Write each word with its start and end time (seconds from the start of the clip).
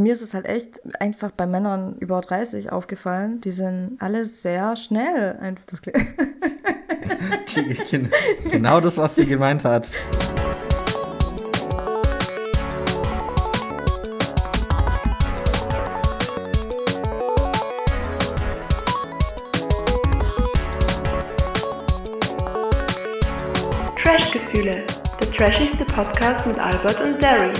Mir 0.00 0.14
ist 0.14 0.22
es 0.22 0.32
halt 0.32 0.46
echt 0.46 0.80
einfach 0.98 1.30
bei 1.30 1.46
Männern 1.46 1.94
über 1.98 2.22
30 2.22 2.72
aufgefallen, 2.72 3.42
die 3.42 3.50
sind 3.50 3.98
alle 4.00 4.24
sehr 4.24 4.74
schnell. 4.74 5.38
Das 5.66 5.82
genau 8.50 8.80
das, 8.80 8.96
was 8.96 9.16
sie 9.16 9.26
gemeint 9.26 9.62
hat. 9.62 9.92
Trashgefühle, 23.96 24.86
der 25.20 25.30
trashigste 25.30 25.84
Podcast 25.84 26.46
mit 26.46 26.58
Albert 26.58 27.02
und 27.02 27.20
Derry. 27.20 27.52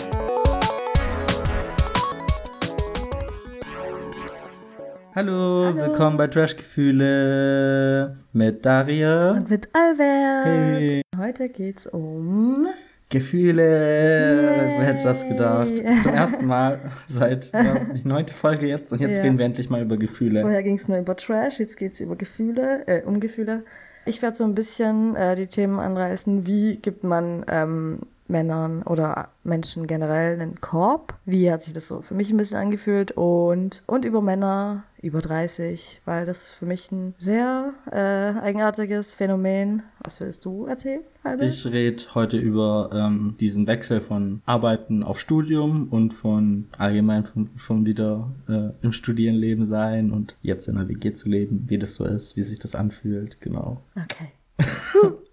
Hallo, 5.21 5.67
Hallo, 5.67 5.77
willkommen 5.77 6.17
bei 6.17 6.29
Trashgefühle 6.29 8.17
mit 8.33 8.65
Daria 8.65 9.33
und 9.33 9.51
mit 9.51 9.69
Albert. 9.75 10.47
Hey. 10.47 11.03
Heute 11.15 11.45
geht's 11.45 11.87
um 11.87 12.67
Gefühle. 13.11 13.63
Yay. 13.63 14.79
Wer 14.79 14.87
hätte 14.87 15.05
das 15.05 15.29
gedacht? 15.29 15.69
Zum 16.03 16.15
ersten 16.15 16.47
Mal 16.47 16.81
seit 17.07 17.51
ja, 17.53 17.85
die 17.85 18.09
neunte 18.09 18.33
Folge 18.33 18.67
jetzt 18.67 18.95
und 18.95 19.03
jetzt 19.03 19.19
ja. 19.19 19.25
reden 19.25 19.37
wir 19.37 19.45
endlich 19.45 19.69
mal 19.69 19.83
über 19.83 19.99
Gefühle. 19.99 20.41
Vorher 20.41 20.63
ging 20.63 20.77
es 20.77 20.89
nur 20.89 20.97
über 20.97 21.15
Trash, 21.15 21.59
jetzt 21.59 21.77
geht 21.77 21.93
es 21.93 22.01
über 22.01 22.17
Gefühle, 22.17 22.85
äh, 22.87 23.03
um 23.03 23.21
Gefühle. 23.21 23.65
Ich 24.07 24.23
werde 24.23 24.39
so 24.39 24.45
ein 24.45 24.55
bisschen 24.55 25.17
äh, 25.17 25.37
die 25.37 25.49
Themen 25.49 25.81
anreißen, 25.81 26.47
wie 26.47 26.79
gibt 26.79 27.05
man 27.05 27.45
ähm, 27.47 27.99
Männern 28.31 28.83
oder 28.83 29.29
Menschen 29.43 29.87
generell 29.87 30.41
einen 30.41 30.61
Korb? 30.61 31.15
Wie 31.25 31.51
hat 31.51 31.63
sich 31.63 31.75
das 31.75 31.89
so 31.89 32.01
für 32.01 32.15
mich 32.15 32.31
ein 32.31 32.37
bisschen 32.37 32.57
angefühlt? 32.57 33.13
Und, 33.13 33.83
und 33.87 34.05
über 34.05 34.23
Männer 34.23 34.85
über 35.03 35.21
30, 35.21 36.03
weil 36.05 36.27
das 36.27 36.53
für 36.53 36.67
mich 36.67 36.91
ein 36.93 37.15
sehr 37.19 37.73
äh, 37.91 38.39
eigenartiges 38.41 39.15
Phänomen. 39.15 39.83
Was 40.03 40.21
willst 40.21 40.45
du 40.45 40.67
erzählen, 40.67 41.01
Albert? 41.23 41.49
Ich 41.49 41.67
rede 41.67 42.05
heute 42.15 42.37
über 42.37 42.91
ähm, 42.93 43.35
diesen 43.41 43.67
Wechsel 43.67 44.01
von 44.01 44.43
Arbeiten 44.45 45.03
auf 45.03 45.19
Studium 45.19 45.89
und 45.89 46.13
von 46.13 46.67
allgemein 46.77 47.25
von, 47.25 47.51
von 47.57 47.87
wieder 47.87 48.31
äh, 48.49 48.71
im 48.83 48.93
Studierenleben 48.93 49.65
sein 49.65 50.11
und 50.11 50.37
jetzt 50.43 50.69
in 50.69 50.77
der 50.77 50.89
WG 50.89 51.13
zu 51.15 51.29
leben, 51.29 51.65
wie 51.69 51.79
das 51.79 51.95
so 51.95 52.05
ist, 52.05 52.37
wie 52.37 52.43
sich 52.43 52.59
das 52.59 52.75
anfühlt, 52.75 53.41
genau. 53.41 53.83
Okay. 53.97 54.33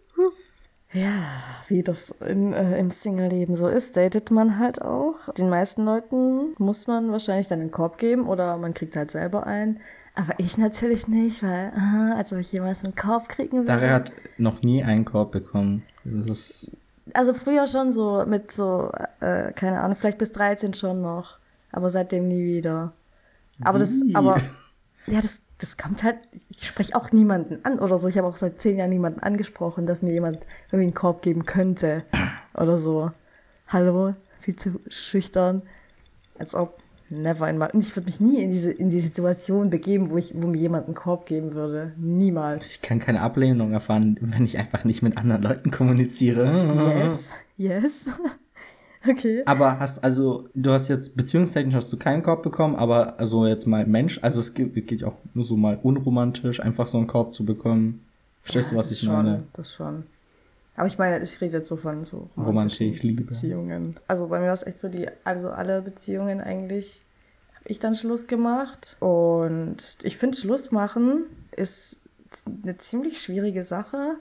Ja, 0.93 1.11
wie 1.67 1.83
das 1.83 2.11
in, 2.25 2.53
äh, 2.53 2.80
im 2.80 2.91
Single-Leben 2.91 3.55
so 3.55 3.67
ist, 3.67 3.97
datet 3.97 4.31
man 4.31 4.57
halt 4.57 4.81
auch. 4.81 5.33
Den 5.33 5.49
meisten 5.49 5.83
Leuten 5.83 6.55
muss 6.57 6.88
man 6.88 7.11
wahrscheinlich 7.11 7.49
dann 7.49 7.59
einen 7.59 7.71
Korb 7.71 7.97
geben 7.97 8.27
oder 8.27 8.57
man 8.57 8.73
kriegt 8.73 8.95
halt 8.95 9.11
selber 9.11 9.45
einen. 9.45 9.79
Aber 10.16 10.33
ich 10.38 10.57
natürlich 10.57 11.07
nicht, 11.07 11.44
weil, 11.44 11.71
aha, 11.75 12.16
als 12.17 12.31
ob 12.31 12.39
ich 12.39 12.52
jemals 12.52 12.83
einen 12.83 12.95
Korb 12.95 13.27
kriegen 13.29 13.57
würde. 13.57 13.67
Daria 13.67 13.94
hat 13.94 14.11
noch 14.38 14.61
nie 14.61 14.83
einen 14.83 15.05
Korb 15.05 15.31
bekommen. 15.31 15.83
Das 16.05 16.25
ist 16.25 16.71
also 17.13 17.33
früher 17.33 17.67
schon 17.67 17.91
so 17.91 18.25
mit 18.25 18.51
so, 18.51 18.91
äh, 19.19 19.51
keine 19.53 19.81
Ahnung, 19.81 19.95
vielleicht 19.95 20.17
bis 20.17 20.31
13 20.31 20.73
schon 20.73 21.01
noch. 21.01 21.39
Aber 21.72 21.89
seitdem 21.89 22.27
nie 22.27 22.44
wieder. 22.44 22.94
Aber 23.63 23.79
wie? 23.79 23.81
das, 23.81 24.16
aber, 24.16 24.38
ja, 25.07 25.22
das, 25.22 25.41
das 25.59 25.77
kommt 25.77 26.03
halt, 26.03 26.17
ich 26.50 26.67
spreche 26.67 26.95
auch 26.95 27.11
niemanden 27.11 27.63
an 27.63 27.80
oder 27.80 27.97
so. 27.97 28.08
Ich 28.08 28.17
habe 28.17 28.27
auch 28.27 28.36
seit 28.36 28.61
zehn 28.61 28.77
Jahren 28.77 28.91
niemanden 28.91 29.22
angesprochen, 29.22 29.86
dass 29.86 30.03
mir 30.03 30.13
jemand 30.13 30.45
irgendwie 30.67 30.86
einen 30.86 30.94
Korb 30.94 31.22
geben 31.22 31.45
könnte 31.45 32.03
oder 32.53 32.77
so. 32.77 33.11
Hallo, 33.67 34.13
viel 34.39 34.55
zu 34.55 34.80
schüchtern. 34.88 35.63
Als 36.38 36.53
ob, 36.53 36.81
never 37.09 37.45
einmal. 37.45 37.72
Und 37.73 37.81
ich 37.81 37.95
würde 37.95 38.05
mich 38.05 38.19
nie 38.19 38.44
in 38.44 38.52
diese, 38.52 38.72
in 38.72 38.91
die 38.91 39.00
Situation 39.00 39.72
begeben, 39.72 40.11
wo 40.11 40.17
ich, 40.17 40.33
wo 40.35 40.47
mir 40.47 40.59
jemand 40.59 40.85
einen 40.85 40.95
Korb 40.95 41.25
geben 41.25 41.53
würde. 41.53 41.94
Niemals. 41.97 42.67
Ich 42.67 42.81
kann 42.81 43.00
keine 43.00 43.22
Ablehnung 43.22 43.72
erfahren, 43.72 44.17
wenn 44.22 44.45
ich 44.45 44.59
einfach 44.59 44.83
nicht 44.83 45.02
mit 45.02 45.18
anderen 45.18 45.41
Leuten 45.41 45.72
kommuniziere. 45.72 47.01
Yes, 47.01 47.34
yes. 47.57 48.06
Okay. 49.07 49.44
Aber 49.45 49.79
hast, 49.79 50.03
also, 50.03 50.47
du 50.53 50.72
hast 50.72 50.88
jetzt, 50.88 51.16
beziehungstechnisch 51.16 51.75
hast 51.75 51.91
du 51.91 51.97
keinen 51.97 52.22
Korb 52.22 52.44
bekommen, 52.44 52.75
aber 52.75 53.19
also 53.19 53.45
jetzt 53.45 53.66
mal 53.66 53.85
Mensch, 53.85 54.19
also 54.22 54.40
es 54.40 54.53
geht, 54.53 54.73
geht 54.88 55.03
auch 55.03 55.16
nur 55.34 55.45
so 55.45 55.56
mal 55.56 55.79
unromantisch, 55.81 56.59
einfach 56.59 56.88
so 56.88 56.97
einen 56.97 57.07
Korb 57.07 57.34
zu 57.34 57.45
bekommen. 57.45 58.06
Verstehst 58.41 58.72
ja, 58.72 58.75
du, 58.75 58.79
was 58.79 58.91
ich 58.91 59.00
schon, 59.00 59.13
meine? 59.13 59.44
Das 59.53 59.73
schon. 59.73 60.03
Aber 60.75 60.88
ich 60.88 60.97
meine, 60.97 61.22
ich 61.22 61.41
rede 61.41 61.57
jetzt 61.57 61.68
so 61.68 61.75
von 61.75 62.06
so 62.06 62.29
romantischen 62.38 62.91
Romantik, 62.91 63.28
Beziehungen. 63.28 64.00
Also 64.07 64.28
bei 64.28 64.40
mir 64.40 64.47
war 64.47 64.53
es 64.53 64.63
echt 64.63 64.79
so, 64.79 64.90
die, 64.90 65.07
also 65.24 65.50
alle 65.50 65.81
Beziehungen 65.81 66.39
eigentlich 66.39 67.03
habe 67.56 67.69
ich 67.69 67.79
dann 67.79 67.95
Schluss 67.95 68.28
gemacht. 68.28 68.95
Und 69.00 69.97
ich 70.03 70.18
finde, 70.18 70.38
Schluss 70.38 70.72
machen 70.72 71.25
ist 71.56 72.01
eine 72.63 72.78
ziemlich 72.78 73.19
schwierige 73.19 73.63
Sache. 73.63 74.18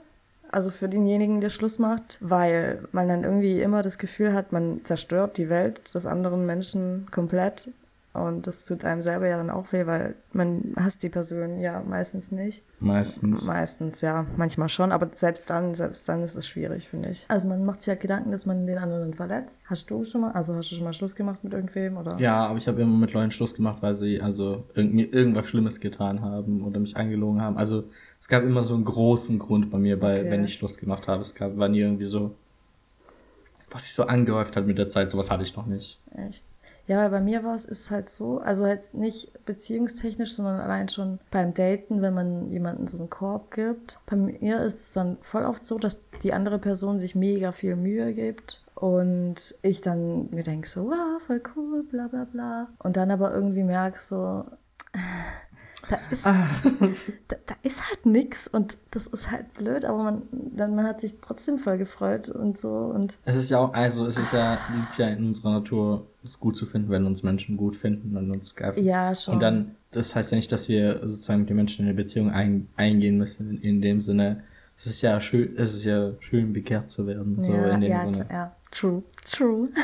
Also 0.49 0.71
für 0.71 0.87
denjenigen, 0.87 1.41
der 1.41 1.49
Schluss 1.49 1.79
macht, 1.79 2.17
weil 2.21 2.83
man 2.91 3.07
dann 3.07 3.23
irgendwie 3.23 3.61
immer 3.61 3.81
das 3.81 3.97
Gefühl 3.97 4.33
hat, 4.33 4.51
man 4.51 4.83
zerstört 4.85 5.37
die 5.37 5.49
Welt 5.49 5.93
des 5.93 6.05
anderen 6.05 6.45
Menschen 6.45 7.07
komplett. 7.11 7.71
Und 8.13 8.47
das 8.47 8.65
tut 8.65 8.83
einem 8.83 9.03
selber 9.03 9.27
ja 9.27 9.37
dann 9.37 9.51
auch 9.51 9.71
weh, 9.71 9.85
weil 9.85 10.15
man 10.33 10.73
hasst 10.75 11.03
die 11.03 11.09
Person 11.09 11.59
ja 11.59 11.83
meistens 11.83 12.31
nicht. 12.31 12.65
Meistens. 12.79 13.45
Meistens, 13.45 14.01
ja. 14.01 14.25
Manchmal 14.37 14.69
schon, 14.69 14.91
aber 14.91 15.09
selbst 15.13 15.49
dann, 15.51 15.75
selbst 15.75 16.09
dann 16.09 16.23
ist 16.23 16.35
es 16.35 16.47
schwierig, 16.47 16.89
finde 16.89 17.09
ich. 17.09 17.25
Also 17.27 17.47
man 17.47 17.63
macht 17.63 17.83
sich 17.83 17.87
ja 17.87 17.93
halt 17.93 18.01
Gedanken, 18.01 18.31
dass 18.31 18.47
man 18.47 18.65
den 18.65 18.79
anderen 18.79 19.13
verletzt. 19.13 19.63
Hast 19.67 19.91
du 19.91 20.03
schon 20.03 20.21
mal, 20.21 20.31
also 20.31 20.55
hast 20.55 20.71
du 20.71 20.75
schon 20.75 20.83
mal 20.83 20.93
Schluss 20.93 21.15
gemacht 21.15 21.43
mit 21.43 21.53
irgendwem, 21.53 21.97
oder? 21.97 22.17
Ja, 22.19 22.47
aber 22.47 22.57
ich 22.57 22.67
habe 22.67 22.81
immer 22.81 22.97
mit 22.97 23.13
Leuten 23.13 23.29
Schluss 23.29 23.53
gemacht, 23.53 23.83
weil 23.83 23.93
sie 23.93 24.19
also 24.19 24.63
mir 24.75 25.13
irgendwas 25.13 25.47
Schlimmes 25.47 25.79
getan 25.79 26.21
haben 26.21 26.63
oder 26.63 26.79
mich 26.79 26.97
angelogen 26.97 27.41
haben. 27.41 27.55
Also 27.57 27.83
es 28.19 28.27
gab 28.27 28.43
immer 28.43 28.63
so 28.63 28.73
einen 28.73 28.85
großen 28.85 29.37
Grund 29.37 29.69
bei 29.69 29.77
mir, 29.77 29.99
bei, 29.99 30.21
okay. 30.21 30.31
wenn 30.31 30.43
ich 30.43 30.53
Schluss 30.53 30.77
gemacht 30.77 31.07
habe. 31.07 31.21
Es 31.21 31.35
gab, 31.35 31.55
war 31.57 31.69
nie 31.69 31.81
irgendwie 31.81 32.05
so, 32.05 32.33
was 33.69 33.83
sich 33.83 33.93
so 33.93 34.03
angehäuft 34.03 34.55
hat 34.55 34.65
mit 34.65 34.79
der 34.79 34.87
Zeit. 34.87 35.11
Sowas 35.11 35.29
hatte 35.29 35.43
ich 35.43 35.55
noch 35.55 35.67
nicht. 35.67 35.99
Echt? 36.15 36.45
Ja, 36.87 36.97
weil 36.97 37.09
bei 37.09 37.21
mir 37.21 37.43
war 37.43 37.53
es 37.53 37.65
ist 37.65 37.91
halt 37.91 38.07
so, 38.07 38.39
also 38.39 38.65
jetzt 38.65 38.95
nicht 38.95 39.45
beziehungstechnisch, 39.45 40.33
sondern 40.33 40.59
allein 40.59 40.87
schon 40.87 41.19
beim 41.31 41.53
Daten, 41.53 42.01
wenn 42.01 42.13
man 42.13 42.49
jemanden 42.49 42.87
so 42.87 42.97
einen 42.97 43.09
Korb 43.09 43.51
gibt. 43.51 43.99
Bei 44.05 44.15
mir 44.15 44.61
ist 44.61 44.81
es 44.81 44.91
dann 44.93 45.17
voll 45.21 45.45
oft 45.45 45.65
so, 45.65 45.77
dass 45.77 45.99
die 46.23 46.33
andere 46.33 46.59
Person 46.59 46.99
sich 46.99 47.13
mega 47.13 47.51
viel 47.51 47.75
Mühe 47.75 48.13
gibt 48.13 48.63
und 48.73 49.55
ich 49.63 49.81
dann 49.81 50.29
mir 50.29 50.43
denke 50.43 50.67
so, 50.67 50.85
wow, 50.85 51.21
voll 51.21 51.41
cool, 51.55 51.83
bla 51.83 52.07
bla 52.07 52.25
bla. 52.25 52.69
Und 52.79 52.95
dann 52.95 53.11
aber 53.11 53.33
irgendwie 53.33 53.63
merke 53.63 53.99
so, 53.99 54.45
da 55.89 55.97
ist, 56.11 56.27
ah. 56.27 56.47
da, 57.27 57.37
da, 57.45 57.55
ist 57.63 57.87
halt 57.89 58.05
nix 58.05 58.47
und 58.47 58.77
das 58.91 59.07
ist 59.07 59.31
halt 59.31 59.53
blöd, 59.55 59.83
aber 59.83 60.03
man, 60.03 60.21
dann, 60.31 60.75
man 60.75 60.85
hat 60.85 61.01
sich 61.01 61.15
trotzdem 61.21 61.59
voll 61.59 61.77
gefreut 61.77 62.29
und 62.29 62.57
so 62.57 62.69
und. 62.69 63.17
Es 63.25 63.35
ist 63.35 63.49
ja 63.49 63.59
auch, 63.59 63.73
also 63.73 64.05
es 64.05 64.17
ist 64.17 64.33
ja, 64.33 64.57
liegt 64.75 64.97
ja 64.97 65.07
in 65.07 65.25
unserer 65.25 65.53
Natur, 65.53 66.05
es 66.27 66.39
gut 66.39 66.57
zu 66.57 66.65
finden, 66.65 66.89
wenn 66.89 67.05
uns 67.05 67.23
Menschen 67.23 67.57
gut 67.57 67.75
finden 67.75 68.15
und 68.15 68.31
uns 68.31 68.55
geil 68.55 68.73
Ja, 68.77 69.13
schon. 69.15 69.35
Und 69.35 69.39
dann, 69.41 69.75
das 69.91 70.15
heißt 70.15 70.31
ja 70.31 70.35
nicht, 70.35 70.51
dass 70.51 70.69
wir 70.69 70.99
sozusagen 71.03 71.41
mit 71.41 71.49
den 71.49 71.55
Menschen 71.55 71.81
in 71.81 71.89
eine 71.89 71.95
Beziehung 71.95 72.31
ein, 72.31 72.67
eingehen 72.75 73.17
müssen, 73.17 73.57
in, 73.61 73.81
dem 73.81 74.01
Sinne, 74.01 74.43
es 74.75 74.85
ist 74.85 75.01
ja 75.01 75.19
schön, 75.19 75.55
es 75.57 75.73
ist 75.73 75.85
ja 75.85 76.11
schön, 76.19 76.53
bekehrt 76.53 76.89
zu 76.89 77.07
werden, 77.07 77.39
so 77.39 77.53
ja, 77.53 77.69
in 77.69 77.81
dem 77.81 77.91
ja, 77.91 78.03
Sinne. 78.03 78.25
Ja, 78.29 78.51
true, 78.71 79.03
true. 79.25 79.69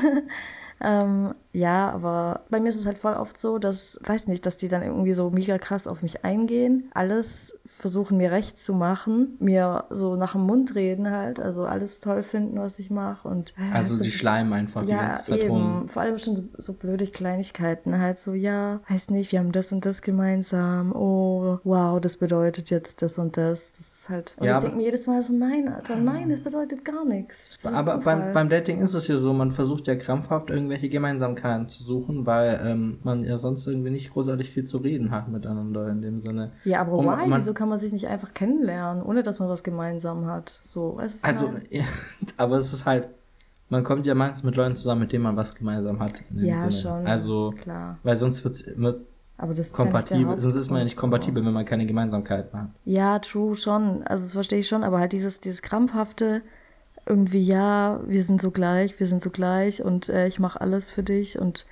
Ähm, 0.84 1.34
ja, 1.56 1.91
aber 1.91 2.41
bei 2.50 2.59
mir 2.59 2.69
ist 2.69 2.80
es 2.80 2.88
halt 2.88 2.97
voll 2.97 3.14
oft 3.14 3.38
so, 3.38 3.59
dass, 3.59 4.00
weiß 4.03 4.28
nicht, 4.28 4.44
dass 4.47 4.58
die 4.58 4.69
dann 4.69 4.81
irgendwie 4.81 5.12
so 5.12 5.30
mega 5.30 5.59
krass 5.59 5.86
auf 5.86 6.02
mich 6.02 6.25
eingehen, 6.25 6.90
alles 6.96 7.59
versuchen 7.64 8.18
mir 8.18 8.31
recht 8.31 8.58
zu 8.58 8.74
machen, 8.74 9.38
mir 9.40 9.84
so 9.91 10.16
nach 10.16 10.31
dem 10.31 10.41
Mund 10.41 10.74
reden 10.74 11.12
halt, 11.12 11.40
also 11.40 11.66
alles 11.66 12.00
toll 12.00 12.24
finden, 12.24 12.59
was 12.59 12.80
ich 12.80 12.90
mache 12.90 13.28
und 13.28 13.53
also 13.72 13.96
so 13.96 14.03
die 14.03 14.09
schleimen 14.09 14.52
einfach 14.52 14.81
ja, 14.81 14.88
die 14.88 14.94
ganze 14.94 15.31
Zeit 15.31 15.40
eben. 15.41 15.52
rum. 15.52 15.88
Vor 15.88 16.02
allem 16.02 16.18
schon 16.18 16.34
so, 16.34 16.44
so 16.58 16.74
blöde 16.74 17.06
Kleinigkeiten, 17.06 18.00
halt 18.00 18.18
so, 18.18 18.34
ja, 18.34 18.81
weiß 18.90 19.11
nicht, 19.11 19.32
wir 19.32 19.38
haben 19.38 19.52
das 19.52 19.72
und 19.72 19.85
das 19.85 20.02
gemeinsam, 20.02 20.91
oh, 20.91 21.59
wow, 21.64 22.02
das 22.02 22.17
bedeutet 22.17 22.72
jetzt 22.72 23.03
das 23.03 23.20
und 23.20 23.38
das. 23.38 23.73
Das 23.73 23.79
ist 23.82 24.09
halt. 24.09 24.35
Und 24.40 24.47
ja, 24.47 24.55
ich 24.55 24.64
denke 24.64 24.78
mir 24.78 24.85
jedes 24.85 25.05
Mal 25.05 25.22
so, 25.22 25.34
nein, 25.34 25.67
Alter, 25.67 25.97
nein, 25.97 26.29
das 26.29 26.41
bedeutet 26.41 26.84
gar 26.84 27.05
nichts. 27.05 27.58
aber 27.64 28.00
beim, 28.00 28.34
beim 28.34 28.50
Dating 28.50 28.82
ist 28.82 28.96
es 28.96 29.08
ja 29.08 29.20
so, 29.20 29.34
man 29.34 29.52
versucht 29.52 29.85
ja 29.85 29.96
krampfhaft 29.96 30.50
irgendwelche 30.50 30.90
Gemeinsamkeiten 30.90 31.42
zu 31.67 31.84
suchen, 31.84 32.25
weil 32.25 32.59
ähm, 32.66 32.99
man 33.03 33.23
ja 33.23 33.37
sonst 33.37 33.67
irgendwie 33.67 33.90
nicht 33.90 34.11
großartig 34.13 34.49
viel 34.49 34.63
zu 34.66 34.78
reden 34.78 35.11
hat 35.11 35.28
miteinander 35.28 35.90
in 35.90 36.01
dem 36.01 36.22
Sinne. 36.22 36.51
Ja, 36.63 36.81
aber 36.81 36.93
Und 36.93 37.05
why? 37.05 37.28
Man, 37.28 37.34
Wieso 37.34 37.53
kann 37.53 37.69
man 37.69 37.78
sich 37.78 37.91
nicht 37.91 38.07
einfach 38.07 38.34
kennenlernen, 38.34 39.03
ohne 39.03 39.23
dass 39.23 39.40
man 39.40 39.49
was 39.49 39.63
gemeinsam 39.63 40.25
hat? 40.25 40.49
So, 40.49 40.97
weißt 40.97 41.23
du, 41.23 41.28
Also, 41.28 41.49
ja, 41.69 41.84
aber 42.37 42.57
es 42.57 42.73
ist 42.73 42.85
halt, 42.85 43.09
man 43.69 43.84
kommt 43.84 44.05
ja 44.05 44.16
meistens 44.16 44.43
mit 44.43 44.55
Leuten 44.55 44.75
zusammen, 44.75 45.01
mit 45.01 45.11
denen 45.11 45.23
man 45.23 45.35
was 45.35 45.53
gemeinsam 45.55 45.99
hat. 45.99 46.13
ja, 46.35 46.57
Sinne. 46.57 46.72
schon. 46.72 47.07
Also, 47.07 47.53
klar. 47.59 47.99
Weil 48.03 48.16
sonst 48.16 48.43
wird's, 48.43 48.66
wird 48.75 49.05
aber 49.37 49.53
das 49.53 49.73
kompatibel, 49.73 50.37
ist 50.37 50.43
ja 50.43 50.49
sonst 50.49 50.55
ist 50.55 50.69
man 50.69 50.79
ja 50.79 50.84
nicht 50.85 50.95
kompatibel, 50.95 51.43
wenn 51.45 51.53
man 51.53 51.66
keine 51.66 51.85
Gemeinsamkeiten 51.85 52.57
hat. 52.57 52.69
Ja, 52.85 53.19
true, 53.19 53.55
schon. 53.55 54.03
Also 54.03 54.25
das 54.25 54.34
verstehe 54.34 54.59
ich 54.59 54.67
schon, 54.67 54.84
aber 54.84 54.99
halt 54.99 55.11
dieses, 55.11 55.40
dieses 55.40 55.61
krampfhafte, 55.61 56.43
irgendwie, 57.05 57.41
ja, 57.41 58.02
wir 58.05 58.23
sind 58.23 58.41
so 58.41 58.52
gleich, 58.52 59.00
wir 59.00 59.08
sind 59.08 59.22
so 59.22 59.29
gleich 59.29 59.84
und 59.84 60.09
äh, 60.09 60.28
ich 60.28 60.40
mache 60.40 60.61
alles 60.61 60.90
für 60.90 61.03
dich 61.03 61.38
und 61.40 61.66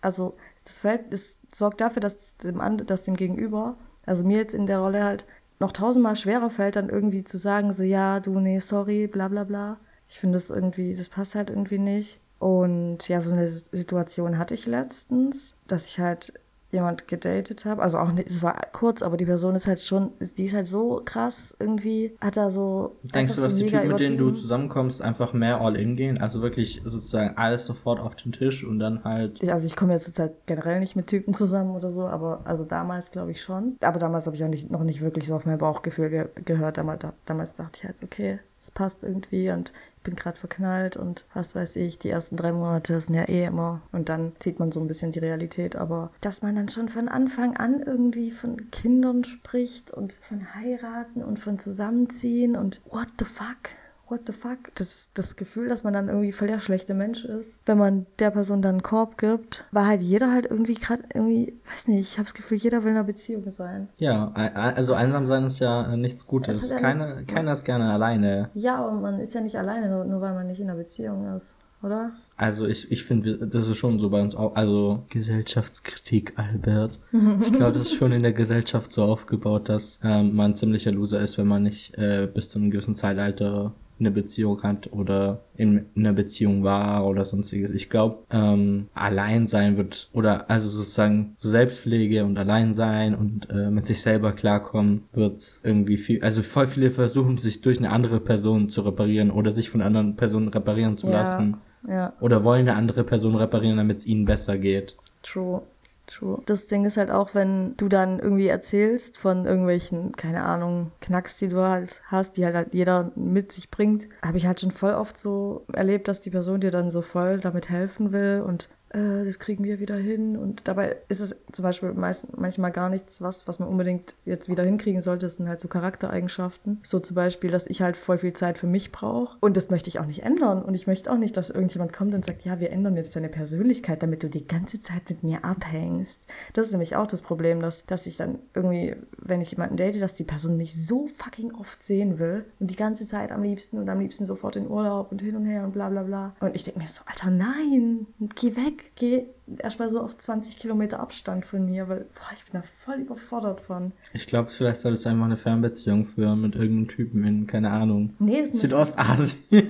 also 0.00 0.36
das 0.64 0.80
fällt, 0.80 1.12
das 1.12 1.38
sorgt 1.52 1.80
dafür, 1.80 2.00
dass 2.00 2.36
dem, 2.36 2.60
dass 2.86 3.04
dem 3.04 3.16
Gegenüber, 3.16 3.76
also 4.04 4.24
mir 4.24 4.38
jetzt 4.38 4.54
in 4.54 4.66
der 4.66 4.78
Rolle 4.78 5.04
halt 5.04 5.26
noch 5.58 5.72
tausendmal 5.72 6.16
schwerer 6.16 6.50
fällt, 6.50 6.76
dann 6.76 6.90
irgendwie 6.90 7.24
zu 7.24 7.38
sagen, 7.38 7.72
so 7.72 7.82
ja, 7.82 8.20
du, 8.20 8.38
nee, 8.40 8.58
sorry, 8.58 9.06
bla 9.06 9.28
bla 9.28 9.44
bla. 9.44 9.78
Ich 10.08 10.20
finde 10.20 10.36
das 10.36 10.50
irgendwie, 10.50 10.94
das 10.94 11.08
passt 11.08 11.34
halt 11.34 11.50
irgendwie 11.50 11.78
nicht. 11.78 12.20
Und 12.38 13.08
ja, 13.08 13.20
so 13.20 13.32
eine 13.32 13.48
Situation 13.48 14.38
hatte 14.38 14.54
ich 14.54 14.66
letztens, 14.66 15.56
dass 15.66 15.88
ich 15.88 16.00
halt 16.00 16.34
jemand 16.70 17.08
gedatet 17.08 17.64
habe. 17.64 17.82
Also 17.82 17.98
auch 17.98 18.12
nicht, 18.12 18.28
es 18.28 18.42
war 18.42 18.56
kurz, 18.72 19.02
aber 19.02 19.16
die 19.16 19.24
Person 19.24 19.54
ist 19.54 19.66
halt 19.66 19.80
schon, 19.80 20.12
die 20.36 20.44
ist 20.44 20.54
halt 20.54 20.66
so 20.66 21.00
krass 21.04 21.54
irgendwie, 21.58 22.16
hat 22.20 22.36
da 22.36 22.50
so. 22.50 22.96
Denkst 23.02 23.36
du, 23.36 23.42
dass 23.42 23.54
so 23.54 23.64
die 23.64 23.70
Typen, 23.70 23.88
mit 23.88 24.00
denen 24.00 24.18
du 24.18 24.30
zusammenkommst, 24.32 25.02
einfach 25.02 25.32
mehr 25.32 25.60
all 25.60 25.76
in 25.76 25.96
gehen? 25.96 26.18
Also 26.18 26.42
wirklich 26.42 26.82
sozusagen 26.84 27.36
alles 27.36 27.66
sofort 27.66 28.00
auf 28.00 28.16
den 28.16 28.32
Tisch 28.32 28.64
und 28.64 28.78
dann 28.78 29.04
halt. 29.04 29.46
Also 29.48 29.66
ich 29.66 29.76
komme 29.76 29.92
jetzt 29.92 30.04
zurzeit 30.04 30.46
generell 30.46 30.80
nicht 30.80 30.96
mit 30.96 31.06
Typen 31.06 31.34
zusammen 31.34 31.74
oder 31.74 31.90
so, 31.90 32.02
aber 32.02 32.40
also 32.44 32.64
damals 32.64 33.10
glaube 33.10 33.30
ich 33.30 33.40
schon. 33.42 33.76
Aber 33.80 33.98
damals 33.98 34.26
habe 34.26 34.36
ich 34.36 34.44
auch 34.44 34.48
nicht, 34.48 34.70
noch 34.70 34.82
nicht 34.82 35.00
wirklich 35.00 35.26
so 35.26 35.36
auf 35.36 35.46
mein 35.46 35.58
Bauchgefühl 35.58 36.10
ge 36.10 36.28
gehört. 36.44 36.78
Damals, 36.78 37.06
damals 37.24 37.56
dachte 37.56 37.78
ich 37.78 37.84
halt, 37.84 38.02
okay, 38.02 38.40
es 38.66 38.70
passt 38.72 39.04
irgendwie 39.04 39.50
und 39.50 39.72
ich 39.96 40.02
bin 40.02 40.16
gerade 40.16 40.38
verknallt 40.38 40.96
und 40.96 41.26
was 41.34 41.54
weiß 41.54 41.76
ich, 41.76 41.98
die 41.98 42.10
ersten 42.10 42.36
drei 42.36 42.52
Monate 42.52 43.00
sind 43.00 43.14
ja 43.14 43.28
eh 43.28 43.44
immer 43.44 43.82
und 43.92 44.08
dann 44.08 44.32
sieht 44.42 44.58
man 44.58 44.72
so 44.72 44.80
ein 44.80 44.86
bisschen 44.86 45.12
die 45.12 45.18
Realität, 45.20 45.76
aber 45.76 46.12
dass 46.20 46.42
man 46.42 46.56
dann 46.56 46.68
schon 46.68 46.88
von 46.88 47.08
Anfang 47.08 47.56
an 47.56 47.82
irgendwie 47.82 48.30
von 48.30 48.70
Kindern 48.70 49.24
spricht 49.24 49.90
und 49.90 50.12
von 50.12 50.54
heiraten 50.54 51.22
und 51.22 51.38
von 51.38 51.58
zusammenziehen 51.58 52.56
und 52.56 52.82
what 52.90 53.08
the 53.18 53.24
fuck? 53.24 53.70
What 54.08 54.20
the 54.26 54.32
fuck? 54.32 54.74
Das, 54.74 55.10
das 55.14 55.36
Gefühl, 55.36 55.68
dass 55.68 55.84
man 55.84 55.92
dann 55.92 56.08
irgendwie 56.08 56.32
voll 56.32 56.48
der 56.48 56.58
schlechte 56.58 56.94
Mensch 56.94 57.24
ist, 57.24 57.58
wenn 57.66 57.78
man 57.78 58.06
der 58.18 58.30
Person 58.30 58.62
dann 58.62 58.76
einen 58.76 58.82
Korb 58.82 59.18
gibt, 59.18 59.64
war 59.72 59.86
halt 59.86 60.00
jeder 60.00 60.32
halt 60.32 60.46
irgendwie 60.46 60.74
gerade 60.74 61.02
irgendwie, 61.12 61.54
weiß 61.72 61.88
nicht, 61.88 62.00
ich 62.00 62.18
habe 62.18 62.24
das 62.24 62.34
Gefühl, 62.34 62.58
jeder 62.58 62.82
will 62.84 62.90
in 62.90 62.96
einer 62.96 63.06
Beziehung 63.06 63.48
sein. 63.50 63.88
Ja, 63.98 64.32
also 64.32 64.94
einsam 64.94 65.26
sein 65.26 65.44
ist 65.44 65.58
ja 65.58 65.96
nichts 65.96 66.26
Gutes. 66.26 66.70
Ja 66.70 66.78
keiner, 66.78 67.22
keiner 67.22 67.52
ist 67.52 67.64
gerne 67.64 67.92
alleine. 67.92 68.50
Ja, 68.54 68.76
aber 68.76 68.92
man 68.92 69.20
ist 69.20 69.34
ja 69.34 69.40
nicht 69.40 69.56
alleine, 69.56 69.88
nur, 69.88 70.04
nur 70.04 70.20
weil 70.20 70.34
man 70.34 70.46
nicht 70.46 70.60
in 70.60 70.70
einer 70.70 70.78
Beziehung 70.78 71.34
ist, 71.34 71.56
oder? 71.82 72.12
Also 72.36 72.66
ich, 72.66 72.90
ich 72.92 73.04
finde, 73.04 73.46
das 73.46 73.68
ist 73.68 73.76
schon 73.76 73.98
so 73.98 74.10
bei 74.10 74.20
uns 74.20 74.34
auch, 74.34 74.54
also 74.54 75.04
Gesellschaftskritik, 75.08 76.34
Albert. 76.36 77.00
Ich 77.40 77.52
glaube, 77.52 77.72
das 77.72 77.84
ist 77.84 77.94
schon 77.94 78.12
in 78.12 78.22
der 78.22 78.32
Gesellschaft 78.32 78.92
so 78.92 79.04
aufgebaut, 79.04 79.68
dass 79.68 80.00
ähm, 80.02 80.36
man 80.36 80.52
ein 80.52 80.54
ziemlicher 80.54 80.92
Loser 80.92 81.20
ist, 81.20 81.38
wenn 81.38 81.46
man 81.46 81.62
nicht 81.62 81.96
äh, 81.96 82.28
bis 82.32 82.50
zu 82.50 82.58
einem 82.58 82.70
gewissen 82.70 82.94
Zeitalter 82.94 83.72
eine 83.98 84.10
Beziehung 84.10 84.62
hat 84.62 84.92
oder 84.92 85.40
in 85.56 85.86
einer 85.96 86.12
Beziehung 86.12 86.62
war 86.62 87.06
oder 87.06 87.24
sonstiges. 87.24 87.70
Ich 87.70 87.88
glaube, 87.88 88.18
ähm, 88.30 88.88
Alleinsein 88.94 89.76
wird 89.76 90.10
oder 90.12 90.50
also 90.50 90.68
sozusagen 90.68 91.34
Selbstpflege 91.38 92.24
und 92.24 92.38
Alleinsein 92.38 93.14
und 93.14 93.48
äh, 93.50 93.70
mit 93.70 93.86
sich 93.86 94.02
selber 94.02 94.32
klarkommen 94.32 95.04
wird 95.12 95.60
irgendwie 95.62 95.96
viel. 95.96 96.22
Also 96.22 96.42
voll 96.42 96.66
viele 96.66 96.90
versuchen 96.90 97.38
sich 97.38 97.62
durch 97.62 97.78
eine 97.78 97.90
andere 97.90 98.20
Person 98.20 98.68
zu 98.68 98.82
reparieren 98.82 99.30
oder 99.30 99.52
sich 99.52 99.70
von 99.70 99.80
anderen 99.80 100.16
Personen 100.16 100.48
reparieren 100.48 100.96
zu 100.96 101.06
ja, 101.06 101.12
lassen. 101.14 101.56
Ja. 101.88 102.12
Oder 102.20 102.44
wollen 102.44 102.68
eine 102.68 102.76
andere 102.76 103.04
Person 103.04 103.36
reparieren, 103.36 103.76
damit 103.76 103.98
es 103.98 104.06
ihnen 104.06 104.24
besser 104.24 104.58
geht. 104.58 104.96
True. 105.22 105.62
True. 106.06 106.40
Das 106.46 106.68
Ding 106.68 106.84
ist 106.84 106.96
halt 106.96 107.10
auch, 107.10 107.34
wenn 107.34 107.76
du 107.76 107.88
dann 107.88 108.20
irgendwie 108.20 108.46
erzählst 108.46 109.18
von 109.18 109.44
irgendwelchen, 109.44 110.12
keine 110.12 110.44
Ahnung, 110.44 110.92
Knacks, 111.00 111.36
die 111.36 111.48
du 111.48 111.62
halt 111.62 112.00
hast, 112.06 112.36
die 112.36 112.44
halt, 112.44 112.54
halt 112.54 112.74
jeder 112.74 113.10
mit 113.16 113.50
sich 113.50 113.70
bringt, 113.70 114.08
habe 114.24 114.38
ich 114.38 114.46
halt 114.46 114.60
schon 114.60 114.70
voll 114.70 114.94
oft 114.94 115.18
so 115.18 115.64
erlebt, 115.72 116.06
dass 116.06 116.20
die 116.20 116.30
Person 116.30 116.60
dir 116.60 116.70
dann 116.70 116.92
so 116.92 117.02
voll 117.02 117.40
damit 117.40 117.70
helfen 117.70 118.12
will 118.12 118.42
und 118.46 118.68
äh, 118.90 119.24
das 119.24 119.38
kriegen 119.38 119.64
wir 119.64 119.80
wieder 119.80 119.96
hin. 119.96 120.36
Und 120.36 120.68
dabei 120.68 120.96
ist 121.08 121.20
es 121.20 121.36
zum 121.52 121.62
Beispiel 121.62 121.92
meist, 121.92 122.36
manchmal 122.36 122.72
gar 122.72 122.88
nichts, 122.88 123.20
was, 123.22 123.46
was 123.48 123.58
man 123.58 123.68
unbedingt 123.68 124.14
jetzt 124.24 124.48
wieder 124.48 124.64
hinkriegen 124.64 125.02
sollte. 125.02 125.26
Das 125.26 125.34
sind 125.34 125.48
halt 125.48 125.60
so 125.60 125.68
Charaktereigenschaften. 125.68 126.80
So 126.82 126.98
zum 126.98 127.14
Beispiel, 127.14 127.50
dass 127.50 127.66
ich 127.66 127.82
halt 127.82 127.96
voll 127.96 128.18
viel 128.18 128.32
Zeit 128.32 128.58
für 128.58 128.66
mich 128.66 128.92
brauche. 128.92 129.36
Und 129.40 129.56
das 129.56 129.70
möchte 129.70 129.88
ich 129.88 129.98
auch 129.98 130.06
nicht 130.06 130.22
ändern. 130.22 130.62
Und 130.62 130.74
ich 130.74 130.86
möchte 130.86 131.10
auch 131.10 131.18
nicht, 131.18 131.36
dass 131.36 131.50
irgendjemand 131.50 131.92
kommt 131.92 132.14
und 132.14 132.24
sagt, 132.24 132.44
ja, 132.44 132.60
wir 132.60 132.72
ändern 132.72 132.96
jetzt 132.96 133.16
deine 133.16 133.28
Persönlichkeit, 133.28 134.02
damit 134.02 134.22
du 134.22 134.28
die 134.28 134.46
ganze 134.46 134.80
Zeit 134.80 135.08
mit 135.08 135.22
mir 135.22 135.44
abhängst. 135.44 136.20
Das 136.52 136.66
ist 136.66 136.72
nämlich 136.72 136.96
auch 136.96 137.06
das 137.06 137.22
Problem, 137.22 137.60
dass, 137.60 137.84
dass 137.86 138.06
ich 138.06 138.16
dann 138.16 138.38
irgendwie, 138.54 138.94
wenn 139.18 139.40
ich 139.40 139.50
jemanden 139.50 139.76
date, 139.76 140.00
dass 140.00 140.14
die 140.14 140.24
Person 140.24 140.56
mich 140.56 140.74
so 140.74 141.06
fucking 141.06 141.52
oft 141.54 141.82
sehen 141.82 142.18
will 142.18 142.44
und 142.60 142.70
die 142.70 142.76
ganze 142.76 143.06
Zeit 143.06 143.32
am 143.32 143.42
liebsten 143.42 143.78
und 143.78 143.88
am 143.88 143.98
liebsten 143.98 144.26
sofort 144.26 144.56
in 144.56 144.68
Urlaub 144.68 145.10
und 145.12 145.22
hin 145.22 145.36
und 145.36 145.46
her 145.46 145.64
und 145.64 145.72
bla 145.72 145.88
bla 145.88 146.02
bla. 146.02 146.34
Und 146.40 146.54
ich 146.54 146.64
denke 146.64 146.80
mir 146.80 146.86
so, 146.86 147.02
Alter, 147.06 147.30
nein, 147.30 148.06
geh 148.34 148.54
weg 148.56 148.75
geh 148.94 149.24
erstmal 149.58 149.88
so 149.88 150.00
auf 150.00 150.16
20 150.16 150.58
Kilometer 150.58 151.00
Abstand 151.00 151.44
von 151.44 151.64
mir, 151.64 151.88
weil 151.88 152.06
boah, 152.14 152.32
ich 152.34 152.44
bin 152.44 152.60
da 152.60 152.62
voll 152.62 152.96
überfordert 152.96 153.60
von. 153.60 153.92
Ich 154.12 154.26
glaube, 154.26 154.48
vielleicht 154.48 154.80
solltest 154.80 155.04
du 155.04 155.10
einfach 155.10 155.24
eine 155.24 155.36
Fernbeziehung 155.36 156.04
führen 156.04 156.40
mit 156.40 156.54
irgendeinem 156.54 156.88
Typen 156.88 157.24
in, 157.24 157.46
keine 157.46 157.70
Ahnung, 157.70 158.14
nee, 158.18 158.40
das 158.40 158.60
Südostasien. 158.60 159.68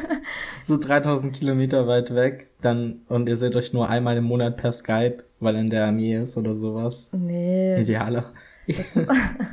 so 0.62 0.78
3000 0.78 1.34
Kilometer 1.34 1.86
weit 1.86 2.14
weg, 2.14 2.48
dann, 2.60 3.02
und 3.08 3.28
ihr 3.28 3.36
seht 3.36 3.56
euch 3.56 3.72
nur 3.72 3.88
einmal 3.88 4.16
im 4.16 4.24
Monat 4.24 4.56
per 4.56 4.72
Skype, 4.72 5.24
weil 5.40 5.54
er 5.54 5.60
in 5.60 5.70
der 5.70 5.86
Armee 5.86 6.16
ist 6.16 6.36
oder 6.36 6.54
sowas. 6.54 7.10
Nee. 7.12 7.80
Idealer. 7.80 8.32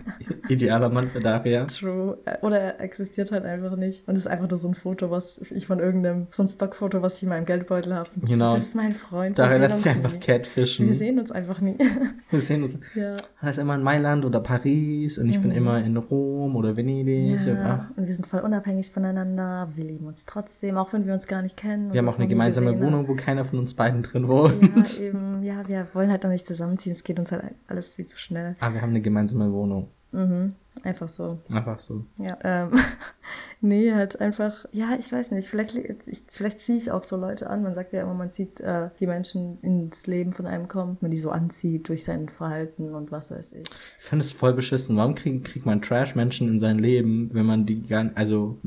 Idealer 0.50 0.90
Mann 0.90 1.08
für 1.08 1.20
Daria. 1.20 1.66
True. 1.66 2.18
Oder 2.42 2.60
er 2.60 2.82
existiert 2.82 3.32
halt 3.32 3.46
einfach 3.46 3.76
nicht. 3.76 4.08
Und 4.08 4.16
es 4.16 4.22
ist 4.22 4.28
einfach 4.28 4.50
nur 4.50 4.58
so 4.58 4.68
ein 4.68 4.74
Foto, 4.74 5.12
was 5.12 5.40
ich 5.52 5.68
von 5.68 5.80
irgendeinem, 5.80 6.28
so 6.32 6.44
ein 6.44 6.48
Stockfoto, 6.48 7.02
was 7.02 7.18
ich 7.18 7.24
in 7.24 7.30
meinem 7.30 7.46
Geldbeutel 7.46 7.94
habe. 7.94 8.10
Genau. 8.26 8.54
Das 8.54 8.64
ist 8.64 8.76
mein 8.76 8.92
Freund. 8.92 9.38
Daria 9.38 9.58
lässt 9.58 9.84
sich 9.84 9.92
einfach 9.92 10.20
catfischen. 10.20 10.88
Wir 10.88 10.94
sehen 10.94 11.20
uns 11.20 11.32
einfach 11.32 11.62
nie. 11.62 11.78
Wir 12.30 12.42
sehen 12.42 12.64
uns. 12.64 12.78
Ja. 12.96 13.16
Er 13.42 13.50
ist 13.50 13.60
immer 13.60 13.76
in 13.76 13.84
Mailand 13.84 14.26
oder 14.26 14.40
Paris 14.40 15.18
und 15.18 15.30
ich 15.30 15.38
mhm. 15.38 15.44
bin 15.44 15.52
immer 15.52 15.84
in 15.84 15.96
Rom 15.98 16.56
oder 16.56 16.76
Venedig. 16.76 17.46
Ja. 17.46 17.90
Und, 17.90 17.98
und, 18.00 18.08
wir 18.08 18.16
sind 18.16 18.26
voll 18.26 18.40
unabhängig 18.40 18.90
voneinander. 18.92 19.70
Wir 19.76 19.86
lieben 19.86 20.08
uns 20.08 20.26
trotzdem, 20.26 20.78
auch 20.78 20.94
wenn 20.94 21.06
wir 21.06 21.14
uns 21.14 21.28
gar 21.28 21.42
nicht 21.42 21.58
kennen. 21.58 21.94
Wir 21.94 22.02
haben 22.02 22.10
auch 22.10 22.18
eine 22.18 22.28
gemeinsame 22.28 22.80
Wohnung, 22.80 23.08
wo 23.08 23.16
keiner 23.16 23.46
von 23.46 23.60
uns 23.60 23.74
beiden 23.74 24.02
drin 24.02 24.28
wohnt. 24.28 25.00
Ja, 25.00 25.06
eben. 25.06 25.44
Ja, 25.44 25.68
wir 25.68 25.88
wollen 25.94 26.10
halt 26.10 26.24
noch 26.24 26.32
nicht 26.32 26.48
zusammenziehen. 26.48 26.94
Es 26.94 27.04
geht 27.04 27.20
uns 27.20 27.32
halt 27.32 27.44
alles 27.68 27.96
viel 27.96 28.08
zu 28.08 28.18
schnell. 28.18 28.56
Aber 28.60 28.74
wir 28.76 28.82
haben 28.82 28.90
eine 28.90 29.02
gemeinsame 29.04 29.52
Wohnung. 29.52 29.90
Mhm. 30.12 30.54
Einfach 30.84 31.08
so. 31.08 31.40
Einfach 31.54 31.80
so. 31.80 32.06
Ja. 32.20 32.38
Ähm, 32.44 32.72
nee, 33.62 33.94
halt 33.94 34.20
einfach, 34.20 34.66
ja, 34.72 34.96
ich 35.00 35.12
weiß 35.12 35.32
nicht, 35.32 35.48
vielleicht, 35.48 35.76
ich, 35.76 36.24
vielleicht 36.28 36.60
ziehe 36.60 36.78
ich 36.78 36.92
auch 36.92 37.04
so 37.04 37.16
Leute 37.16 37.50
an. 37.50 37.64
Man 37.64 37.74
sagt 37.74 37.94
ja 37.94 38.02
immer, 38.02 38.16
man 38.16 38.32
sieht 38.32 38.60
äh, 38.60 38.90
die 39.00 39.08
Menschen 39.08 39.60
ins 39.62 40.08
Leben 40.08 40.34
von 40.34 40.46
einem 40.46 40.68
kommen, 40.68 40.98
man 41.00 41.12
die 41.12 41.20
so 41.20 41.30
anzieht 41.30 41.88
durch 41.88 42.04
sein 42.04 42.28
Verhalten 42.28 42.94
und 42.94 43.12
was 43.12 43.32
weiß 43.32 43.54
ich. 43.54 43.70
Ich 44.00 44.06
finde 44.06 44.26
es 44.26 44.32
voll 44.32 44.54
beschissen. 44.54 44.98
Warum 44.98 45.16
kriegt, 45.16 45.46
kriegt 45.46 45.66
man 45.66 45.82
Trash-Menschen 45.82 46.50
in 46.50 46.60
sein 46.60 46.80
Leben, 46.80 47.30
wenn 47.34 47.46
man 47.46 47.66
die 47.66 47.84
gar 47.84 48.10
also 48.16 48.58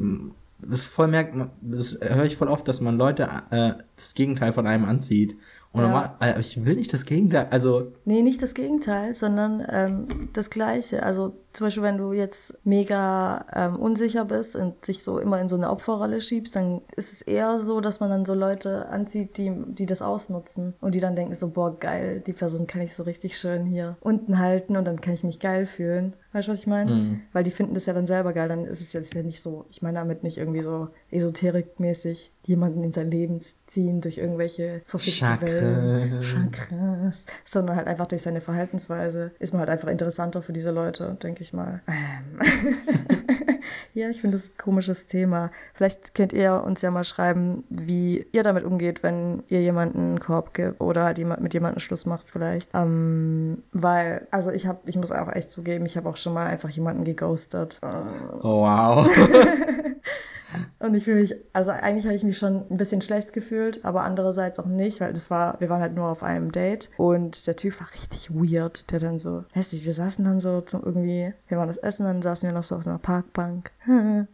das 0.58 0.86
voll 0.86 1.08
merkt, 1.08 1.34
das 1.60 1.98
höre 2.00 2.24
ich 2.24 2.36
voll 2.36 2.48
oft, 2.48 2.66
dass 2.66 2.80
man 2.80 2.96
Leute 2.96 3.28
äh, 3.50 3.74
das 3.94 4.14
Gegenteil 4.14 4.52
von 4.52 4.66
einem 4.66 4.84
anzieht. 4.86 5.36
Und 5.76 5.82
ja. 5.82 5.88
normal, 5.88 6.10
äh, 6.20 6.40
ich 6.40 6.64
will 6.64 6.74
nicht 6.76 6.90
das 6.92 7.04
Gegenteil, 7.04 7.48
also. 7.50 7.92
Nee, 8.06 8.22
nicht 8.22 8.42
das 8.42 8.54
Gegenteil, 8.54 9.14
sondern 9.14 9.62
ähm, 9.70 10.30
das 10.32 10.48
Gleiche. 10.48 11.02
Also 11.02 11.36
zum 11.56 11.66
Beispiel, 11.68 11.82
wenn 11.82 11.96
du 11.96 12.12
jetzt 12.12 12.58
mega 12.64 13.46
ähm, 13.54 13.76
unsicher 13.76 14.26
bist 14.26 14.56
und 14.56 14.84
sich 14.84 15.02
so 15.02 15.18
immer 15.18 15.40
in 15.40 15.48
so 15.48 15.56
eine 15.56 15.70
Opferrolle 15.70 16.20
schiebst, 16.20 16.54
dann 16.54 16.82
ist 16.96 17.14
es 17.14 17.22
eher 17.22 17.58
so, 17.58 17.80
dass 17.80 17.98
man 17.98 18.10
dann 18.10 18.26
so 18.26 18.34
Leute 18.34 18.90
anzieht, 18.90 19.38
die, 19.38 19.50
die 19.68 19.86
das 19.86 20.02
ausnutzen 20.02 20.74
und 20.82 20.94
die 20.94 21.00
dann 21.00 21.16
denken 21.16 21.34
so, 21.34 21.48
boah, 21.48 21.74
geil, 21.74 22.22
die 22.26 22.34
Person 22.34 22.66
kann 22.66 22.82
ich 22.82 22.94
so 22.94 23.04
richtig 23.04 23.38
schön 23.38 23.64
hier 23.64 23.96
unten 24.00 24.38
halten 24.38 24.76
und 24.76 24.84
dann 24.84 25.00
kann 25.00 25.14
ich 25.14 25.24
mich 25.24 25.40
geil 25.40 25.64
fühlen. 25.64 26.14
Weißt 26.36 26.48
du, 26.48 26.52
was 26.52 26.58
ich 26.58 26.66
meine? 26.66 26.90
Mhm. 26.90 27.20
Weil 27.32 27.44
die 27.44 27.50
finden 27.50 27.72
das 27.72 27.86
ja 27.86 27.94
dann 27.94 28.06
selber 28.06 28.34
geil, 28.34 28.48
dann 28.48 28.66
ist 28.66 28.82
es 28.82 28.92
jetzt 28.92 29.14
ja 29.14 29.22
nicht 29.22 29.40
so, 29.40 29.64
ich 29.70 29.80
meine 29.80 29.98
damit 29.98 30.22
nicht 30.22 30.36
irgendwie 30.36 30.60
so 30.60 30.88
esoterikmäßig 31.10 32.34
jemanden 32.42 32.82
in 32.82 32.92
sein 32.92 33.10
Leben 33.10 33.40
ziehen 33.40 34.02
durch 34.02 34.18
irgendwelche 34.18 34.82
verfickten 34.84 35.40
Wellen, 35.40 36.20
Chakras, 36.20 37.24
sondern 37.44 37.76
halt 37.76 37.86
einfach 37.86 38.06
durch 38.06 38.20
seine 38.20 38.42
Verhaltensweise 38.42 39.32
ist 39.38 39.54
man 39.54 39.60
halt 39.60 39.70
einfach 39.70 39.88
interessanter 39.88 40.42
für 40.42 40.52
diese 40.52 40.72
Leute, 40.72 41.16
denke 41.22 41.42
ich 41.42 41.45
mal. 41.52 41.82
Ähm. 41.86 42.38
ja, 43.94 44.08
ich 44.08 44.20
finde 44.20 44.36
das 44.36 44.50
ein 44.50 44.56
komisches 44.56 45.06
Thema. 45.06 45.50
Vielleicht 45.74 46.14
könnt 46.14 46.32
ihr 46.32 46.62
uns 46.64 46.82
ja 46.82 46.90
mal 46.90 47.04
schreiben, 47.04 47.64
wie 47.68 48.26
ihr 48.32 48.42
damit 48.42 48.64
umgeht, 48.64 49.02
wenn 49.02 49.42
ihr 49.48 49.60
jemanden 49.62 49.98
einen 49.98 50.20
Korb 50.20 50.54
gibt 50.54 50.80
oder 50.80 51.04
halt 51.04 51.18
mit 51.18 51.54
jemandem 51.54 51.80
Schluss 51.80 52.06
macht 52.06 52.30
vielleicht. 52.30 52.70
Ähm, 52.74 53.62
weil, 53.72 54.26
also 54.30 54.50
ich 54.50 54.66
habe, 54.66 54.80
ich 54.86 54.96
muss 54.96 55.12
auch 55.12 55.32
echt 55.32 55.50
zugeben, 55.50 55.86
ich 55.86 55.96
habe 55.96 56.08
auch 56.08 56.16
schon 56.16 56.34
mal 56.34 56.46
einfach 56.46 56.70
jemanden 56.70 57.04
geghostet. 57.04 57.80
Oh, 57.82 58.62
wow. 58.62 59.06
Und 60.78 60.94
ich 60.94 61.04
fühle 61.04 61.20
mich, 61.20 61.34
also 61.52 61.72
eigentlich 61.72 62.04
habe 62.04 62.14
ich 62.14 62.22
mich 62.22 62.38
schon 62.38 62.64
ein 62.70 62.76
bisschen 62.76 63.00
schlecht 63.00 63.32
gefühlt, 63.32 63.84
aber 63.84 64.02
andererseits 64.02 64.58
auch 64.58 64.66
nicht, 64.66 65.00
weil 65.00 65.12
das 65.12 65.30
war, 65.30 65.60
wir 65.60 65.68
waren 65.68 65.80
halt 65.80 65.94
nur 65.94 66.08
auf 66.08 66.22
einem 66.22 66.52
Date 66.52 66.90
und 66.96 67.46
der 67.46 67.56
Typ 67.56 67.78
war 67.80 67.88
richtig 67.92 68.30
weird, 68.30 68.90
der 68.92 69.00
dann 69.00 69.18
so, 69.18 69.44
weißt 69.54 69.72
du, 69.72 69.84
wir 69.84 69.94
saßen 69.94 70.24
dann 70.24 70.40
so 70.40 70.60
zum 70.60 70.82
irgendwie, 70.82 71.32
wir 71.48 71.58
waren 71.58 71.68
das 71.68 71.78
Essen, 71.78 72.04
dann 72.04 72.22
saßen 72.22 72.48
wir 72.48 72.54
noch 72.54 72.62
so 72.62 72.76
auf 72.76 72.82
so 72.82 72.90
einer 72.90 72.98
Parkbank. 72.98 73.70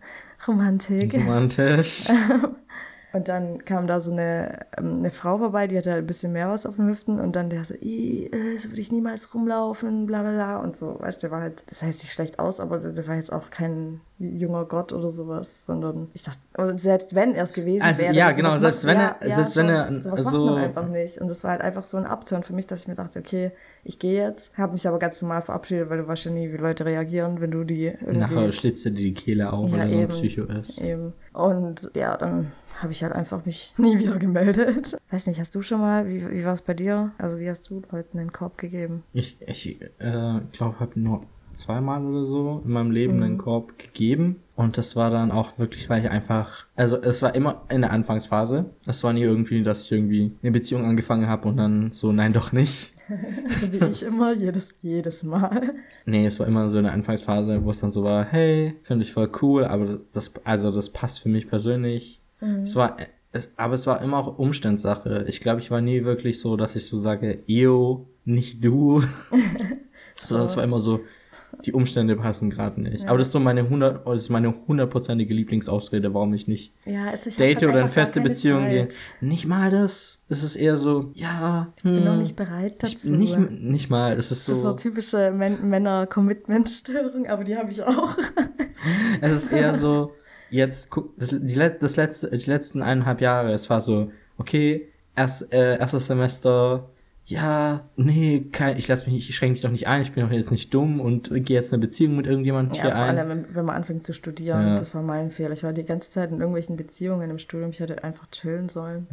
Romantik. 0.47 1.15
Romantisch. 1.15 2.09
Und 3.13 3.29
dann 3.29 3.65
kam 3.65 3.87
da 3.87 4.01
so 4.01 4.11
eine, 4.11 4.61
ähm, 4.79 4.97
eine 4.97 5.11
Frau 5.11 5.39
vorbei, 5.39 5.67
die 5.67 5.77
hatte 5.77 5.91
halt 5.91 6.05
ein 6.05 6.07
bisschen 6.07 6.33
mehr 6.33 6.49
was 6.49 6.65
auf 6.65 6.77
den 6.77 6.89
Hüften 6.89 7.21
und 7.21 7.37
dann 7.37 7.51
der 7.51 7.65
so, 7.65 7.75
äh, 7.75 8.57
so 8.57 8.71
würde 8.71 8.81
ich 8.81 8.91
niemals 8.91 9.35
rumlaufen, 9.35 10.07
bla 10.07 10.23
bla 10.23 10.33
bla 10.33 10.57
und 10.59 10.77
so. 10.77 10.97
Weißt 10.99 11.23
du, 11.23 11.27
der 11.27 11.31
war 11.31 11.43
halt, 11.43 11.63
das 11.69 11.83
heißt 11.83 12.03
nicht 12.03 12.13
schlecht 12.13 12.39
aus, 12.39 12.61
aber 12.61 12.79
der 12.79 13.07
war 13.07 13.17
jetzt 13.17 13.33
auch 13.33 13.51
kein 13.51 14.01
junger 14.19 14.65
Gott 14.65 14.93
oder 14.93 15.11
sowas, 15.11 15.65
sondern 15.65 16.09
ich 16.15 16.23
dachte, 16.23 16.41
selbst 16.79 17.15
wenn 17.15 17.35
er 17.35 17.45
es 17.45 17.53
gewesen 17.53 17.83
also, 17.83 18.03
wäre. 18.03 18.15
Ja, 18.15 18.33
genau, 18.33 18.57
selbst 18.57 18.87
wenn 18.87 18.99
er, 18.99 19.17
ja, 19.23 19.31
selbst 19.31 19.57
wenn 19.57 19.69
er 19.69 19.89
so. 19.89 20.11
Macht 20.11 20.33
man 20.33 20.65
einfach 20.65 20.89
nicht. 20.89 21.19
Und 21.19 21.29
das 21.29 21.43
war 21.45 21.53
halt 21.53 21.61
einfach 21.61 21.85
so 21.85 21.97
ein 21.97 22.07
Abturn 22.07 22.43
für 22.43 22.53
mich, 22.53 22.67
dass 22.67 22.83
ich 22.83 22.89
mir 22.89 22.95
dachte, 22.95 23.19
okay, 23.19 23.53
ich 23.85 23.99
gehe 23.99 24.23
jetzt, 24.23 24.57
habe 24.57 24.73
mich 24.73 24.87
aber 24.87 24.99
ganz 24.99 25.21
normal 25.23 25.43
verabschiedet, 25.43 25.91
weil 25.91 25.99
du 25.99 26.07
weißt 26.07 26.27
ja 26.27 26.31
nie, 26.31 26.53
wie 26.53 26.57
Leute 26.57 26.85
reagieren, 26.85 27.41
wenn 27.41 27.51
du 27.51 27.65
die 27.65 27.87
irgendwie. 27.87 28.19
Nachher 28.19 28.53
schlitzt 28.53 28.85
dir 28.85 28.93
die 28.93 29.15
Kehle 29.15 29.53
auf, 29.53 29.69
ja, 29.71 29.79
weil 29.79 29.93
er 29.93 29.97
so 29.97 30.03
ein 30.03 30.09
Psycho 30.09 30.45
ist. 30.45 30.81
Eben. 30.81 31.13
Und 31.33 31.91
ja, 31.95 32.17
dann 32.17 32.53
habe 32.83 32.93
ich 32.93 33.03
halt 33.03 33.13
einfach 33.13 33.45
mich 33.45 33.75
nie 33.79 33.99
wieder 33.99 34.19
gemeldet. 34.19 34.97
Weiß 35.11 35.27
nicht, 35.27 35.41
hast 35.41 35.55
du 35.55 35.63
schon 35.63 35.81
mal, 35.81 36.09
wie, 36.09 36.29
wie 36.31 36.45
war 36.45 36.53
es 36.53 36.63
bei 36.63 36.75
dir? 36.75 37.13
Also 37.19 37.39
wie 37.39 37.49
hast 37.49 37.69
du 37.71 37.83
Leuten 37.91 38.19
den 38.19 38.33
Korb 38.33 38.59
gegeben? 38.59 39.05
Ich, 39.13 39.37
ich 39.41 39.81
äh, 39.99 40.41
glaube, 40.53 40.81
habe 40.81 41.01
nur 41.01 41.21
zweimal 41.53 42.05
oder 42.05 42.25
so 42.25 42.63
in 42.65 42.73
meinem 42.73 42.91
Leben 42.91 43.17
mhm. 43.17 43.23
einen 43.23 43.39
Korb 43.39 43.79
gegeben. 43.79 44.37
Und 44.55 44.79
das 44.79 44.97
war 44.97 45.11
dann 45.11 45.31
auch 45.31 45.59
wirklich, 45.59 45.89
weil 45.89 46.05
ich 46.05 46.11
einfach, 46.11 46.67
also 46.77 47.01
es 47.01 47.23
war 47.23 47.35
immer 47.35 47.63
in 47.69 47.81
der 47.81 47.91
Anfangsphase. 47.91 48.67
Es 48.87 49.03
war 49.03 49.13
nie 49.13 49.23
irgendwie, 49.23 49.63
dass 49.63 49.85
ich 49.85 49.93
irgendwie 49.93 50.33
eine 50.43 50.53
Beziehung 50.53 50.85
angefangen 50.85 51.27
habe 51.27 51.49
und 51.49 51.57
dann 51.57 51.93
so, 51.93 52.13
nein, 52.13 52.33
doch 52.33 52.53
nicht. 52.53 52.93
so 53.61 53.73
wie 53.73 53.85
ich 53.85 54.03
immer, 54.03 54.35
jedes, 54.35 54.79
jedes 54.83 55.25
Mal. 55.25 55.75
Nee, 56.05 56.27
es 56.27 56.39
war 56.39 56.47
immer 56.47 56.69
so 56.69 56.79
eine 56.79 56.93
Anfangsphase, 56.93 57.65
wo 57.65 57.71
es 57.71 57.81
dann 57.81 57.91
so 57.91 58.05
war, 58.05 58.25
hey, 58.25 58.75
finde 58.83 59.05
ich 59.05 59.13
voll 59.13 59.31
cool, 59.41 59.65
aber 59.65 60.01
das, 60.13 60.33
also 60.45 60.71
das 60.71 60.91
passt 60.91 61.21
für 61.21 61.29
mich 61.29 61.49
persönlich. 61.49 62.22
Mhm. 62.43 62.63
Es 62.65 62.77
war, 62.77 62.97
es, 63.33 63.53
aber 63.57 63.75
es 63.75 63.87
war 63.87 64.03
immer 64.03 64.19
auch 64.19 64.39
Umstandssache. 64.39 65.25
Ich 65.29 65.41
glaube, 65.41 65.61
ich 65.61 65.71
war 65.71 65.81
nie 65.81 66.05
wirklich 66.05 66.39
so, 66.41 66.57
dass 66.57 66.77
ich 66.77 66.87
so 66.87 66.99
sage, 66.99 67.43
yo, 67.47 68.07
nicht 68.25 68.65
du. 68.65 69.03
so. 70.17 70.37
Das 70.37 70.57
war 70.57 70.65
immer 70.65 70.81
so, 70.81 71.01
die 71.65 71.73
Umstände 71.73 72.17
passen 72.17 72.51
gerade 72.51 72.81
nicht. 72.81 73.05
Ja. 73.05 73.09
Aber 73.09 73.19
das 73.19 73.29
ist 73.29 73.33
so 73.33 73.41
meine 73.41 73.61
100, 73.61 74.07
das 74.07 74.23
ist 74.23 74.31
meine 74.31 74.55
hundertprozentige 74.67 75.33
Lieblingsausrede, 75.35 76.13
warum 76.15 76.35
ich 76.35 76.49
nicht 76.49 76.73
ja, 76.87 77.11
ist, 77.11 77.27
ich 77.27 77.37
date 77.37 77.63
oder 77.65 77.81
in 77.81 77.89
feste 77.89 78.21
Beziehungen 78.21 78.69
gehe. 78.69 78.89
Nicht 79.21 79.47
mal 79.47 79.71
das. 79.71 80.25
Es 80.29 80.43
ist 80.43 80.57
eher 80.57 80.77
so, 80.77 81.13
ja. 81.15 81.73
Ich 81.77 81.83
bin 81.83 81.97
hm, 81.97 82.05
noch 82.05 82.17
nicht 82.17 82.37
bereit 82.37 82.83
dazu. 82.83 82.95
Ich, 82.95 83.05
nicht, 83.11 83.39
nicht 83.51 83.91
mal. 83.91 84.13
Es 84.13 84.31
ist 84.31 84.47
so. 84.47 84.53
Das 84.53 84.59
ist 84.59 84.65
so 84.65 84.73
typische 84.73 85.31
Männer-Commitment-Störung, 85.31 87.27
aber 87.27 87.45
die 87.45 87.57
habe 87.57 87.71
ich 87.71 87.83
auch. 87.83 88.17
es 89.21 89.33
ist 89.33 89.53
eher 89.53 89.75
so, 89.75 90.13
jetzt, 90.53 90.91
das, 91.17 91.31
die, 91.31 91.55
das 91.55 91.97
letzte, 91.97 92.31
die 92.31 92.51
letzten 92.51 92.83
eineinhalb 92.83 93.21
Jahre, 93.21 93.53
es 93.53 93.71
war 93.71 93.81
so, 93.81 94.13
okay, 94.39 94.89
erst, 95.17 95.53
äh, 95.53 95.79
erstes 95.79 96.07
Semester, 96.07 96.89
ja, 97.25 97.89
nee, 97.97 98.49
kein, 98.53 98.77
ich 98.77 98.89
lass 98.89 99.07
mich, 99.07 99.29
ich 99.29 99.35
schränke 99.35 99.53
mich 99.53 99.63
doch 99.63 99.71
nicht 99.71 99.87
ein, 99.87 100.03
ich 100.03 100.13
bin 100.13 100.25
doch 100.25 100.33
jetzt 100.33 100.51
nicht 100.51 100.75
dumm 100.75 101.01
und 101.01 101.31
gehe 101.33 101.57
jetzt 101.57 101.73
eine 101.73 101.81
Beziehung 101.81 102.17
mit 102.17 102.27
irgendjemandem 102.27 102.75
ja, 102.75 102.83
hier 102.83 102.97
ein. 102.97 103.17
Vor 103.17 103.25
allem, 103.25 103.47
wenn 103.51 103.65
man 103.65 103.77
anfängt 103.77 104.05
zu 104.05 104.13
studieren, 104.13 104.69
ja. 104.69 104.75
das 104.75 104.95
war 104.95 105.03
mein 105.03 105.31
Fehler. 105.31 105.53
Ich 105.53 105.63
war 105.63 105.73
die 105.73 105.85
ganze 105.85 106.11
Zeit 106.11 106.31
in 106.31 106.39
irgendwelchen 106.39 106.77
Beziehungen 106.77 107.31
im 107.31 107.39
Studium, 107.39 107.71
ich 107.71 107.81
hätte 107.81 108.03
einfach 108.03 108.27
chillen 108.31 108.69
sollen. 108.69 109.07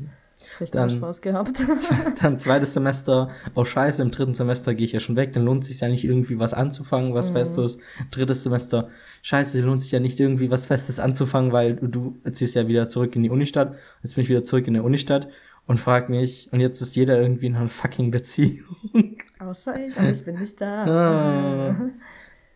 Vielleicht 0.58 0.76
dann, 0.76 0.90
Spaß 0.90 1.22
gehabt. 1.22 1.66
dann 2.22 2.38
zweites 2.38 2.74
Semester, 2.74 3.30
oh 3.56 3.66
scheiße, 3.66 4.02
im 4.02 4.12
dritten 4.12 4.34
Semester 4.34 4.74
gehe 4.74 4.86
ich 4.86 4.92
ja 4.92 5.00
schon 5.00 5.16
weg, 5.16 5.34
dann 5.34 5.46
lohnt 5.46 5.64
es 5.64 5.70
sich 5.70 5.80
ja 5.80 5.88
nicht 5.88 6.04
irgendwie 6.04 6.40
was 6.40 6.54
anzufangen, 6.54 7.14
was 7.14 7.30
mhm. 7.30 7.36
Festes. 7.36 7.78
Drittes 8.12 8.44
Semester, 8.44 8.90
scheiße, 9.22 9.62
lohnt 9.62 9.82
sich 9.82 9.92
ja 9.92 10.00
nicht 10.00 10.20
irgendwie 10.20 10.52
was 10.52 10.66
Festes 10.66 11.00
anzufangen, 11.00 11.52
weil 11.52 11.76
du, 11.76 12.18
du 12.24 12.32
ziehst 12.32 12.56
ja 12.56 12.68
wieder 12.68 12.90
zurück 12.90 13.16
in 13.16 13.24
die 13.24 13.30
Unistadt. 13.30 13.76
Jetzt 14.04 14.16
bin 14.16 14.24
ich 14.24 14.30
wieder 14.30 14.44
zurück 14.44 14.68
in 14.68 14.74
der 14.74 14.84
Unistadt 14.84 15.28
und 15.68 15.78
frag 15.78 16.10
mich, 16.10 16.50
und 16.52 16.62
jetzt 16.62 16.82
ist 16.82 16.96
jeder 16.96 17.22
irgendwie 17.22 17.46
in 17.46 17.56
einer 17.56 17.68
fucking 17.68 18.10
Beziehung. 18.10 18.66
Außer 19.40 19.76
ich, 19.86 19.98
aber 19.98 20.10
ich 20.10 20.24
bin 20.24 20.40
nicht 20.40 20.60
da. 20.60 20.86
Ah. 20.86 21.90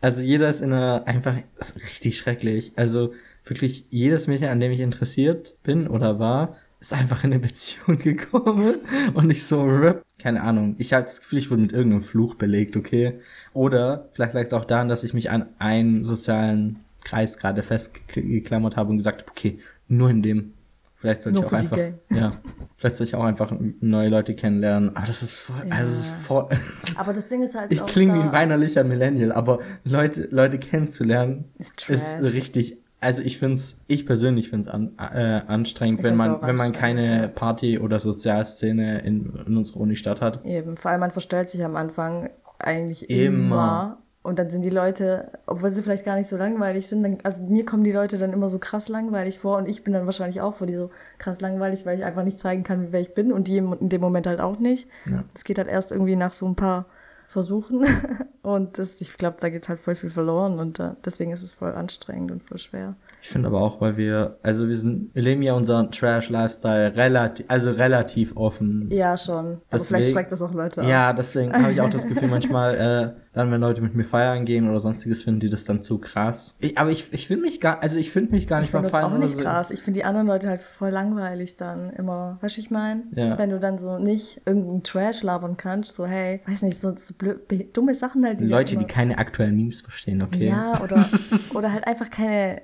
Also 0.02 0.22
jeder 0.22 0.50
ist 0.50 0.62
in 0.62 0.74
einer, 0.74 1.04
einfach, 1.06 1.38
das 1.56 1.72
ist 1.72 1.86
richtig 1.86 2.18
schrecklich. 2.18 2.74
Also 2.76 3.14
wirklich 3.46 3.86
jedes 3.90 4.28
Mädchen, 4.28 4.50
an 4.50 4.60
dem 4.60 4.72
ich 4.72 4.80
interessiert 4.80 5.56
bin 5.64 5.88
oder 5.88 6.20
war, 6.20 6.58
ist 6.84 6.94
einfach 6.94 7.24
in 7.24 7.32
eine 7.32 7.40
Beziehung 7.40 7.98
gekommen 8.04 8.76
und 9.14 9.30
ich 9.30 9.46
so, 9.46 9.64
rip. 9.64 10.04
Keine 10.22 10.42
Ahnung. 10.42 10.76
Ich 10.78 10.92
habe 10.94 11.04
das 11.04 11.22
Gefühl, 11.22 11.40
ich 11.40 11.50
wurde 11.50 11.62
mit 11.62 11.72
irgendeinem 11.72 12.02
Fluch 12.02 12.36
belegt, 12.36 12.76
okay? 12.76 13.20
Oder 13.54 14.10
vielleicht 14.14 14.34
lag 14.34 14.46
es 14.46 14.54
auch 14.54 14.66
daran, 14.66 14.90
dass 14.90 15.06
ich 15.06 15.14
mich 15.14 15.32
an 15.32 15.46
einen 15.60 16.04
sozialen 16.04 16.80
Kreis 17.02 17.38
gerade 17.38 17.64
festgeklammert 17.64 18.76
habe 18.76 18.90
und 18.90 18.98
gesagt 18.98 19.22
habe, 19.22 19.32
okay, 19.32 19.60
nur 19.88 20.10
in 20.10 20.22
dem. 20.22 20.54
Vielleicht 20.96 21.22
sollte 21.22 21.40
ich 21.40 21.46
auch 21.46 21.54
einfach, 21.54 21.78
ja, 22.10 22.34
vielleicht 22.78 22.98
sollte 22.98 23.10
ich 23.10 23.16
auch 23.16 23.24
einfach 23.24 23.54
neue 23.80 24.10
Leute 24.10 24.36
kennenlernen. 24.36 24.94
Aber 24.96 25.08
das 25.08 25.24
ist 25.24 25.36
voll, 25.36 25.66
ja. 25.66 25.76
also 25.76 25.94
ist 25.94 26.12
voll. 26.26 26.50
Aber 26.98 27.14
das 27.14 27.28
Ding 27.28 27.44
ist 27.44 27.56
halt 27.56 27.72
Ich 27.72 27.86
klinge 27.86 28.16
wie 28.16 28.20
ein 28.20 28.32
weinerlicher 28.34 28.84
Millennial, 28.84 29.32
aber 29.32 29.60
Leute, 29.84 30.28
Leute 30.32 30.60
kennenzulernen 30.60 31.46
ist, 31.58 31.90
ist 31.90 32.20
richtig 32.22 32.83
also 33.04 33.22
ich 33.22 33.38
find's, 33.38 33.82
ich 33.88 34.06
persönlich 34.06 34.50
find's 34.50 34.68
an, 34.68 34.94
äh, 34.98 35.42
anstrengend, 35.48 36.00
ich 36.00 36.06
wenn 36.06 36.16
man, 36.16 36.42
wenn 36.42 36.56
man 36.56 36.72
keine 36.72 37.28
Party- 37.28 37.78
oder 37.78 38.00
Sozialszene 38.00 39.00
in, 39.00 39.34
in 39.46 39.58
unserer 39.58 39.82
Unistadt 39.82 40.22
hat. 40.22 40.44
Eben, 40.46 40.78
vor 40.78 40.92
allem 40.92 41.02
man 41.02 41.12
verstellt 41.12 41.50
sich 41.50 41.64
am 41.64 41.76
Anfang 41.76 42.30
eigentlich 42.60 43.10
immer. 43.10 43.28
immer. 43.28 43.98
Und 44.26 44.40
dann 44.40 44.50
sind 44.50 44.64
die 44.64 44.70
Leute, 44.70 45.32
obwohl 45.48 45.70
sie 45.70 45.84
vielleicht 45.84 46.06
gar 46.06 46.16
nicht 46.16 46.30
so 46.30 46.38
langweilig 46.38 46.88
sind, 46.88 47.04
dann, 47.04 47.18
also 47.24 47.44
mir 47.44 47.66
kommen 47.66 47.84
die 47.84 47.92
Leute 47.92 48.18
dann 48.18 48.32
immer 48.32 48.48
so 48.48 48.58
krass 48.58 48.88
langweilig 48.88 49.40
vor 49.40 49.58
und 49.58 49.68
ich 49.68 49.84
bin 49.84 49.92
dann 49.94 50.06
wahrscheinlich 50.06 50.40
auch 50.40 50.54
vor 50.54 50.66
die 50.66 50.76
so 50.76 50.92
krass 51.18 51.42
langweilig, 51.42 51.86
weil 51.86 52.00
ich 52.00 52.06
einfach 52.06 52.24
nicht 52.24 52.40
zeigen 52.40 52.64
kann, 52.64 52.88
wer 52.92 53.02
ich 53.02 53.14
bin 53.14 53.34
und 53.34 53.50
die 53.50 53.58
in 53.58 53.90
dem 53.90 54.00
Moment 54.00 54.26
halt 54.26 54.40
auch 54.40 54.60
nicht. 54.60 54.88
Es 55.06 55.12
ja. 55.12 55.24
geht 55.44 55.58
halt 55.58 55.68
erst 55.68 55.92
irgendwie 55.92 56.16
nach 56.16 56.32
so 56.32 56.46
ein 56.46 56.56
paar 56.56 56.86
versuchen. 57.34 57.86
Und 58.42 58.78
das, 58.78 59.02
ich 59.02 59.18
glaube, 59.18 59.38
da 59.40 59.50
geht 59.50 59.70
halt 59.70 59.80
voll 59.80 59.96
viel 59.96 60.10
verloren 60.10 60.60
und 60.60 60.78
da, 60.78 60.98
deswegen 61.06 61.32
ist 61.32 61.44
es 61.44 61.54
voll 61.54 61.72
anstrengend 61.74 62.30
und 62.30 62.44
voll 62.44 62.58
schwer. 62.58 62.96
Ich 63.24 63.30
finde 63.30 63.48
aber 63.48 63.62
auch, 63.62 63.80
weil 63.80 63.96
wir, 63.96 64.38
also 64.44 64.68
wir 64.68 64.76
sind, 64.76 65.16
wir 65.16 65.24
leben 65.24 65.42
ja 65.44 65.54
unseren 65.54 65.90
Trash-Lifestyle 65.92 66.94
relativ, 66.98 67.46
also 67.48 67.72
relativ 67.72 68.36
offen. 68.36 68.90
Ja, 68.92 69.18
schon. 69.18 69.46
Deswegen, 69.46 69.62
aber 69.72 69.84
vielleicht 69.86 70.12
schreckt 70.12 70.32
das 70.34 70.42
auch 70.42 70.54
Leute 70.54 70.82
ab. 70.82 70.88
Ja, 70.90 71.14
deswegen 71.14 71.54
habe 71.54 71.72
ich 71.72 71.80
auch 71.80 71.90
das 71.90 72.06
Gefühl 72.06 72.28
manchmal, 72.30 72.76
äh, 72.76 73.20
dann, 73.34 73.50
wenn 73.50 73.62
Leute 73.62 73.82
mit 73.82 73.96
mir 73.96 74.04
feiern 74.04 74.44
gehen 74.44 74.70
oder 74.70 74.80
sonstiges, 74.82 75.24
finden 75.24 75.40
die 75.40 75.50
das 75.50 75.64
dann 75.64 75.82
zu 75.82 75.98
krass. 75.98 76.56
Ich, 76.60 76.78
aber 76.78 76.92
ich, 76.92 77.12
ich 77.14 77.28
finde 77.28 77.44
mich 77.44 77.62
gar, 77.62 77.82
also 77.82 77.98
ich 77.98 78.12
finde 78.12 78.32
mich 78.32 78.46
gar 78.46 78.60
nicht 78.60 78.72
beim 78.72 78.86
Feiern. 78.86 79.06
Ich 79.06 79.12
finde 79.12 79.26
auch 79.26 79.36
nicht 79.36 79.42
krass. 79.42 79.72
Ich 79.72 79.82
finde 79.82 80.00
die 80.02 80.04
anderen 80.04 80.28
Leute 80.28 80.50
halt 80.50 80.60
voll 80.60 80.90
langweilig 80.90 81.56
dann 81.56 81.92
immer. 81.92 82.38
Weißt 82.42 82.58
du, 82.58 82.60
ich 82.62 82.70
meine? 82.70 83.04
Ja. 83.16 83.38
Wenn 83.40 83.50
du 83.50 83.60
dann 83.60 83.80
so 83.80 83.98
nicht 83.98 84.42
irgendeinen 84.46 84.84
Trash 84.84 85.24
labern 85.24 85.58
kannst, 85.58 85.96
so 85.96 86.06
hey, 86.06 86.42
weiß 86.46 86.62
nicht, 86.62 86.80
so, 86.80 86.94
so 86.96 87.14
blöd, 87.16 87.40
dumme 87.76 87.96
Sachen 87.96 88.24
halt. 88.24 88.40
Die 88.40 88.46
Leute, 88.46 88.78
die 88.78 88.86
keine 88.86 89.18
aktuellen 89.18 89.56
Memes 89.56 89.82
verstehen, 89.82 90.22
okay? 90.22 90.50
Ja, 90.50 90.80
oder, 90.84 91.04
oder 91.56 91.72
halt 91.72 91.88
einfach 91.88 92.12
keine 92.12 92.62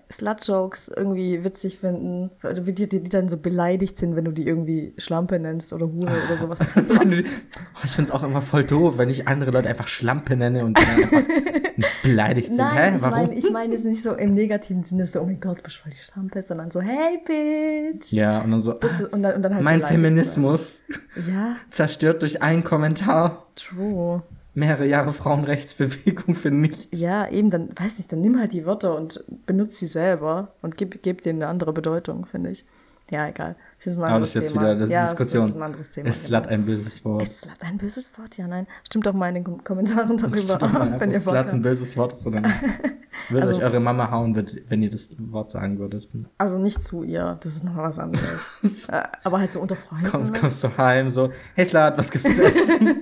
Slut-Jokes 0.50 0.91
irgendwie 0.96 1.44
witzig 1.44 1.79
finden. 1.79 2.32
Wie 2.41 2.74
die, 2.74 2.89
die, 2.89 3.03
dann 3.03 3.27
so 3.27 3.38
beleidigt 3.38 3.98
sind, 3.98 4.15
wenn 4.15 4.25
du 4.25 4.32
die 4.32 4.48
irgendwie 4.48 4.94
Schlampe 4.98 5.39
nennst 5.39 5.74
oder 5.74 5.86
Hure 5.86 6.12
oder 6.25 6.38
sowas. 6.38 6.60
So, 6.89 6.94
oh, 6.94 7.82
ich 7.84 7.91
finde 7.91 8.10
es 8.10 8.12
auch 8.12 8.24
immer 8.24 8.41
voll 8.41 8.63
doof, 8.63 8.98
wenn 8.98 9.10
ich 9.10 9.27
andere 9.27 9.51
Leute 9.51 9.70
einfach 9.70 9.88
Schlampe 9.88 10.36
nenne 10.36 10.65
und 10.65 10.77
dann 10.77 10.86
einfach 10.86 11.22
beleidigt 12.03 12.48
sind. 12.48 12.58
Nein, 12.58 12.94
Hä, 12.94 12.98
ich? 12.98 13.01
Meine, 13.01 13.34
ich 13.34 13.51
meine 13.51 13.75
es 13.75 13.84
nicht 13.84 14.01
so 14.01 14.13
im 14.13 14.34
negativen 14.34 14.84
Sinne, 14.84 15.06
so, 15.06 15.22
oh 15.22 15.25
mein 15.25 15.39
Gott, 15.39 15.62
bist 15.62 15.77
voll 15.77 15.91
die 15.91 15.98
Schlampe, 15.98 16.41
sondern 16.41 16.72
so, 16.72 16.79
hey, 16.82 17.20
Bitch. 17.25 18.13
Ja, 18.13 18.39
und 18.41 18.51
dann 18.51 18.62
so, 18.62 18.74
das, 18.74 19.01
und 19.01 19.24
dann, 19.24 19.36
und 19.36 19.41
dann 19.41 19.56
halt 19.56 19.63
mein 19.63 19.82
Feminismus 19.82 20.84
ja. 21.27 21.58
zerstört 21.70 22.22
durch 22.22 22.41
einen 22.41 22.63
Kommentar. 22.63 23.46
True. 23.56 24.24
Mehrere 24.60 24.86
Jahre 24.86 25.13
Frauenrechtsbewegung 25.13 26.36
für 26.36 26.51
nichts. 26.51 27.00
Ja, 27.00 27.28
eben, 27.30 27.50
dann, 27.50 27.70
weiß 27.70 27.98
nicht, 27.98 28.12
dann 28.12 28.22
nimm 28.22 28.39
halt 28.39 28.54
die 28.54 28.66
Wörter 28.66 28.96
und 28.96 29.24
benutze 29.46 29.78
sie 29.78 29.88
selber 29.88 30.54
und 30.62 30.78
gib, 30.78 31.01
gib 31.01 31.22
denen 31.22 31.42
eine 31.42 31.50
andere 31.50 31.74
Bedeutung, 31.74 32.25
finde 32.25 32.51
ich. 32.51 32.66
Ja, 33.12 33.28
egal. 33.28 33.56
Das 33.78 33.94
ist 33.94 34.00
ein 34.00 34.04
anderes 34.04 34.12
Aber 34.12 34.20
das 34.20 34.30
ist 34.30 34.34
jetzt 34.36 34.54
wieder 34.54 34.75
das 34.75 34.89
ja, 34.89 35.04
Diskussion. 35.04 35.42
Das 35.42 35.50
ist 35.50 35.56
ein 35.56 35.63
anderes 35.63 35.89
Thema. 35.89 36.10
Ist 36.10 36.25
Slut 36.25 36.44
genau. 36.44 36.54
ein 36.54 36.66
böses 36.66 37.06
Wort? 37.06 37.24
Ist 37.24 37.42
Slut 37.42 37.58
ein 37.62 37.78
böses 37.78 38.18
Wort? 38.18 38.38
Ja, 38.38 38.48
nein. 38.48 38.68
Stimmt 38.84 39.06
doch 39.06 39.13
mal 39.13 39.36
in 39.36 39.44
den 39.44 39.63
Kommentaren 39.63 40.18
darüber, 40.18 40.68
mal 40.68 40.96
wenn 41.00 41.12
ihr 41.12 41.20
Slut 41.20 41.36
ein 41.36 41.62
böses 41.62 41.98
Wort 41.98 42.13
ist 42.13 42.28
oder 42.28 42.42
nicht. 42.42 42.56
Würde 43.30 43.48
also, 43.48 43.60
euch 43.60 43.66
eure 43.66 43.80
Mama 43.80 44.12
hauen, 44.12 44.36
wenn 44.70 44.84
ihr 44.84 44.89
das 44.89 45.10
Wort 45.18 45.51
sagen 45.51 45.80
würdet? 45.80 46.08
Also 46.38 46.58
nicht 46.58 46.82
zu 46.84 47.04
ihr, 47.04 47.38
das 47.42 47.56
ist 47.56 47.63
noch 47.63 47.78
was 47.78 48.00
anderes. 48.00 48.51
Äh, 48.89 49.04
aber 49.24 49.39
halt 49.39 49.51
so 49.51 49.60
unter 49.60 49.75
Freunden. 49.75 50.10
Kommst, 50.10 50.34
kommst 50.34 50.63
du 50.63 50.78
heim, 50.78 51.10
so, 51.10 51.30
hey 51.56 51.66
Slut, 51.66 51.98
was 51.98 52.12
gibt's 52.12 52.36
zu 52.36 52.44
essen? 52.44 52.98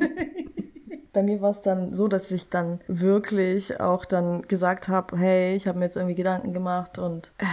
Bei 1.18 1.24
mir 1.24 1.42
war 1.42 1.50
es 1.50 1.64
dann 1.64 1.96
so, 1.96 2.08
dass 2.08 2.30
ich 2.30 2.50
dann 2.50 2.80
wirklich 2.88 3.80
auch 3.80 4.06
dann 4.06 4.44
gesagt 4.44 4.88
habe, 4.88 5.18
hey, 5.18 5.56
ich 5.56 5.68
habe 5.68 5.80
mir 5.80 5.86
jetzt 5.86 5.96
irgendwie 5.96 6.14
Gedanken 6.14 6.54
gemacht 6.54 7.00
und 7.00 7.32
äh, 7.40 7.46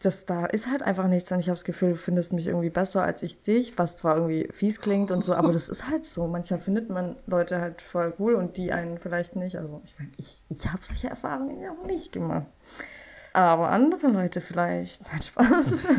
das 0.00 0.26
da 0.26 0.44
ist 0.46 0.68
halt 0.68 0.82
einfach 0.82 1.06
nichts 1.06 1.30
und 1.30 1.38
ich 1.38 1.46
habe 1.46 1.54
das 1.54 1.62
Gefühl, 1.62 1.90
du 1.90 1.96
findest 1.96 2.32
mich 2.32 2.48
irgendwie 2.48 2.68
besser 2.68 3.04
als 3.04 3.22
ich 3.22 3.40
dich, 3.40 3.78
was 3.78 3.96
zwar 3.96 4.16
irgendwie 4.16 4.48
fies 4.50 4.80
klingt 4.80 5.12
und 5.12 5.22
so, 5.22 5.34
aber 5.34 5.52
das 5.52 5.68
ist 5.68 5.88
halt 5.88 6.04
so. 6.04 6.26
Manchmal 6.26 6.58
findet 6.58 6.90
man 6.90 7.16
Leute 7.28 7.60
halt 7.60 7.80
voll 7.80 8.12
cool 8.18 8.34
und 8.34 8.56
die 8.56 8.72
einen 8.72 8.98
vielleicht 8.98 9.36
nicht. 9.36 9.56
Also 9.56 9.80
ich 9.84 9.96
meine, 10.00 10.10
ich, 10.16 10.42
ich 10.48 10.72
habe 10.72 10.82
solche 10.82 11.08
Erfahrungen 11.08 11.60
ja 11.60 11.70
auch 11.70 11.86
nicht 11.86 12.10
gemacht. 12.10 12.46
Aber 13.34 13.70
andere 13.70 14.08
Leute 14.08 14.40
vielleicht. 14.40 15.02
Hat 15.12 15.24
Spaß. 15.24 15.84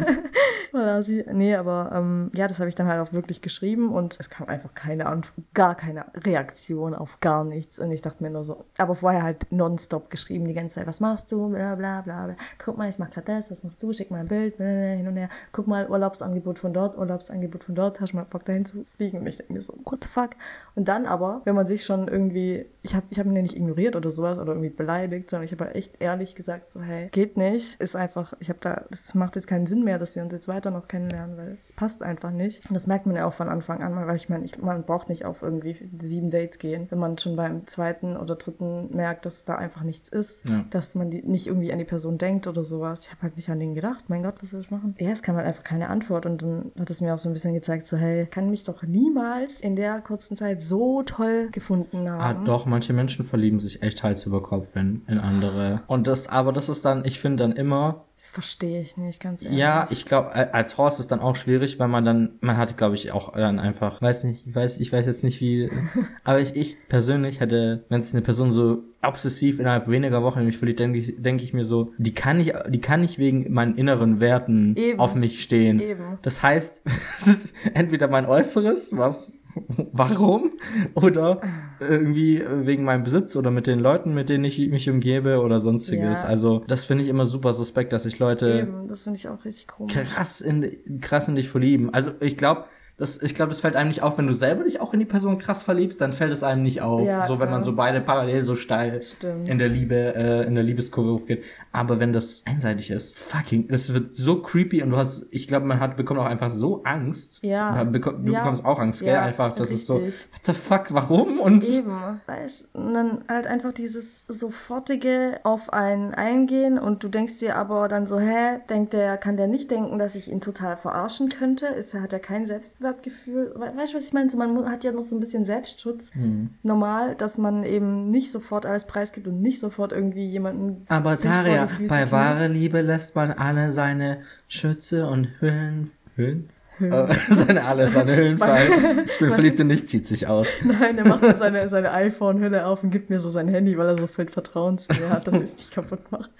Nee, 0.73 1.55
aber 1.55 1.91
ähm, 1.93 2.31
ja, 2.33 2.47
das 2.47 2.59
habe 2.59 2.67
ich 2.67 2.73
dann 2.73 2.87
halt 2.87 2.99
auch 2.99 3.13
wirklich 3.13 3.41
geschrieben 3.41 3.93
und 3.93 4.17
es 4.19 4.31
kam 4.31 4.47
einfach 4.47 4.73
keine 4.73 5.05
Antwort, 5.05 5.45
gar 5.53 5.75
keine 5.75 6.05
Reaktion 6.15 6.95
auf 6.95 7.19
gar 7.19 7.43
nichts. 7.43 7.77
Und 7.77 7.91
ich 7.91 8.01
dachte 8.01 8.23
mir 8.23 8.31
nur 8.31 8.43
so, 8.43 8.59
aber 8.79 8.95
vorher 8.95 9.21
halt 9.21 9.51
nonstop 9.51 10.09
geschrieben 10.09 10.47
die 10.47 10.55
ganze 10.55 10.75
Zeit, 10.75 10.87
was 10.87 10.99
machst 10.99 11.31
du, 11.31 11.49
bla 11.49 11.75
bla 11.75 12.01
bla. 12.01 12.25
bla. 12.25 12.35
Guck 12.57 12.77
mal, 12.77 12.89
ich 12.89 12.97
mach 12.97 13.11
grad 13.11 13.29
das, 13.29 13.51
was 13.51 13.63
machst 13.63 13.83
du, 13.83 13.93
schick 13.93 14.09
mal 14.09 14.21
ein 14.21 14.27
Bild, 14.27 14.57
bla, 14.57 14.65
bla, 14.65 14.95
hin 14.95 15.07
und 15.07 15.15
her. 15.15 15.29
Guck 15.51 15.67
mal, 15.67 15.87
Urlaubsangebot 15.87 16.57
von 16.57 16.73
dort, 16.73 16.97
Urlaubsangebot 16.97 17.63
von 17.63 17.75
dort, 17.75 18.01
hast 18.01 18.13
du 18.13 18.17
mal 18.17 18.25
Bock 18.25 18.43
dahin 18.45 18.65
zu 18.65 18.83
fliegen? 18.83 19.19
Und 19.19 19.27
ich 19.27 19.37
denke 19.37 19.53
mir 19.53 19.61
so, 19.61 19.73
what 19.85 20.03
the 20.03 20.09
fuck? 20.09 20.31
Und 20.73 20.87
dann 20.87 21.05
aber, 21.05 21.41
wenn 21.45 21.53
man 21.53 21.67
sich 21.67 21.85
schon 21.85 22.07
irgendwie, 22.07 22.65
ich 22.81 22.95
habe 22.95 23.05
ich 23.11 23.19
hab 23.19 23.27
ihn 23.27 23.35
ja 23.35 23.43
nicht 23.43 23.55
ignoriert 23.55 23.95
oder 23.95 24.09
sowas 24.09 24.39
oder 24.39 24.53
irgendwie 24.53 24.69
beleidigt, 24.71 25.29
sondern 25.29 25.45
ich 25.45 25.51
habe 25.51 25.65
halt 25.65 25.75
echt 25.75 26.01
ehrlich 26.01 26.33
gesagt 26.33 26.71
so, 26.71 26.81
hey, 26.81 27.09
geht 27.23 27.37
nicht, 27.37 27.79
ist 27.79 27.95
einfach, 27.95 28.33
ich 28.39 28.49
habe 28.49 28.59
da, 28.61 28.83
das 28.89 29.13
macht 29.13 29.35
jetzt 29.35 29.47
keinen 29.47 29.65
Sinn 29.65 29.83
mehr, 29.83 29.97
dass 29.97 30.15
wir 30.15 30.23
uns 30.23 30.33
jetzt 30.33 30.47
weiter 30.49 30.71
noch 30.71 30.87
kennenlernen, 30.87 31.37
weil 31.37 31.57
es 31.63 31.71
passt 31.71 32.03
einfach 32.03 32.31
nicht. 32.31 32.67
Und 32.69 32.73
das 32.73 32.85
merkt 32.85 33.05
man 33.05 33.15
ja 33.15 33.25
auch 33.25 33.33
von 33.33 33.47
Anfang 33.47 33.81
an, 33.81 33.95
weil 33.95 34.15
ich 34.15 34.27
meine, 34.27 34.43
ich, 34.43 34.57
man 34.61 34.83
braucht 34.83 35.07
nicht 35.07 35.23
auf 35.23 35.41
irgendwie 35.41 35.75
sieben 35.99 36.29
Dates 36.31 36.57
gehen, 36.57 36.87
wenn 36.89 36.99
man 36.99 37.17
schon 37.17 37.35
beim 37.35 37.65
zweiten 37.65 38.17
oder 38.17 38.35
dritten 38.35 38.89
merkt, 38.95 39.25
dass 39.25 39.45
da 39.45 39.55
einfach 39.55 39.83
nichts 39.83 40.09
ist, 40.09 40.49
ja. 40.49 40.65
dass 40.69 40.95
man 40.95 41.11
die, 41.11 41.21
nicht 41.23 41.47
irgendwie 41.47 41.71
an 41.71 41.79
die 41.79 41.85
Person 41.85 42.17
denkt 42.17 42.47
oder 42.47 42.63
sowas. 42.63 43.05
Ich 43.05 43.11
habe 43.11 43.21
halt 43.21 43.37
nicht 43.37 43.49
an 43.49 43.59
den 43.59 43.73
gedacht, 43.73 44.05
mein 44.09 44.23
Gott, 44.23 44.35
was 44.41 44.49
soll 44.49 44.61
ich 44.61 44.71
machen? 44.71 44.95
Ja, 44.99 45.11
es 45.11 45.21
kam 45.21 45.37
halt 45.37 45.47
einfach 45.47 45.63
keine 45.63 45.87
Antwort 45.87 46.25
und 46.25 46.41
dann 46.41 46.71
hat 46.77 46.89
es 46.89 46.99
mir 46.99 47.13
auch 47.13 47.19
so 47.19 47.29
ein 47.29 47.33
bisschen 47.33 47.53
gezeigt, 47.53 47.87
so 47.87 47.95
hey, 47.95 48.25
kann 48.25 48.49
mich 48.49 48.65
doch 48.65 48.83
niemals 48.83 49.61
in 49.61 49.77
der 49.77 50.01
kurzen 50.01 50.35
Zeit 50.35 50.61
so 50.61 51.03
toll 51.03 51.49
gefunden 51.51 52.09
haben. 52.09 52.41
Ah, 52.41 52.43
doch, 52.45 52.65
manche 52.65 52.91
Menschen 52.91 53.23
verlieben 53.23 53.61
sich 53.61 53.81
echt 53.81 54.03
Hals 54.03 54.25
über 54.25 54.41
Kopf 54.41 54.75
in, 54.75 55.03
in 55.07 55.19
andere. 55.19 55.83
Und 55.87 56.07
das, 56.07 56.27
aber 56.27 56.51
das 56.51 56.67
ist 56.67 56.83
dann, 56.83 57.05
ich 57.05 57.12
finde 57.19 57.43
dann 57.43 57.51
immer, 57.53 58.05
das 58.23 58.29
verstehe 58.29 58.79
ich 58.79 58.95
nicht, 58.95 59.19
ganz 59.19 59.43
ehrlich. 59.43 59.59
Ja, 59.59 59.85
ich 59.89 60.05
glaube, 60.05 60.53
als 60.53 60.77
Horst 60.77 61.01
ist 61.01 61.11
dann 61.11 61.19
auch 61.19 61.35
schwierig, 61.35 61.77
weil 61.77 61.89
man 61.89 62.05
dann, 62.05 62.37
man 62.39 62.55
hat, 62.55 62.77
glaube 62.77 62.95
ich, 62.95 63.11
auch 63.11 63.33
dann 63.33 63.59
einfach, 63.59 64.01
weiß 64.01 64.23
nicht, 64.23 64.47
ich 64.47 64.55
weiß, 64.55 64.79
ich 64.79 64.93
weiß 64.93 65.05
jetzt 65.07 65.25
nicht 65.25 65.41
wie, 65.41 65.69
aber 66.23 66.39
ich, 66.39 66.55
ich 66.55 66.77
persönlich 66.87 67.41
hätte, 67.41 67.83
wenn 67.89 67.99
es 67.99 68.13
eine 68.13 68.21
Person 68.21 68.53
so 68.53 68.83
obsessiv 69.01 69.59
innerhalb 69.59 69.89
weniger 69.89 70.23
Wochen 70.23 70.39
in 70.39 70.45
mich 70.45 70.57
verliebt, 70.57 70.79
denke 70.79 70.99
ich, 70.99 71.21
denke 71.21 71.43
ich 71.43 71.53
mir 71.53 71.65
so, 71.65 71.91
die 71.97 72.13
kann 72.13 72.37
nicht, 72.37 72.53
die 72.69 72.79
kann 72.79 73.01
nicht 73.01 73.17
wegen 73.17 73.51
meinen 73.51 73.75
inneren 73.75 74.21
Werten 74.21 74.75
Eben. 74.77 75.01
auf 75.01 75.15
mich 75.15 75.43
stehen. 75.43 75.81
Eben. 75.81 76.17
Das 76.21 76.41
heißt, 76.41 76.83
entweder 77.73 78.07
mein 78.07 78.25
Äußeres, 78.25 78.95
was 78.95 79.39
warum 79.91 80.51
oder 80.95 81.41
irgendwie 81.79 82.43
wegen 82.47 82.83
meinem 82.83 83.03
Besitz 83.03 83.35
oder 83.35 83.51
mit 83.51 83.67
den 83.67 83.79
Leuten, 83.79 84.13
mit 84.13 84.29
denen 84.29 84.45
ich 84.45 84.59
mich 84.69 84.89
umgebe 84.89 85.41
oder 85.41 85.59
sonstiges. 85.59 86.23
Ja. 86.23 86.29
Also 86.29 86.63
das 86.67 86.85
finde 86.85 87.03
ich 87.03 87.09
immer 87.09 87.25
super 87.25 87.53
suspekt, 87.53 87.93
dass 87.93 88.03
sich 88.03 88.19
Leute 88.19 88.61
Eben, 88.61 88.87
das 88.87 89.03
finde 89.03 89.17
ich 89.17 89.27
auch 89.27 89.45
richtig 89.45 89.67
komisch. 89.67 89.93
krass 89.93 90.41
in 90.41 90.99
krass 91.01 91.27
in 91.27 91.35
dich 91.35 91.49
verlieben. 91.49 91.93
Also 91.93 92.11
ich 92.19 92.37
glaube, 92.37 92.65
das, 92.97 93.21
ich 93.21 93.33
glaube, 93.33 93.49
das 93.49 93.61
fällt 93.61 93.75
einem 93.75 93.87
nicht 93.87 94.03
auf, 94.03 94.19
wenn 94.19 94.27
du 94.27 94.33
selber 94.33 94.63
dich 94.65 94.79
auch 94.79 94.93
in 94.93 94.99
die 94.99 95.05
Person 95.05 95.39
krass 95.39 95.63
verliebst, 95.63 95.99
dann 95.99 96.13
fällt 96.13 96.31
es 96.31 96.43
einem 96.43 96.61
nicht 96.61 96.81
auf. 96.81 97.07
Ja, 97.07 97.25
so, 97.25 97.39
wenn 97.39 97.49
man 97.49 97.63
so 97.63 97.73
beide 97.73 98.01
parallel 98.01 98.43
so 98.43 98.55
steil 98.55 99.01
Stimmt. 99.01 99.49
in 99.49 99.57
der 99.57 99.67
Liebe, 99.67 100.15
äh, 100.15 100.45
in 100.45 100.53
der 100.53 100.63
Liebeskurve 100.63 101.11
hochgeht. 101.11 101.43
Aber 101.71 101.99
wenn 101.99 102.13
das 102.13 102.43
einseitig 102.45 102.91
ist, 102.91 103.17
fucking, 103.17 103.67
das 103.67 103.95
wird 103.95 104.15
so 104.15 104.41
creepy 104.41 104.83
und 104.83 104.91
du 104.91 104.97
hast, 104.97 105.25
ich 105.31 105.47
glaube, 105.47 105.65
man 105.65 105.79
hat, 105.79 105.97
bekommt 105.97 106.19
auch 106.19 106.25
einfach 106.25 106.51
so 106.51 106.83
Angst. 106.83 107.39
Ja. 107.41 107.83
Du, 107.83 107.99
du 107.99 108.31
ja. 108.31 108.39
bekommst 108.39 108.63
auch 108.63 108.77
Angst, 108.77 109.01
gell? 109.01 109.15
einfach, 109.15 109.55
das 109.55 109.71
richtig. 109.71 109.77
ist 109.77 109.85
so, 109.87 109.95
what 109.95 110.45
the 110.45 110.53
fuck, 110.53 110.85
warum? 110.89 111.39
Und 111.39 111.67
Eben, 111.67 112.21
weißt 112.27 112.69
und 112.73 112.93
dann 112.93 113.23
halt 113.27 113.47
einfach 113.47 113.73
dieses 113.73 114.21
sofortige 114.27 115.39
auf 115.43 115.73
einen 115.73 116.13
eingehen 116.13 116.77
und 116.77 117.03
du 117.03 117.07
denkst 117.07 117.39
dir 117.39 117.55
aber 117.55 117.87
dann 117.87 118.05
so, 118.05 118.19
hä, 118.19 118.59
denkt 118.69 118.93
der, 118.93 119.17
kann 119.17 119.35
der 119.35 119.47
nicht 119.47 119.71
denken, 119.71 119.97
dass 119.97 120.13
ich 120.13 120.31
ihn 120.31 120.41
total 120.41 120.77
verarschen 120.77 121.29
könnte? 121.29 121.65
Ist, 121.65 121.95
hat 121.95 122.13
er 122.13 122.19
kein 122.19 122.45
Selbst 122.45 122.82
Selbstwertgefühl. 122.83 123.53
Weißt 123.55 123.93
du, 123.93 123.97
was 123.97 124.07
ich 124.07 124.13
meine? 124.13 124.29
So, 124.29 124.37
man 124.37 124.69
hat 124.69 124.83
ja 124.83 124.91
noch 124.91 125.03
so 125.03 125.15
ein 125.15 125.19
bisschen 125.19 125.45
Selbstschutz. 125.45 126.13
Hm. 126.13 126.51
Normal, 126.61 127.15
dass 127.15 127.37
man 127.37 127.63
eben 127.63 128.01
nicht 128.01 128.31
sofort 128.31 128.65
alles 128.65 128.85
preisgibt 128.85 129.27
und 129.27 129.41
nicht 129.41 129.59
sofort 129.59 129.91
irgendwie 129.91 130.25
jemanden. 130.25 130.85
Aber 130.89 131.15
Daria, 131.15 131.67
bei 131.87 132.11
wahre 132.11 132.47
Liebe 132.47 132.81
lässt 132.81 133.15
man 133.15 133.31
alle 133.31 133.71
seine 133.71 134.21
Schütze 134.47 135.07
und 135.07 135.29
Hüllen. 135.39 135.91
Hüllen? 136.15 136.49
Äh, 136.79 137.15
seine 137.29 137.65
alle, 137.65 137.87
seine 137.87 138.15
Hüllen 138.15 138.37
fallen. 138.37 139.05
Ich 139.07 139.19
bin 139.19 139.29
verliebt 139.29 139.59
in 139.59 139.69
dich, 139.69 139.87
zieht 139.87 140.07
sich 140.07 140.27
aus. 140.27 140.47
Nein, 140.63 140.97
er 140.97 141.07
macht 141.07 141.23
so 141.23 141.31
seine, 141.31 141.67
seine 141.69 141.91
iPhone-Hülle 141.91 142.65
auf 142.65 142.83
und 142.83 142.89
gibt 142.89 143.09
mir 143.09 143.19
so 143.19 143.29
sein 143.29 143.47
Handy, 143.47 143.77
weil 143.77 143.89
er 143.89 143.97
so 143.97 144.07
viel 144.07 144.27
Vertrauen 144.27 144.77
zu 144.77 144.91
mir 144.99 145.09
hat, 145.09 145.27
dass 145.27 145.35
er 145.35 145.43
es 145.43 145.55
nicht 145.55 145.71
kaputt 145.71 146.11
macht. 146.11 146.31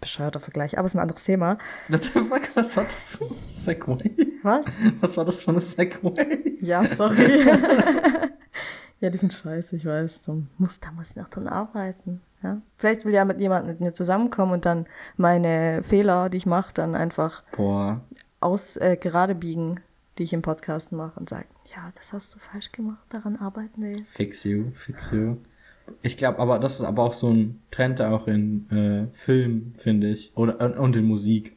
Bescheuerter 0.00 0.40
Vergleich, 0.40 0.78
aber 0.78 0.86
es 0.86 0.92
ist 0.92 0.96
ein 0.96 1.02
anderes 1.02 1.24
Thema. 1.24 1.58
Was 1.88 2.76
war 2.76 2.84
das? 2.84 3.20
Segway? 3.48 4.16
Was? 4.42 4.66
Was 5.00 5.16
war 5.16 5.24
das 5.24 5.42
für 5.42 5.50
eine 5.50 5.60
Segway? 5.60 6.56
Ja, 6.60 6.84
sorry. 6.84 7.46
ja, 9.00 9.10
die 9.10 9.18
sind 9.18 9.32
scheiße, 9.32 9.76
ich 9.76 9.86
weiß. 9.86 10.22
Da 10.22 10.36
muss, 10.58 10.80
da 10.80 10.90
muss 10.92 11.10
ich 11.10 11.16
noch 11.16 11.28
dran 11.28 11.46
arbeiten. 11.46 12.22
Ja? 12.42 12.60
Vielleicht 12.76 13.04
will 13.04 13.14
ja 13.14 13.24
mit 13.24 13.40
jemand 13.40 13.66
mit 13.66 13.80
mir 13.80 13.94
zusammenkommen 13.94 14.52
und 14.52 14.66
dann 14.66 14.86
meine 15.16 15.82
Fehler, 15.82 16.28
die 16.28 16.38
ich 16.38 16.46
mache, 16.46 16.72
dann 16.74 16.94
einfach 16.94 17.42
Boah 17.56 17.94
aus 18.46 18.76
äh, 18.76 18.96
gerade 18.96 19.34
biegen, 19.34 19.80
die 20.18 20.22
ich 20.22 20.32
im 20.32 20.42
Podcast 20.42 20.92
mache 20.92 21.18
und 21.18 21.28
sagen, 21.28 21.48
ja, 21.74 21.90
das 21.94 22.12
hast 22.12 22.34
du 22.34 22.38
falsch 22.38 22.72
gemacht, 22.72 23.04
daran 23.08 23.36
arbeiten 23.36 23.82
wir 23.82 23.90
jetzt. 23.90 24.16
Fix 24.16 24.44
you, 24.44 24.66
fix 24.74 25.10
you. 25.10 25.36
Ich 26.02 26.16
glaube, 26.16 26.38
aber 26.38 26.58
das 26.58 26.80
ist 26.80 26.86
aber 26.86 27.02
auch 27.02 27.12
so 27.12 27.30
ein 27.30 27.60
Trend 27.70 28.00
auch 28.00 28.26
in 28.26 28.70
äh, 28.70 29.14
Film, 29.14 29.72
finde 29.76 30.08
ich, 30.08 30.32
oder 30.34 30.80
und 30.80 30.96
in 30.96 31.04
Musik. 31.04 31.55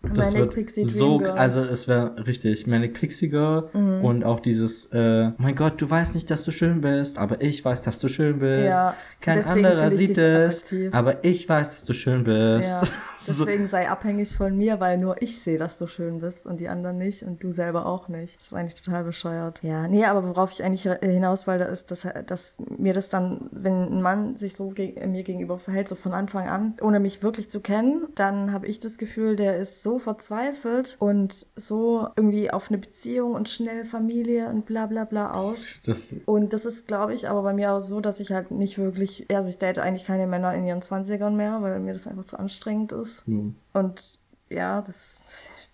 Das 0.00 0.32
Manic 0.32 0.50
Pixie 0.50 0.84
so, 0.84 1.18
Girl. 1.18 1.32
also 1.32 1.60
es 1.64 1.88
wäre 1.88 2.24
richtig, 2.24 2.68
Manic 2.68 2.94
Pixie 2.94 3.28
Girl 3.28 3.68
mhm. 3.72 4.04
und 4.04 4.24
auch 4.24 4.38
dieses, 4.38 4.86
äh, 4.92 5.32
mein 5.38 5.56
Gott, 5.56 5.80
du 5.80 5.90
weißt 5.90 6.14
nicht, 6.14 6.30
dass 6.30 6.44
du 6.44 6.52
schön 6.52 6.80
bist, 6.80 7.18
aber 7.18 7.42
ich 7.42 7.64
weiß, 7.64 7.82
dass 7.82 7.98
du 7.98 8.06
schön 8.06 8.38
bist. 8.38 8.66
Ja, 8.66 8.94
Kein 9.20 9.44
anderer 9.44 9.90
sieht 9.90 10.16
es, 10.16 10.72
aber 10.92 11.24
ich 11.24 11.48
weiß, 11.48 11.72
dass 11.72 11.84
du 11.84 11.94
schön 11.94 12.22
bist. 12.22 12.70
Ja, 12.70 12.80
deswegen 13.26 13.62
so. 13.62 13.70
sei 13.70 13.88
abhängig 13.88 14.36
von 14.36 14.56
mir, 14.56 14.78
weil 14.78 14.98
nur 14.98 15.20
ich 15.20 15.40
sehe, 15.40 15.58
dass 15.58 15.78
du 15.78 15.88
schön 15.88 16.20
bist 16.20 16.46
und 16.46 16.60
die 16.60 16.68
anderen 16.68 16.98
nicht 16.98 17.24
und 17.24 17.42
du 17.42 17.50
selber 17.50 17.84
auch 17.84 18.06
nicht. 18.06 18.36
Das 18.36 18.46
ist 18.46 18.54
eigentlich 18.54 18.80
total 18.80 19.02
bescheuert. 19.02 19.64
Ja, 19.64 19.88
nee, 19.88 20.04
aber 20.04 20.28
worauf 20.28 20.52
ich 20.52 20.62
eigentlich 20.62 20.88
hinaus 21.02 21.48
wollte, 21.48 21.64
ist, 21.64 21.90
dass, 21.90 22.06
dass 22.24 22.56
mir 22.78 22.92
das 22.92 23.08
dann, 23.08 23.48
wenn 23.50 23.74
ein 23.74 24.02
Mann 24.02 24.36
sich 24.36 24.54
so 24.54 24.68
geg 24.68 25.04
mir 25.08 25.24
gegenüber 25.24 25.58
verhält, 25.58 25.88
so 25.88 25.96
von 25.96 26.12
Anfang 26.12 26.48
an, 26.48 26.76
ohne 26.82 27.00
mich 27.00 27.24
wirklich 27.24 27.50
zu 27.50 27.58
kennen, 27.58 28.06
dann 28.14 28.52
habe 28.52 28.68
ich 28.68 28.78
das 28.78 28.96
Gefühl, 28.96 29.34
der 29.34 29.56
ist 29.56 29.82
so 29.82 29.87
so 29.88 29.98
verzweifelt 29.98 30.96
und 30.98 31.46
so 31.56 32.08
irgendwie 32.14 32.50
auf 32.50 32.68
eine 32.68 32.76
Beziehung 32.76 33.32
und 33.34 33.48
schnell 33.48 33.86
Familie 33.86 34.48
und 34.48 34.66
bla 34.66 34.84
bla 34.84 35.04
bla 35.04 35.32
aus. 35.32 35.80
Das 35.86 36.14
und 36.26 36.52
das 36.52 36.66
ist, 36.66 36.86
glaube 36.86 37.14
ich, 37.14 37.30
aber 37.30 37.42
bei 37.42 37.54
mir 37.54 37.72
auch 37.72 37.80
so, 37.80 38.00
dass 38.02 38.20
ich 38.20 38.32
halt 38.32 38.50
nicht 38.50 38.76
wirklich, 38.76 39.26
also 39.34 39.48
ich 39.48 39.56
date 39.56 39.78
eigentlich 39.78 40.06
keine 40.06 40.26
Männer 40.26 40.54
in 40.54 40.66
ihren 40.66 40.82
20ern 40.82 41.30
mehr, 41.30 41.62
weil 41.62 41.80
mir 41.80 41.94
das 41.94 42.06
einfach 42.06 42.26
zu 42.26 42.38
anstrengend 42.38 42.92
ist. 42.92 43.26
Mhm. 43.26 43.54
Und 43.72 44.20
ja, 44.50 44.82
das 44.82 45.67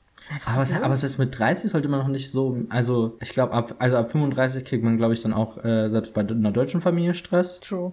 aber, 0.46 0.62
es, 0.62 0.72
aber 0.72 0.94
es 0.94 1.04
ist 1.04 1.18
mit 1.18 1.38
30 1.38 1.70
sollte 1.70 1.88
man 1.88 2.00
noch 2.00 2.08
nicht 2.08 2.32
so, 2.32 2.56
also 2.70 3.16
ich 3.20 3.30
glaube, 3.30 3.52
ab, 3.52 3.74
also 3.78 3.96
ab 3.96 4.10
35 4.10 4.64
kriegt 4.64 4.82
man, 4.82 4.96
glaube 4.96 5.12
ich, 5.12 5.22
dann 5.22 5.34
auch 5.34 5.62
äh, 5.62 5.88
selbst 5.90 6.14
bei 6.14 6.22
einer 6.22 6.50
deutschen 6.50 6.80
Familie 6.80 7.14
Stress. 7.14 7.60
True. 7.60 7.92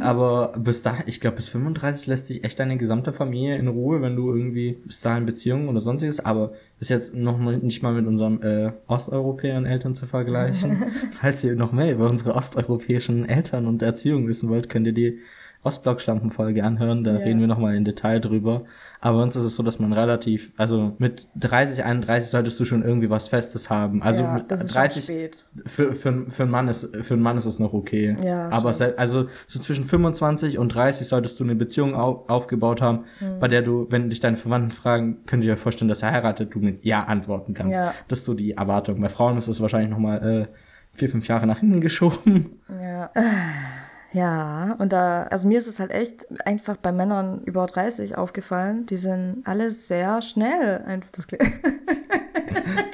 aber 0.00 0.52
bis 0.58 0.82
da, 0.82 0.98
ich 1.06 1.20
glaube, 1.20 1.36
bis 1.36 1.48
35 1.48 2.06
lässt 2.06 2.26
sich 2.26 2.44
echt 2.44 2.60
deine 2.60 2.76
gesamte 2.76 3.12
Familie 3.12 3.56
in 3.56 3.68
Ruhe, 3.68 4.02
wenn 4.02 4.14
du 4.14 4.34
irgendwie 4.34 4.78
bis 4.84 5.00
dahin 5.00 5.24
Beziehungen 5.24 5.68
oder 5.68 5.80
sonstiges, 5.80 6.24
aber 6.24 6.52
ist 6.80 6.90
jetzt 6.90 7.14
noch 7.14 7.38
nicht 7.38 7.82
mal 7.82 7.94
mit 7.94 8.06
unserem 8.06 8.42
äh, 8.42 8.72
osteuropäern 8.86 9.64
Eltern 9.64 9.94
zu 9.94 10.06
vergleichen. 10.06 10.84
Falls 11.12 11.42
ihr 11.44 11.56
noch 11.56 11.72
mehr 11.72 11.92
über 11.92 12.10
unsere 12.10 12.34
osteuropäischen 12.34 13.26
Eltern 13.26 13.66
und 13.66 13.82
Erziehung 13.82 14.26
wissen 14.26 14.50
wollt, 14.50 14.68
könnt 14.68 14.86
ihr 14.86 14.92
die 14.92 15.18
Ostblock-Schlampenfolge 15.64 16.62
anhören, 16.62 17.04
da 17.04 17.12
ja. 17.12 17.18
reden 17.18 17.40
wir 17.40 17.46
nochmal 17.46 17.74
in 17.74 17.84
Detail 17.84 18.20
drüber. 18.20 18.64
Aber 19.00 19.22
uns 19.22 19.34
ist 19.34 19.44
es 19.44 19.54
so, 19.54 19.62
dass 19.62 19.78
man 19.78 19.92
relativ, 19.92 20.52
also 20.56 20.94
mit 20.98 21.28
30, 21.36 21.84
31 21.84 22.30
solltest 22.30 22.60
du 22.60 22.64
schon 22.64 22.82
irgendwie 22.82 23.10
was 23.10 23.28
Festes 23.28 23.70
haben. 23.70 24.02
Also 24.02 24.22
ja, 24.22 24.34
mit 24.34 24.50
30 24.50 25.34
Für, 25.66 25.92
für, 25.92 26.30
für 26.30 26.42
einen 26.42 26.52
Mann 26.52 26.68
ist 26.68 26.94
für 27.02 27.14
einen 27.14 27.22
Mann 27.22 27.36
ist 27.36 27.46
es 27.46 27.58
noch 27.58 27.72
okay. 27.72 28.16
Ja, 28.22 28.50
Aber 28.50 28.72
se, 28.72 28.98
also 28.98 29.26
so 29.46 29.58
zwischen 29.58 29.84
25 29.84 30.58
und 30.58 30.74
30 30.74 31.08
solltest 31.08 31.40
du 31.40 31.44
eine 31.44 31.54
Beziehung 31.54 31.94
au, 31.94 32.24
aufgebaut 32.28 32.82
haben, 32.82 33.04
mhm. 33.20 33.40
bei 33.40 33.48
der 33.48 33.62
du, 33.62 33.86
wenn 33.90 34.10
dich 34.10 34.20
deine 34.20 34.36
Verwandten 34.36 34.70
fragen, 34.70 35.24
könnt 35.26 35.44
ihr 35.44 35.52
dir 35.52 35.56
vorstellen, 35.56 35.88
dass 35.88 36.02
er 36.02 36.12
heiratet, 36.12 36.54
du 36.54 36.58
mit 36.58 36.84
Ja 36.84 37.04
antworten 37.04 37.54
kannst. 37.54 37.76
Ja. 37.76 37.94
Das 38.08 38.20
ist 38.20 38.24
so 38.26 38.34
die 38.34 38.52
Erwartung. 38.52 39.00
Bei 39.00 39.08
Frauen 39.08 39.38
ist 39.38 39.48
es 39.48 39.60
wahrscheinlich 39.60 39.90
nochmal 39.90 40.22
äh, 40.22 40.46
vier, 40.92 41.08
fünf 41.08 41.26
Jahre 41.28 41.46
nach 41.46 41.60
hinten 41.60 41.80
geschoben. 41.80 42.60
Ja. 42.68 43.10
Ja, 44.14 44.76
und 44.78 44.92
da, 44.92 45.24
also 45.24 45.48
mir 45.48 45.58
ist 45.58 45.66
es 45.66 45.80
halt 45.80 45.90
echt 45.90 46.46
einfach 46.46 46.76
bei 46.76 46.92
Männern 46.92 47.42
über 47.46 47.66
30 47.66 48.16
aufgefallen, 48.16 48.86
die 48.86 48.96
sind 48.96 49.42
alle 49.44 49.72
sehr 49.72 50.22
schnell. 50.22 50.84
Einfach 50.86 51.10
das 51.10 51.26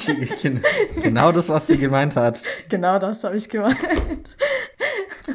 genau 1.03 1.31
das, 1.31 1.51
was 1.51 1.67
sie 1.67 1.77
gemeint 1.77 2.17
hat. 2.17 2.43
Genau 2.71 2.99
das 2.99 3.23
habe 3.23 3.37
ich 3.37 3.51
gemeint. 3.51 3.77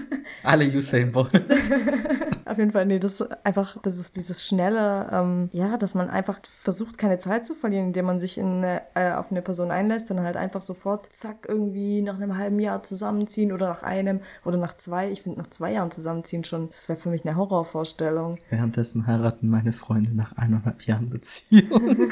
Alle 0.44 0.66
Usain 0.66 1.12
Bolt. 1.12 1.32
Auf 2.46 2.58
jeden 2.60 2.72
Fall, 2.72 2.86
nee, 2.86 3.00
das 3.00 3.22
ist 3.22 3.46
einfach, 3.46 3.78
das 3.82 3.98
ist 3.98 4.16
dieses 4.16 4.48
schnelle, 4.48 5.10
ähm, 5.12 5.50
ja, 5.52 5.78
dass 5.78 5.96
man 5.96 6.10
einfach 6.10 6.40
versucht, 6.44 6.98
keine 6.98 7.18
Zeit 7.18 7.46
zu 7.46 7.56
verlieren, 7.56 7.88
indem 7.88 8.06
man 8.06 8.20
sich 8.20 8.38
in 8.38 8.64
äh, 8.64 9.14
auf 9.16 9.32
eine 9.32 9.42
Person 9.42 9.72
einlässt 9.72 10.12
und 10.12 10.20
halt 10.20 10.38
einfach 10.38 10.62
sofort, 10.62 11.12
zack, 11.12 11.48
irgendwie 11.48 12.02
nach 12.02 12.16
einem 12.16 12.38
halben 12.38 12.60
Jahr 12.60 12.84
zusammenziehen 12.84 13.52
oder 13.52 13.70
nach 13.70 13.84
einem 13.84 14.20
oder 14.44 14.58
nach 14.58 14.76
zwei. 14.76 15.10
Ich 15.12 15.24
finde, 15.24 15.40
nach 15.40 15.50
zwei 15.50 15.74
Jahren 15.74 15.90
zusammenziehen 15.92 16.44
schon, 16.44 16.70
das 16.70 16.88
wäre 16.88 17.00
für 17.00 17.10
mich 17.10 17.26
eine 17.26 17.36
Horrorvorstellung. 17.36 18.38
Währenddessen 18.50 19.08
heiraten 19.08 19.50
meine 19.50 19.74
Freunde 19.74 20.16
nach 20.16 20.34
eineinhalb 20.34 20.84
Jahren 20.84 21.10
Beziehung. 21.10 22.12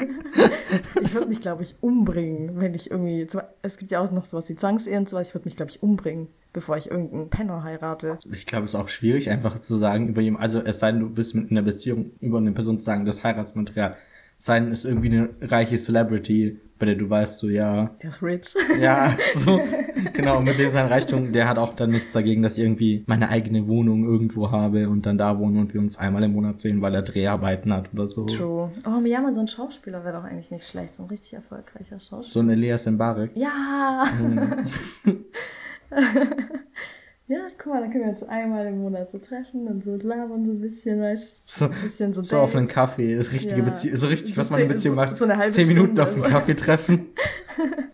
ich 1.00 1.14
würde 1.14 1.28
mich, 1.28 1.40
glaube 1.40 1.62
ich, 1.62 1.76
umbringen, 1.80 2.58
wenn 2.58 2.74
ich 2.74 2.90
irgendwie, 2.90 3.26
es 3.62 3.76
gibt 3.76 3.92
ja 3.92 4.00
auch 4.00 4.10
noch 4.10 4.24
sowas 4.24 4.48
wie 4.48 4.56
Zwangsehen, 4.56 5.06
so, 5.06 5.18
ich 5.20 5.32
würde 5.32 5.44
mich, 5.44 5.56
glaube 5.56 5.70
ich, 5.70 5.82
umbringen 5.82 6.28
bevor 6.54 6.78
ich 6.78 6.90
irgendeinen 6.90 7.28
Penner 7.28 7.62
heirate. 7.64 8.18
Ich 8.32 8.46
glaube, 8.46 8.64
es 8.64 8.70
ist 8.70 8.80
auch 8.80 8.88
schwierig, 8.88 9.28
einfach 9.28 9.58
zu 9.58 9.76
sagen 9.76 10.08
über 10.08 10.22
jemanden, 10.22 10.44
also 10.44 10.60
es 10.60 10.78
sei 10.78 10.92
denn, 10.92 11.00
du 11.00 11.10
bist 11.10 11.34
mit 11.34 11.50
einer 11.50 11.62
Beziehung 11.62 12.12
über 12.20 12.38
eine 12.38 12.52
Person 12.52 12.78
zu 12.78 12.84
sagen, 12.84 13.04
das 13.04 13.22
Heiratsmaterial 13.22 13.96
sein 14.38 14.72
ist 14.72 14.84
irgendwie 14.84 15.08
eine 15.08 15.30
reiche 15.42 15.76
Celebrity, 15.76 16.60
bei 16.78 16.86
der 16.86 16.96
du 16.96 17.08
weißt, 17.08 17.38
so, 17.38 17.48
ja. 17.48 17.94
Der 18.02 18.08
ist 18.08 18.22
rich. 18.22 18.54
Ja, 18.80 19.16
so, 19.34 19.60
genau, 20.12 20.40
mit 20.40 20.58
dem 20.58 20.70
sein 20.70 20.86
Reichtum, 20.86 21.32
der 21.32 21.48
hat 21.48 21.58
auch 21.58 21.74
dann 21.74 21.90
nichts 21.90 22.12
dagegen, 22.12 22.42
dass 22.42 22.58
ich 22.58 22.64
irgendwie 22.64 23.04
meine 23.06 23.30
eigene 23.30 23.68
Wohnung 23.68 24.04
irgendwo 24.04 24.50
habe 24.50 24.88
und 24.88 25.06
dann 25.06 25.18
da 25.18 25.38
wohnen 25.38 25.58
und 25.58 25.74
wir 25.74 25.80
uns 25.80 25.98
einmal 25.98 26.22
im 26.24 26.32
Monat 26.32 26.60
sehen, 26.60 26.82
weil 26.82 26.94
er 26.94 27.02
Dreharbeiten 27.02 27.72
hat 27.72 27.92
oder 27.92 28.06
so. 28.06 28.26
True. 28.26 28.70
Oh, 28.86 29.06
ja, 29.06 29.20
man, 29.20 29.34
so 29.34 29.40
ein 29.40 29.48
Schauspieler 29.48 30.04
wäre 30.04 30.18
doch 30.18 30.24
eigentlich 30.24 30.50
nicht 30.50 30.66
schlecht, 30.66 30.94
so 30.94 31.04
ein 31.04 31.08
richtig 31.08 31.34
erfolgreicher 31.34 31.98
Schauspieler. 31.98 32.30
So 32.30 32.40
ein 32.40 32.50
Elias 32.50 32.86
Mbarek. 32.86 33.30
Ja! 33.36 34.04
Mhm. 34.20 35.24
ja, 37.26 37.38
guck 37.58 37.72
mal, 37.72 37.80
dann 37.80 37.90
können 37.90 38.04
wir 38.04 38.10
uns 38.10 38.22
einmal 38.24 38.66
im 38.66 38.78
Monat 38.78 39.10
so 39.10 39.18
treffen 39.18 39.66
und 39.66 39.82
so 39.82 39.96
labern 39.96 40.44
so 40.44 40.52
ein 40.52 40.60
bisschen, 40.60 41.00
weißt 41.00 41.48
so, 41.48 41.66
ein 41.66 41.70
bisschen 41.70 42.12
so. 42.12 42.22
So 42.22 42.38
auf 42.38 42.54
einen 42.54 42.68
Kaffee, 42.68 43.16
das 43.16 43.32
richtige 43.32 43.60
ja. 43.60 43.64
Beziehung, 43.64 43.96
so 43.96 44.06
richtig, 44.08 44.36
was 44.36 44.50
man 44.50 44.60
in 44.60 44.68
Beziehung 44.68 44.94
so, 44.96 45.00
macht. 45.00 45.16
So 45.16 45.24
eine 45.24 45.36
halbe 45.36 45.52
Zehn 45.52 45.68
Minuten 45.68 45.98
auf 46.00 46.12
einen 46.12 46.22
Kaffee 46.22 46.54
treffen. 46.54 47.06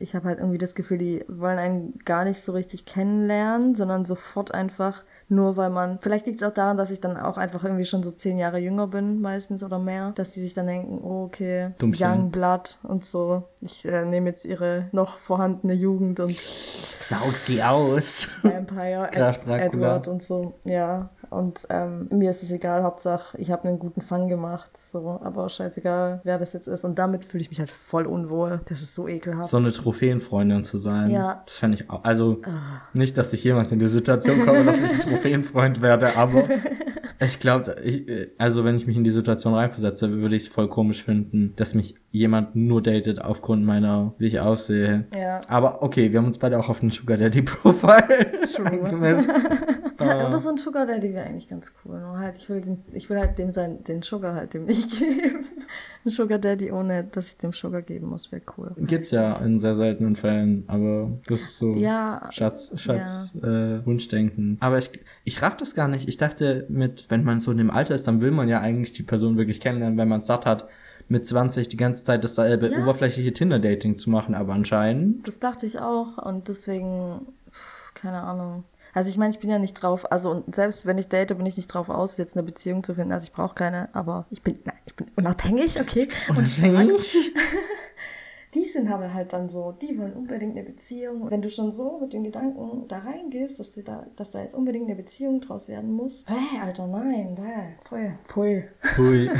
ich 0.00 0.14
habe 0.14 0.28
halt 0.28 0.38
irgendwie 0.38 0.58
das 0.58 0.74
Gefühl, 0.74 0.98
die 0.98 1.24
wollen 1.28 1.58
einen 1.58 1.98
gar 2.04 2.24
nicht 2.24 2.40
so 2.40 2.52
richtig 2.52 2.86
kennenlernen, 2.86 3.74
sondern 3.74 4.04
sofort 4.04 4.52
einfach 4.52 5.04
nur 5.28 5.56
weil 5.56 5.70
man, 5.70 6.00
vielleicht 6.00 6.26
liegt 6.26 6.42
es 6.42 6.48
auch 6.48 6.52
daran, 6.52 6.76
dass 6.76 6.90
ich 6.90 6.98
dann 6.98 7.16
auch 7.16 7.38
einfach 7.38 7.62
irgendwie 7.62 7.84
schon 7.84 8.02
so 8.02 8.10
zehn 8.10 8.36
Jahre 8.36 8.58
jünger 8.58 8.88
bin, 8.88 9.20
meistens 9.20 9.62
oder 9.62 9.78
mehr, 9.78 10.10
dass 10.16 10.32
die 10.32 10.40
sich 10.40 10.54
dann 10.54 10.66
denken, 10.66 11.00
oh, 11.04 11.26
okay, 11.26 11.72
Dummchen. 11.78 12.04
Young 12.04 12.30
Blood 12.32 12.78
und 12.82 13.04
so. 13.04 13.44
Ich 13.60 13.84
äh, 13.84 14.04
nehme 14.04 14.30
jetzt 14.30 14.44
ihre 14.44 14.88
noch 14.90 15.18
vorhandene 15.18 15.74
Jugend 15.74 16.18
und 16.18 16.34
saug 16.34 17.30
sie 17.30 17.62
aus. 17.62 18.26
Vampire, 18.42 19.08
Ed 19.12 19.46
Edward 19.46 20.08
und 20.08 20.22
so, 20.22 20.54
ja. 20.64 21.10
Und 21.30 21.66
ähm, 21.70 22.08
mir 22.10 22.30
ist 22.30 22.42
es 22.42 22.50
egal, 22.50 22.82
Hauptsache, 22.82 23.38
ich 23.38 23.50
habe 23.50 23.68
einen 23.68 23.78
guten 23.78 24.00
Fang 24.00 24.28
gemacht. 24.28 24.76
So, 24.76 25.20
aber 25.22 25.48
scheißegal, 25.48 26.20
wer 26.24 26.38
das 26.38 26.52
jetzt 26.52 26.66
ist. 26.66 26.84
Und 26.84 26.98
damit 26.98 27.24
fühle 27.24 27.42
ich 27.42 27.50
mich 27.50 27.60
halt 27.60 27.70
voll 27.70 28.06
unwohl. 28.06 28.60
Das 28.66 28.82
ist 28.82 28.94
so 28.94 29.06
ekelhaft. 29.08 29.50
So 29.50 29.56
eine 29.56 29.70
Trophäenfreundin 29.70 30.64
zu 30.64 30.76
sein. 30.76 31.10
Ja. 31.10 31.42
Das 31.46 31.58
fände 31.58 31.76
ich 31.76 31.88
auch. 31.88 32.04
Also, 32.04 32.40
ah. 32.44 32.82
nicht, 32.94 33.16
dass 33.16 33.32
ich 33.32 33.44
jemals 33.44 33.70
in 33.72 33.78
die 33.78 33.88
Situation 33.88 34.44
komme, 34.44 34.64
dass 34.64 34.82
ich 34.82 34.92
ein 34.92 35.00
Trophäenfreund 35.08 35.82
werde, 35.82 36.16
aber 36.16 36.44
ich 37.20 37.38
glaube, 37.38 37.76
ich, 37.84 38.06
also 38.38 38.64
wenn 38.64 38.76
ich 38.76 38.86
mich 38.86 38.96
in 38.96 39.04
die 39.04 39.10
Situation 39.10 39.54
reinversetze, 39.54 40.10
würde 40.10 40.36
ich 40.36 40.44
es 40.44 40.48
voll 40.48 40.68
komisch 40.68 41.02
finden, 41.02 41.52
dass 41.56 41.74
mich 41.74 41.94
jemand 42.10 42.56
nur 42.56 42.82
datet 42.82 43.22
aufgrund 43.22 43.64
meiner, 43.64 44.14
wie 44.18 44.26
ich 44.26 44.40
aussehe. 44.40 45.06
Ja. 45.14 45.38
Aber 45.48 45.82
okay, 45.82 46.10
wir 46.10 46.18
haben 46.18 46.26
uns 46.26 46.38
beide 46.38 46.58
auch 46.58 46.68
auf 46.68 46.80
den 46.80 46.90
Sugar 46.90 47.16
Daddy 47.16 47.42
Profile 47.42 48.32
angemeldet. 48.64 49.26
Oder 50.00 50.38
so 50.38 50.48
ein 50.50 50.56
Sugar 50.56 50.86
Daddy 50.86 51.12
wäre 51.12 51.26
eigentlich 51.26 51.48
ganz 51.48 51.72
cool. 51.84 52.00
Nur 52.00 52.18
halt, 52.18 52.36
ich 52.36 52.48
will, 52.48 52.60
den, 52.60 52.82
ich 52.92 53.08
will 53.10 53.18
halt 53.18 53.38
dem 53.38 53.50
sein, 53.50 53.84
den 53.84 54.02
Sugar 54.02 54.34
halt 54.34 54.54
dem 54.54 54.64
nicht 54.64 54.90
geben. 54.98 55.44
ein 56.04 56.10
Sugar 56.10 56.38
Daddy, 56.38 56.70
ohne 56.72 57.04
dass 57.04 57.32
ich 57.32 57.36
dem 57.38 57.52
Sugar 57.52 57.82
geben 57.82 58.08
muss, 58.08 58.32
wäre 58.32 58.42
cool. 58.56 58.72
Gibt's 58.78 59.10
ja 59.10 59.32
in 59.38 59.58
sehr 59.58 59.74
seltenen 59.74 60.16
Fällen, 60.16 60.64
aber 60.66 61.10
das 61.26 61.42
ist 61.42 61.58
so 61.58 61.74
ja, 61.74 62.28
Schatz, 62.30 62.72
Schatz, 62.80 63.36
ja. 63.42 63.76
äh, 63.76 63.86
Wunschdenken. 63.86 64.56
Aber 64.60 64.78
ich, 64.78 64.90
ich 65.24 65.42
raff 65.42 65.56
das 65.56 65.74
gar 65.74 65.88
nicht. 65.88 66.08
Ich 66.08 66.16
dachte 66.16 66.66
mit, 66.68 67.06
wenn 67.08 67.24
man 67.24 67.40
so 67.40 67.50
in 67.50 67.58
dem 67.58 67.70
Alter 67.70 67.94
ist, 67.94 68.06
dann 68.06 68.20
will 68.20 68.30
man 68.30 68.48
ja 68.48 68.60
eigentlich 68.60 68.92
die 68.92 69.02
Person 69.02 69.36
wirklich 69.36 69.60
kennenlernen, 69.60 69.98
wenn 69.98 70.08
man 70.08 70.20
es 70.20 70.26
satt 70.26 70.46
hat 70.46 70.68
mit 71.10 71.26
20 71.26 71.68
die 71.68 71.76
ganze 71.76 72.04
Zeit 72.04 72.22
dasselbe 72.22 72.68
ja. 72.68 72.78
oberflächliche 72.78 73.32
Tinder-Dating 73.32 73.96
zu 73.96 74.10
machen, 74.10 74.34
aber 74.34 74.52
anscheinend. 74.52 75.26
Das 75.26 75.40
dachte 75.40 75.66
ich 75.66 75.80
auch 75.80 76.18
und 76.18 76.46
deswegen, 76.46 77.26
keine 77.94 78.22
Ahnung. 78.22 78.64
Also 78.94 79.10
ich 79.10 79.16
meine, 79.16 79.32
ich 79.32 79.40
bin 79.40 79.50
ja 79.50 79.58
nicht 79.58 79.74
drauf, 79.74 80.10
also 80.10 80.30
und 80.30 80.54
selbst 80.54 80.86
wenn 80.86 80.98
ich 80.98 81.08
date, 81.08 81.36
bin 81.36 81.46
ich 81.46 81.56
nicht 81.56 81.72
drauf 81.72 81.88
aus, 81.88 82.16
jetzt 82.16 82.36
eine 82.36 82.42
Beziehung 82.42 82.82
zu 82.84 82.94
finden. 82.94 83.12
Also 83.12 83.26
ich 83.26 83.32
brauche 83.32 83.54
keine, 83.54 83.94
aber 83.94 84.26
ich 84.30 84.42
bin, 84.42 84.58
nein, 84.64 84.76
ich 84.86 84.94
bin 84.94 85.06
unabhängig, 85.16 85.80
okay. 85.80 86.08
Unabhängig? 86.28 87.32
die 88.54 88.64
sind 88.64 88.88
aber 88.88 89.14
halt 89.14 89.32
dann 89.32 89.48
so, 89.48 89.72
die 89.72 89.98
wollen 89.98 90.12
unbedingt 90.12 90.56
eine 90.56 90.64
Beziehung. 90.64 91.30
Wenn 91.30 91.42
du 91.42 91.50
schon 91.50 91.70
so 91.70 91.98
mit 92.00 92.12
den 92.12 92.24
Gedanken 92.24 92.88
da 92.88 92.98
reingehst, 92.98 93.60
dass 93.60 93.72
du 93.72 93.82
da, 93.82 94.06
dass 94.16 94.30
da 94.30 94.42
jetzt 94.42 94.54
unbedingt 94.54 94.86
eine 94.86 94.96
Beziehung 94.96 95.40
draus 95.40 95.68
werden 95.68 95.92
muss, 95.92 96.24
bäh, 96.24 96.60
Alter, 96.60 96.86
nein, 96.86 97.36
bäh, 97.36 97.76
pfui, 97.84 98.12
pfui. 98.24 98.64
Pfui. 98.82 99.30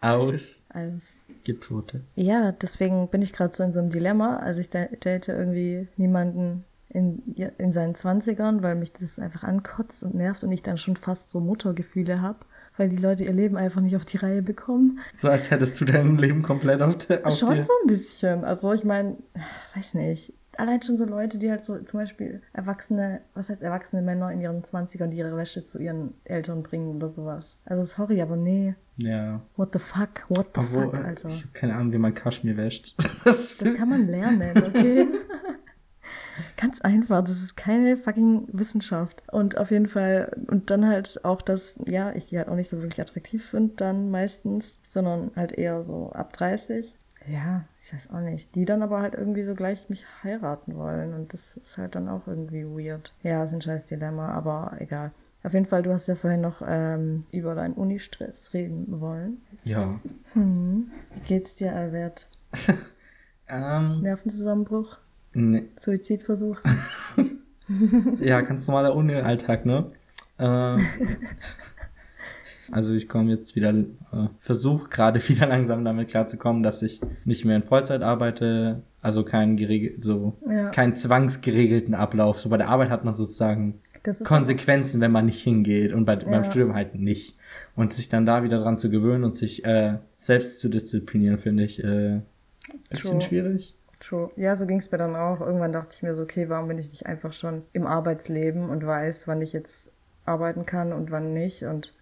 Aus. 0.00 0.62
Alles. 0.68 1.22
Gipfote. 1.44 2.02
Ja, 2.14 2.52
deswegen 2.52 3.08
bin 3.08 3.22
ich 3.22 3.32
gerade 3.32 3.54
so 3.54 3.62
in 3.62 3.72
so 3.72 3.80
einem 3.80 3.90
Dilemma. 3.90 4.36
Also 4.38 4.60
ich 4.60 4.68
date 4.68 5.28
irgendwie 5.28 5.88
niemanden, 5.96 6.64
in, 6.88 7.22
in 7.58 7.72
seinen 7.72 7.94
Zwanzigern, 7.94 8.62
weil 8.62 8.74
mich 8.74 8.92
das 8.92 9.18
einfach 9.18 9.42
ankotzt 9.42 10.04
und 10.04 10.14
nervt 10.14 10.44
und 10.44 10.52
ich 10.52 10.62
dann 10.62 10.76
schon 10.78 10.96
fast 10.96 11.28
so 11.30 11.40
Muttergefühle 11.40 12.20
habe, 12.22 12.38
weil 12.76 12.88
die 12.88 12.96
Leute 12.96 13.24
ihr 13.24 13.32
Leben 13.32 13.56
einfach 13.56 13.80
nicht 13.80 13.96
auf 13.96 14.04
die 14.04 14.18
Reihe 14.18 14.42
bekommen. 14.42 14.98
So 15.14 15.28
als 15.28 15.50
hättest 15.50 15.80
du 15.80 15.84
dein 15.84 16.16
Leben 16.16 16.42
komplett 16.42 16.82
auf, 16.82 16.96
de, 16.96 17.22
auf 17.24 17.36
Schon 17.36 17.54
dir. 17.54 17.62
so 17.62 17.72
ein 17.82 17.88
bisschen. 17.88 18.44
Also 18.44 18.72
ich 18.72 18.84
meine, 18.84 19.16
weiß 19.74 19.94
nicht. 19.94 20.32
Allein 20.58 20.80
schon 20.80 20.96
so 20.96 21.04
Leute, 21.04 21.38
die 21.38 21.50
halt 21.50 21.66
so 21.66 21.78
zum 21.80 22.00
Beispiel 22.00 22.40
erwachsene, 22.54 23.20
was 23.34 23.50
heißt 23.50 23.60
erwachsene 23.60 24.00
Männer 24.00 24.30
in 24.30 24.40
ihren 24.40 24.64
Zwanzigern, 24.64 25.10
die 25.10 25.18
ihre 25.18 25.36
Wäsche 25.36 25.62
zu 25.62 25.78
ihren 25.78 26.14
Eltern 26.24 26.62
bringen 26.62 26.96
oder 26.96 27.10
sowas. 27.10 27.58
Also 27.66 27.82
sorry, 27.82 28.22
aber 28.22 28.36
nee. 28.36 28.74
Ja. 28.96 29.42
What 29.56 29.74
the 29.74 29.78
fuck? 29.78 30.24
What 30.28 30.54
the 30.54 30.60
Obwohl, 30.60 30.84
fuck, 30.84 31.04
Alter? 31.04 31.28
Ich 31.28 31.42
habe 31.42 31.52
keine 31.52 31.74
Ahnung, 31.74 31.92
wie 31.92 31.98
man 31.98 32.14
Kaschmir 32.14 32.56
wäscht. 32.56 32.94
Das 33.24 33.58
kann 33.76 33.90
man 33.90 34.06
lernen, 34.08 34.52
okay? 34.64 35.06
Ganz 36.56 36.80
einfach, 36.80 37.22
das 37.22 37.42
ist 37.42 37.56
keine 37.56 37.96
fucking 37.96 38.48
Wissenschaft. 38.50 39.22
Und 39.30 39.58
auf 39.58 39.70
jeden 39.70 39.88
Fall, 39.88 40.34
und 40.48 40.70
dann 40.70 40.86
halt 40.86 41.20
auch 41.24 41.42
das, 41.42 41.78
ja, 41.86 42.12
ich 42.12 42.28
die 42.28 42.38
halt 42.38 42.48
auch 42.48 42.54
nicht 42.54 42.70
so 42.70 42.78
wirklich 42.80 43.00
attraktiv 43.00 43.44
finde, 43.44 43.74
dann 43.76 44.10
meistens, 44.10 44.78
sondern 44.82 45.30
halt 45.36 45.52
eher 45.52 45.84
so 45.84 46.10
ab 46.12 46.32
30. 46.32 46.94
Ja, 47.28 47.64
ich 47.78 47.92
weiß 47.92 48.10
auch 48.10 48.20
nicht. 48.20 48.54
Die 48.54 48.64
dann 48.64 48.82
aber 48.82 49.02
halt 49.02 49.14
irgendwie 49.14 49.42
so 49.42 49.54
gleich 49.54 49.88
mich 49.88 50.06
heiraten 50.22 50.76
wollen. 50.76 51.12
Und 51.12 51.32
das 51.32 51.56
ist 51.56 51.76
halt 51.76 51.94
dann 51.94 52.08
auch 52.08 52.26
irgendwie 52.26 52.64
weird. 52.64 53.12
Ja, 53.22 53.44
ist 53.44 53.52
ein 53.52 53.60
scheiß 53.60 53.86
Dilemma, 53.86 54.30
aber 54.30 54.76
egal. 54.78 55.12
Auf 55.42 55.52
jeden 55.52 55.66
Fall, 55.66 55.82
du 55.82 55.92
hast 55.92 56.08
ja 56.08 56.14
vorhin 56.14 56.40
noch 56.40 56.62
ähm, 56.66 57.20
über 57.30 57.54
deinen 57.54 57.74
Uni-Stress 57.74 58.52
reden 58.54 59.00
wollen. 59.00 59.42
Ja. 59.64 60.00
Hm. 60.32 60.90
Wie 61.14 61.20
geht's 61.20 61.54
dir, 61.54 61.72
Albert? 61.72 62.30
ähm, 63.48 64.02
Nervenzusammenbruch? 64.02 64.98
Nee. 65.38 65.64
Suizidversuch. 65.76 66.58
ja, 68.20 68.40
ganz 68.40 68.66
normaler 68.66 68.94
Uni-Alltag, 68.94 69.66
ne? 69.66 69.90
Äh, 70.38 70.76
also 72.70 72.94
ich 72.94 73.06
komme 73.06 73.32
jetzt 73.32 73.54
wieder, 73.54 73.68
äh, 73.74 74.28
versuche 74.38 74.88
gerade 74.88 75.20
wieder 75.28 75.46
langsam 75.46 75.84
damit 75.84 76.08
klarzukommen, 76.08 76.62
dass 76.62 76.80
ich 76.80 77.02
nicht 77.26 77.44
mehr 77.44 77.56
in 77.56 77.62
Vollzeit 77.62 78.00
arbeite, 78.00 78.82
also 79.02 79.24
keinen 79.24 79.58
geregelt, 79.58 80.02
so 80.02 80.38
ja. 80.48 80.70
keinen 80.70 80.94
zwangsgeregelten 80.94 81.94
Ablauf. 81.94 82.38
So 82.38 82.48
bei 82.48 82.56
der 82.56 82.70
Arbeit 82.70 82.88
hat 82.88 83.04
man 83.04 83.14
sozusagen 83.14 83.80
Konsequenzen, 84.24 85.02
wenn 85.02 85.12
man 85.12 85.26
nicht 85.26 85.42
hingeht 85.42 85.92
und 85.92 86.06
bei, 86.06 86.14
ja. 86.14 86.30
beim 86.30 86.44
Studium 86.44 86.72
halt 86.72 86.94
nicht. 86.94 87.36
Und 87.74 87.92
sich 87.92 88.08
dann 88.08 88.24
da 88.24 88.42
wieder 88.42 88.56
dran 88.56 88.78
zu 88.78 88.88
gewöhnen 88.88 89.24
und 89.24 89.36
sich 89.36 89.66
äh, 89.66 89.98
selbst 90.16 90.60
zu 90.60 90.70
disziplinieren, 90.70 91.36
finde 91.36 91.64
ich 91.64 91.84
äh, 91.84 92.22
bisschen 92.88 93.20
True. 93.20 93.28
schwierig. 93.28 93.76
True. 94.00 94.28
Ja, 94.36 94.54
so 94.54 94.66
ging 94.66 94.78
es 94.78 94.90
mir 94.92 94.98
dann 94.98 95.16
auch. 95.16 95.40
Irgendwann 95.40 95.72
dachte 95.72 95.94
ich 95.96 96.02
mir 96.02 96.14
so, 96.14 96.22
okay, 96.22 96.48
warum 96.48 96.68
bin 96.68 96.78
ich 96.78 96.90
nicht 96.90 97.06
einfach 97.06 97.32
schon 97.32 97.62
im 97.72 97.86
Arbeitsleben 97.86 98.68
und 98.68 98.86
weiß, 98.86 99.26
wann 99.26 99.40
ich 99.40 99.52
jetzt 99.52 99.94
arbeiten 100.24 100.66
kann 100.66 100.92
und 100.92 101.10
wann 101.10 101.32
nicht 101.32 101.62
und 101.64 101.94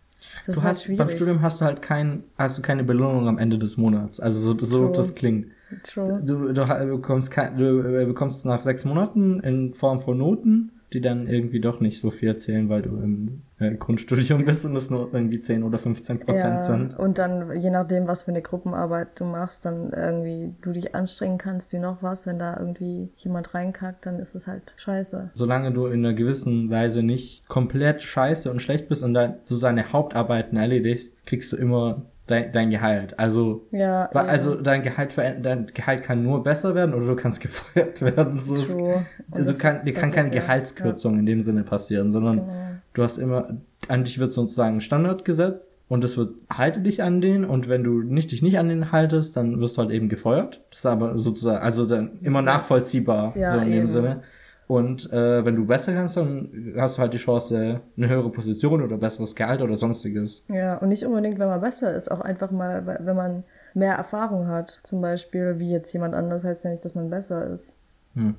das 0.46 0.54
du 0.57 0.61
ist 0.61 0.64
halt 0.64 0.74
hast, 0.74 0.88
halt 0.88 0.98
Beim 0.98 1.11
Studium 1.11 1.42
hast 1.42 1.61
du 1.61 1.64
halt 1.64 1.83
kein, 1.83 2.24
hast 2.38 2.59
du 2.59 2.62
keine 2.62 2.85
Belohnung 2.85 3.28
am 3.28 3.38
Ende 3.38 3.59
des 3.59 3.76
Monats. 3.76 4.20
Also 4.20 4.52
so, 4.52 4.64
so 4.64 4.88
das 4.88 5.14
klingt. 5.14 5.48
True. 5.83 6.22
Du, 6.24 6.52
du, 6.52 6.66
bekommst 6.96 7.30
kein, 7.30 7.57
du 7.57 7.83
bekommst 8.07 8.46
nach 8.46 8.61
sechs 8.61 8.85
Monaten 8.85 9.40
in 9.40 9.74
Form 9.74 10.00
von 10.00 10.18
Noten, 10.18 10.72
die 10.92 11.00
dann 11.00 11.26
irgendwie 11.26 11.61
doch 11.61 11.80
nicht 11.80 12.00
so 12.00 12.11
viel 12.11 12.28
erzählen, 12.28 12.68
weil 12.68 12.83
du 12.83 12.90
im 12.96 13.26
äh, 13.26 13.43
Grundstudium 13.59 14.45
bist 14.45 14.64
und 14.64 14.75
es 14.75 14.90
nur 14.90 15.12
irgendwie 15.12 15.40
10 15.40 15.62
oder 15.62 15.79
15 15.79 16.19
Prozent 16.21 16.55
ja, 16.57 16.62
sind. 16.62 16.99
Und 16.99 17.19
dann, 17.19 17.61
je 17.61 17.71
nachdem, 17.71 18.09
was 18.09 18.23
für 18.23 18.33
eine 18.33 18.43
Gruppenarbeit 18.43 19.21
du 19.21 19.25
machst, 19.25 19.64
dann 19.64 19.93
irgendwie 19.93 20.55
du 20.61 20.73
dich 20.73 20.95
anstrengen 20.95 21.38
kannst, 21.38 21.73
wie 21.73 21.79
noch 21.79 22.03
was, 22.03 22.27
wenn 22.27 22.38
da 22.38 22.57
irgendwie 22.59 23.12
jemand 23.17 23.55
reinkackt, 23.55 24.07
dann 24.07 24.19
ist 24.19 24.35
es 24.35 24.49
halt 24.49 24.75
scheiße. 24.77 25.31
Solange 25.35 25.73
du 25.73 25.87
in 25.87 26.05
einer 26.05 26.14
gewissen 26.14 26.71
Weise 26.71 27.03
nicht 27.03 27.49
komplett 27.49 28.03
scheiße 28.03 28.51
und 28.51 28.61
schlecht 28.61 28.88
bist 28.88 29.03
und 29.03 29.14
dann 29.14 29.37
so 29.43 29.61
deine 29.61 29.93
Hauptarbeiten 29.93 30.57
erledigst, 30.57 31.14
kriegst 31.25 31.53
du 31.53 31.57
immer 31.57 32.03
dein, 32.27 32.53
dein 32.53 32.71
Gehalt. 32.71 33.19
Also, 33.19 33.67
ja, 33.71 34.07
also 34.07 34.55
dein 34.55 34.83
Gehalt 34.83 35.17
dein 35.17 35.67
Gehalt 35.73 36.03
kann 36.03 36.23
nur 36.23 36.43
besser 36.43 36.75
werden 36.75 36.95
oder 36.95 37.07
du 37.07 37.17
kannst 37.17 37.40
gefeuert 37.40 38.03
werden. 38.03 38.40
So 38.40 38.55
True. 38.55 39.07
Also 39.31 39.53
du 39.53 39.59
kann, 39.59 39.77
dir 39.85 39.93
kann 39.93 40.11
keine 40.11 40.31
Gehaltskürzung 40.31 41.14
ja. 41.14 41.21
in 41.21 41.27
dem 41.27 41.43
Sinne 41.43 41.62
passieren, 41.62 42.11
sondern 42.11 42.37
genau. 42.37 42.53
Du 42.94 43.02
hast 43.02 43.18
immer, 43.18 43.48
an 43.88 44.04
dich 44.04 44.18
wird 44.18 44.33
sozusagen 44.33 44.76
ein 44.76 44.80
Standard 44.80 45.24
gesetzt 45.24 45.78
und 45.88 46.04
es 46.04 46.16
wird, 46.16 46.35
halte 46.50 46.80
dich 46.80 47.02
an 47.02 47.20
den 47.20 47.44
und 47.44 47.68
wenn 47.68 47.85
du 47.85 48.00
nicht, 48.00 48.33
dich 48.33 48.42
nicht 48.42 48.59
an 48.59 48.68
den 48.68 48.92
haltest, 48.92 49.37
dann 49.37 49.61
wirst 49.61 49.76
du 49.76 49.83
halt 49.83 49.90
eben 49.90 50.09
gefeuert. 50.09 50.62
Das 50.70 50.80
ist 50.80 50.87
aber 50.87 51.18
sozusagen, 51.18 51.62
also 51.62 51.85
dann 51.85 52.18
immer 52.20 52.40
nachvollziehbar, 52.40 53.37
ja, 53.37 53.52
so 53.52 53.59
in 53.59 53.66
eben. 53.66 53.76
dem 53.76 53.88
Sinne. 53.88 54.22
Und 54.66 55.12
äh, 55.12 55.44
wenn 55.44 55.57
du 55.57 55.66
besser 55.66 55.92
kannst, 55.92 56.16
dann 56.16 56.74
hast 56.78 56.96
du 56.96 57.02
halt 57.02 57.12
die 57.12 57.18
Chance, 57.18 57.83
eine 57.96 58.09
höhere 58.09 58.30
Position 58.30 58.83
oder 58.83 58.96
besseres 58.96 59.35
Gehalt 59.35 59.61
oder 59.61 59.76
sonstiges. 59.76 60.44
Ja, 60.50 60.78
und 60.78 60.88
nicht 60.88 61.04
unbedingt, 61.04 61.38
wenn 61.38 61.48
man 61.48 61.61
besser 61.61 61.94
ist, 61.94 62.11
auch 62.11 62.20
einfach 62.20 62.50
mal, 62.50 62.87
wenn 62.87 63.16
man 63.16 63.44
mehr 63.74 63.94
Erfahrung 63.96 64.48
hat. 64.48 64.80
Zum 64.83 65.02
Beispiel, 65.02 65.57
wie 65.59 65.70
jetzt 65.70 65.92
jemand 65.92 66.14
anders, 66.14 66.44
heißt 66.44 66.64
ja 66.64 66.70
nicht, 66.70 66.85
dass 66.85 66.94
man 66.94 67.11
besser 67.11 67.46
ist. 67.46 67.78
Hm. 68.14 68.37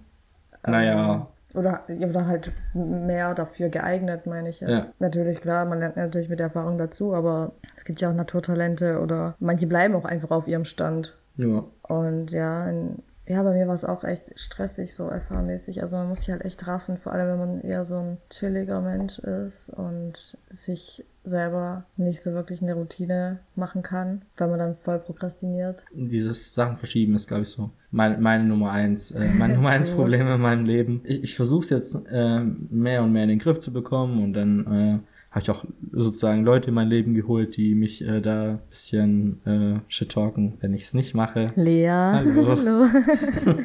Naja. 0.66 1.28
Oder, 1.56 1.84
oder 1.88 2.28
halt 2.28 2.52
mehr 2.74 3.34
dafür 3.34 3.70
geeignet, 3.70 4.26
meine 4.26 4.50
ich 4.50 4.60
jetzt. 4.60 4.90
Ja. 4.90 4.94
Natürlich, 5.00 5.42
klar, 5.42 5.66
man 5.66 5.80
lernt 5.80 5.96
natürlich 5.96 6.30
mit 6.30 6.40
der 6.40 6.48
Erfahrung 6.48 6.78
dazu, 6.78 7.14
aber 7.14 7.54
es 7.76 7.86
gibt 7.86 8.02
ja 8.02 8.10
auch 8.10 8.14
Naturtalente 8.14 9.00
oder 9.00 9.36
manche 9.40 9.68
bleiben 9.68 9.96
auch 9.96 10.06
einfach 10.06 10.32
auf 10.32 10.48
ihrem 10.48 10.66
Stand. 10.66 11.18
Ja. 11.38 11.64
Und 11.84 12.32
ja, 12.32 12.70
in, 12.70 13.04
ja, 13.28 13.42
bei 13.42 13.54
mir 13.54 13.68
war 13.68 13.74
es 13.74 13.86
auch 13.86 14.04
echt 14.04 14.40
stressig, 14.40 14.94
so 14.94 15.08
erfahrmäßig. 15.08 15.82
Also 15.82 15.98
man 15.98 16.10
muss 16.10 16.22
sich 16.22 16.32
halt 16.32 16.46
echt 16.46 16.68
raffen, 16.68 16.98
vor 16.98 17.12
allem 17.12 17.28
wenn 17.28 17.40
man 17.40 17.62
eher 17.62 17.84
so 17.84 17.98
ein 17.98 18.18
chilliger 18.30 18.82
Mensch 18.82 19.20
ist 19.20 19.70
und 19.70 20.38
sich 20.50 21.04
selber 21.24 21.86
nicht 21.98 22.22
so 22.22 22.34
wirklich 22.34 22.62
eine 22.62 22.76
Routine 22.76 23.40
machen 23.56 23.82
kann, 23.82 24.22
weil 24.38 24.48
man 24.48 24.60
dann 24.60 24.76
voll 24.76 25.00
prokrastiniert. 25.00 25.86
Dieses 25.92 26.54
Sachen 26.54 26.76
verschieben 26.76 27.16
ist, 27.16 27.28
glaube 27.28 27.42
ich, 27.42 27.50
so 27.50 27.72
meine, 27.90 28.18
meine 28.20 28.44
Nummer 28.44 28.72
eins, 28.72 29.10
äh, 29.12 29.30
mein 29.38 29.56
Nummer 29.56 29.70
eins 29.70 29.90
Problem 29.96 30.28
in 30.28 30.42
meinem 30.42 30.66
Leben. 30.66 31.02
Ich, 31.04 31.24
ich 31.24 31.36
versuche 31.36 31.64
es 31.64 31.70
jetzt 31.72 31.96
äh, 32.12 32.42
mehr 32.42 33.02
und 33.02 33.12
mehr 33.12 33.24
in 33.24 33.30
den 33.30 33.40
Griff 33.40 33.60
zu 33.60 33.74
bekommen 33.74 34.24
und 34.24 34.34
dann 34.34 34.68
äh, 34.72 35.00
habe 35.36 35.44
ich 35.44 35.52
auch 35.52 35.66
sozusagen 35.92 36.46
Leute 36.46 36.70
in 36.70 36.76
mein 36.76 36.88
Leben 36.88 37.14
geholt, 37.14 37.58
die 37.58 37.76
mich 37.76 38.02
äh, 38.08 38.22
da 38.22 38.62
bisschen 38.70 39.46
äh, 39.46 39.82
shit 39.90 40.10
talken, 40.10 40.54
wenn 40.62 40.74
ich 40.74 40.84
es 40.84 40.94
nicht 40.94 41.14
mache. 41.14 41.48
Lea. 41.56 41.90
Hallo. 41.90 42.58
Hallo. 42.58 42.88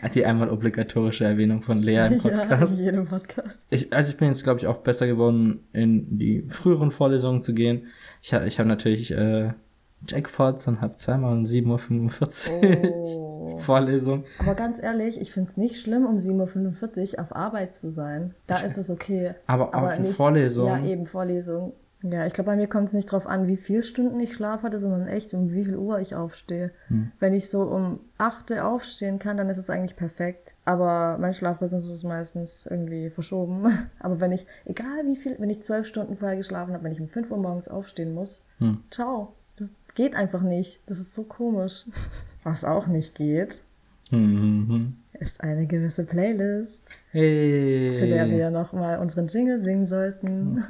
Hat 0.00 0.14
die 0.14 0.24
einmal 0.24 0.48
obligatorische 0.48 1.26
Erwähnung 1.26 1.60
von 1.60 1.82
Lea 1.82 2.06
im 2.10 2.18
Podcast? 2.18 2.78
Ja, 2.78 2.78
in 2.78 2.84
jedem 2.84 3.06
Podcast. 3.06 3.66
Ich, 3.68 3.92
also 3.92 4.10
ich 4.10 4.16
bin 4.16 4.28
jetzt, 4.28 4.42
glaube 4.42 4.58
ich, 4.58 4.66
auch 4.66 4.78
besser 4.78 5.06
geworden, 5.06 5.60
in 5.74 6.18
die 6.18 6.46
früheren 6.48 6.90
Vorlesungen 6.90 7.42
zu 7.42 7.52
gehen. 7.52 7.88
Ich, 8.22 8.32
ich 8.32 8.58
habe 8.58 8.68
natürlich 8.68 9.10
äh, 9.12 9.50
Jackpots 10.08 10.66
und 10.68 10.80
habe 10.80 10.96
zweimal 10.96 11.32
um 11.32 11.44
7.45 11.44 12.50
Uhr 12.50 12.94
oh. 12.94 13.56
Vorlesung. 13.58 14.24
Aber 14.38 14.54
ganz 14.54 14.82
ehrlich, 14.82 15.20
ich 15.20 15.32
finde 15.32 15.50
es 15.50 15.56
nicht 15.56 15.76
schlimm, 15.76 16.06
um 16.06 16.16
7.45 16.16 17.14
Uhr 17.14 17.22
auf 17.22 17.36
Arbeit 17.36 17.74
zu 17.74 17.90
sein. 17.90 18.34
Da 18.46 18.58
ist 18.58 18.78
es 18.78 18.90
okay. 18.90 19.34
Aber, 19.46 19.74
aber 19.74 19.88
auf 19.88 19.98
nicht, 19.98 20.14
Vorlesung. 20.14 20.66
Ja, 20.66 20.84
eben 20.84 21.06
Vorlesung. 21.06 21.72
Ja, 22.04 22.26
ich 22.26 22.32
glaube, 22.32 22.50
bei 22.50 22.56
mir 22.56 22.66
kommt 22.66 22.88
es 22.88 22.94
nicht 22.94 23.10
drauf 23.10 23.26
an, 23.26 23.48
wie 23.48 23.56
viele 23.56 23.82
Stunden 23.82 24.18
ich 24.18 24.34
Schlaf 24.34 24.64
hatte, 24.64 24.78
sondern 24.78 25.06
echt, 25.06 25.34
um 25.34 25.52
wie 25.52 25.64
viel 25.64 25.76
Uhr 25.76 26.00
ich 26.00 26.16
aufstehe. 26.16 26.72
Hm. 26.88 27.12
Wenn 27.20 27.32
ich 27.32 27.48
so 27.48 27.62
um 27.62 28.00
8 28.18 28.50
Uhr 28.50 28.64
aufstehen 28.64 29.18
kann, 29.18 29.36
dann 29.36 29.48
ist 29.48 29.58
es 29.58 29.70
eigentlich 29.70 29.94
perfekt. 29.94 30.54
Aber 30.64 31.18
mein 31.20 31.32
Schlafrhythmus 31.32 31.88
ist 31.88 32.04
meistens 32.04 32.66
irgendwie 32.66 33.08
verschoben. 33.10 33.66
Aber 34.00 34.20
wenn 34.20 34.32
ich, 34.32 34.46
egal 34.64 35.06
wie 35.06 35.16
viel, 35.16 35.38
wenn 35.38 35.50
ich 35.50 35.62
zwölf 35.62 35.86
Stunden 35.86 36.16
vorher 36.16 36.36
geschlafen 36.36 36.74
habe, 36.74 36.82
wenn 36.82 36.92
ich 36.92 37.00
um 37.00 37.06
5 37.06 37.30
Uhr 37.30 37.38
morgens 37.38 37.68
aufstehen 37.68 38.14
muss, 38.14 38.42
hm. 38.58 38.82
ciao. 38.90 39.34
Geht 39.94 40.16
einfach 40.16 40.42
nicht. 40.42 40.82
Das 40.86 40.98
ist 40.98 41.12
so 41.12 41.24
komisch. 41.24 41.84
Was 42.44 42.64
auch 42.64 42.86
nicht 42.86 43.14
geht, 43.14 43.62
mhm. 44.10 44.96
ist 45.12 45.40
eine 45.42 45.66
gewisse 45.66 46.04
Playlist, 46.04 46.84
hey. 47.10 47.92
zu 47.96 48.08
der 48.08 48.28
wir 48.28 48.50
nochmal 48.50 48.98
unseren 48.98 49.28
Jingle 49.28 49.58
singen 49.58 49.86
sollten. 49.86 50.64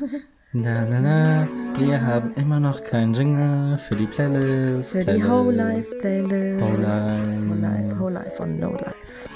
Na, 0.54 0.84
na, 0.84 1.00
na, 1.00 1.48
wir 1.78 2.04
haben 2.04 2.34
immer 2.34 2.60
noch 2.60 2.84
keinen 2.84 3.14
Jingle 3.14 3.78
für 3.78 3.96
die 3.96 4.06
Playlist. 4.06 4.92
Für 4.92 5.02
Playlist. 5.02 5.24
die 5.24 5.30
Whole 5.30 5.56
Life 5.56 5.94
Playlist. 5.94 6.62
Whole 6.62 6.82
Life. 6.82 7.48
Whole 7.48 7.60
Life, 7.60 7.98
Whole 7.98 8.12
Life 8.12 8.42
und 8.42 8.60
No 8.60 8.72
Life. 8.72 9.30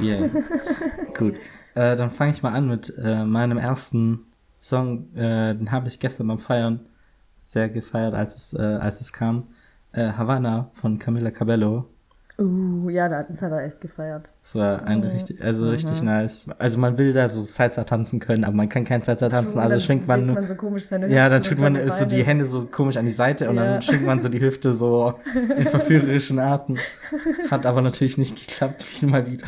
Yeah. 0.00 0.20
yeah. 0.20 0.30
Gut. 1.18 1.34
Äh, 1.74 1.96
dann 1.96 2.10
fange 2.10 2.30
ich 2.30 2.42
mal 2.42 2.54
an 2.54 2.68
mit 2.68 2.94
äh, 2.96 3.24
meinem 3.24 3.58
ersten 3.58 4.20
Song. 4.62 5.14
Äh, 5.14 5.54
den 5.54 5.70
habe 5.70 5.88
ich 5.88 6.00
gestern 6.00 6.28
beim 6.28 6.38
Feiern 6.38 6.80
sehr 7.44 7.68
gefeiert, 7.68 8.14
als 8.14 8.36
es, 8.36 8.54
äh, 8.54 8.62
als 8.62 9.00
es 9.00 9.12
kam. 9.12 9.44
Äh, 9.92 10.12
Havana 10.12 10.70
von 10.72 10.98
Camila 10.98 11.30
Cabello. 11.30 11.86
Uh, 12.36 12.90
ja, 12.90 13.08
das 13.08 13.42
hat 13.42 13.52
er 13.52 13.64
echt 13.64 13.80
gefeiert. 13.80 14.32
Das 14.40 14.56
war 14.56 14.82
ein 14.82 14.98
mhm. 14.98 15.04
richtig, 15.04 15.40
also 15.40 15.66
mhm. 15.66 15.70
richtig 15.70 16.02
nice. 16.02 16.48
Also 16.58 16.78
man 16.78 16.98
will 16.98 17.12
da 17.12 17.28
so 17.28 17.40
Salsa 17.40 17.84
tanzen 17.84 18.18
können, 18.18 18.42
aber 18.42 18.56
man 18.56 18.68
kann 18.68 18.84
kein 18.84 19.02
Salsa 19.02 19.28
tanzen, 19.28 19.60
also 19.60 19.78
schwingt 19.78 20.08
man, 20.08 20.34
man 20.34 20.44
so 20.44 20.56
komisch 20.56 20.86
seine 20.86 21.04
Hüfte 21.04 21.16
Ja, 21.16 21.28
dann 21.28 21.44
tut 21.44 21.60
man 21.60 21.88
so 21.90 22.04
die 22.06 22.24
Hände 22.24 22.44
so 22.44 22.64
komisch 22.64 22.96
an 22.96 23.04
die 23.04 23.12
Seite 23.12 23.48
und 23.48 23.56
ja. 23.56 23.64
dann 23.64 23.82
schwingt 23.82 24.04
man 24.04 24.18
so 24.18 24.28
die 24.28 24.40
Hüfte 24.40 24.74
so 24.74 25.14
in 25.56 25.66
verführerischen 25.66 26.40
Arten. 26.40 26.76
Hat 27.52 27.66
aber 27.66 27.82
natürlich 27.82 28.18
nicht 28.18 28.48
geklappt, 28.48 28.84
wie 29.00 29.06
mal 29.06 29.30
wieder. 29.30 29.46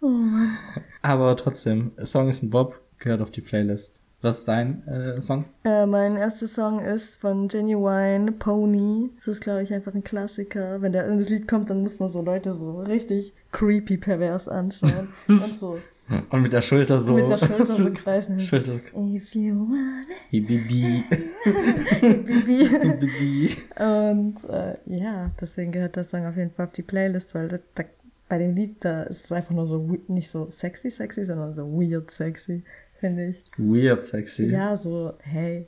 oh 0.00 0.06
Mann. 0.06 0.58
Aber 1.02 1.36
trotzdem, 1.36 1.90
Song 2.04 2.28
ist 2.28 2.44
ein 2.44 2.50
Bob, 2.50 2.80
gehört 3.00 3.20
auf 3.20 3.32
die 3.32 3.40
Playlist. 3.40 4.04
Was 4.22 4.40
ist 4.40 4.48
dein 4.48 4.86
äh, 4.86 5.20
Song? 5.22 5.46
Äh, 5.64 5.86
mein 5.86 6.16
erster 6.16 6.46
Song 6.46 6.80
ist 6.80 7.16
von 7.16 7.48
Genuine 7.48 8.32
Pony. 8.32 9.08
Das 9.16 9.28
ist, 9.28 9.40
glaube 9.40 9.62
ich, 9.62 9.72
einfach 9.72 9.94
ein 9.94 10.04
Klassiker. 10.04 10.82
Wenn 10.82 10.92
da 10.92 11.04
irgendein 11.04 11.28
Lied 11.28 11.48
kommt, 11.48 11.70
dann 11.70 11.82
muss 11.82 12.00
man 12.00 12.10
so 12.10 12.20
Leute 12.20 12.52
so 12.52 12.80
richtig 12.80 13.32
creepy 13.50 13.96
pervers 13.96 14.46
anschauen. 14.46 15.08
und 15.28 15.40
so. 15.40 15.78
Und 16.28 16.42
mit 16.42 16.52
der 16.52 16.60
Schulter 16.60 17.00
so. 17.00 17.14
Mit 17.14 17.30
der 17.30 17.38
Schulter 17.38 17.72
so 17.72 17.90
kreisen. 17.94 18.38
Schulter. 18.38 18.74
If 18.74 19.34
you 19.34 19.54
want 19.54 20.08
it. 20.30 20.46
Bibi. 20.46 21.04
Bibi. 22.02 23.56
Und 23.78 24.36
äh, 24.50 24.76
ja, 24.84 25.30
deswegen 25.40 25.72
gehört 25.72 25.96
der 25.96 26.04
Song 26.04 26.26
auf 26.26 26.36
jeden 26.36 26.50
Fall 26.50 26.66
auf 26.66 26.72
die 26.72 26.82
Playlist, 26.82 27.34
weil 27.34 27.48
da, 27.48 27.58
da, 27.74 27.84
bei 28.28 28.36
dem 28.36 28.54
Lied, 28.54 28.84
da 28.84 29.04
ist 29.04 29.24
es 29.24 29.32
einfach 29.32 29.54
nur 29.54 29.66
so 29.66 29.96
nicht 30.08 30.30
so 30.30 30.50
sexy 30.50 30.90
sexy, 30.90 31.24
sondern 31.24 31.54
so 31.54 31.62
weird 31.72 32.10
sexy 32.10 32.64
finde 33.00 33.28
ich. 33.28 33.42
Weird 33.56 34.04
sexy. 34.04 34.46
Ja, 34.46 34.76
so, 34.76 35.14
hey, 35.22 35.66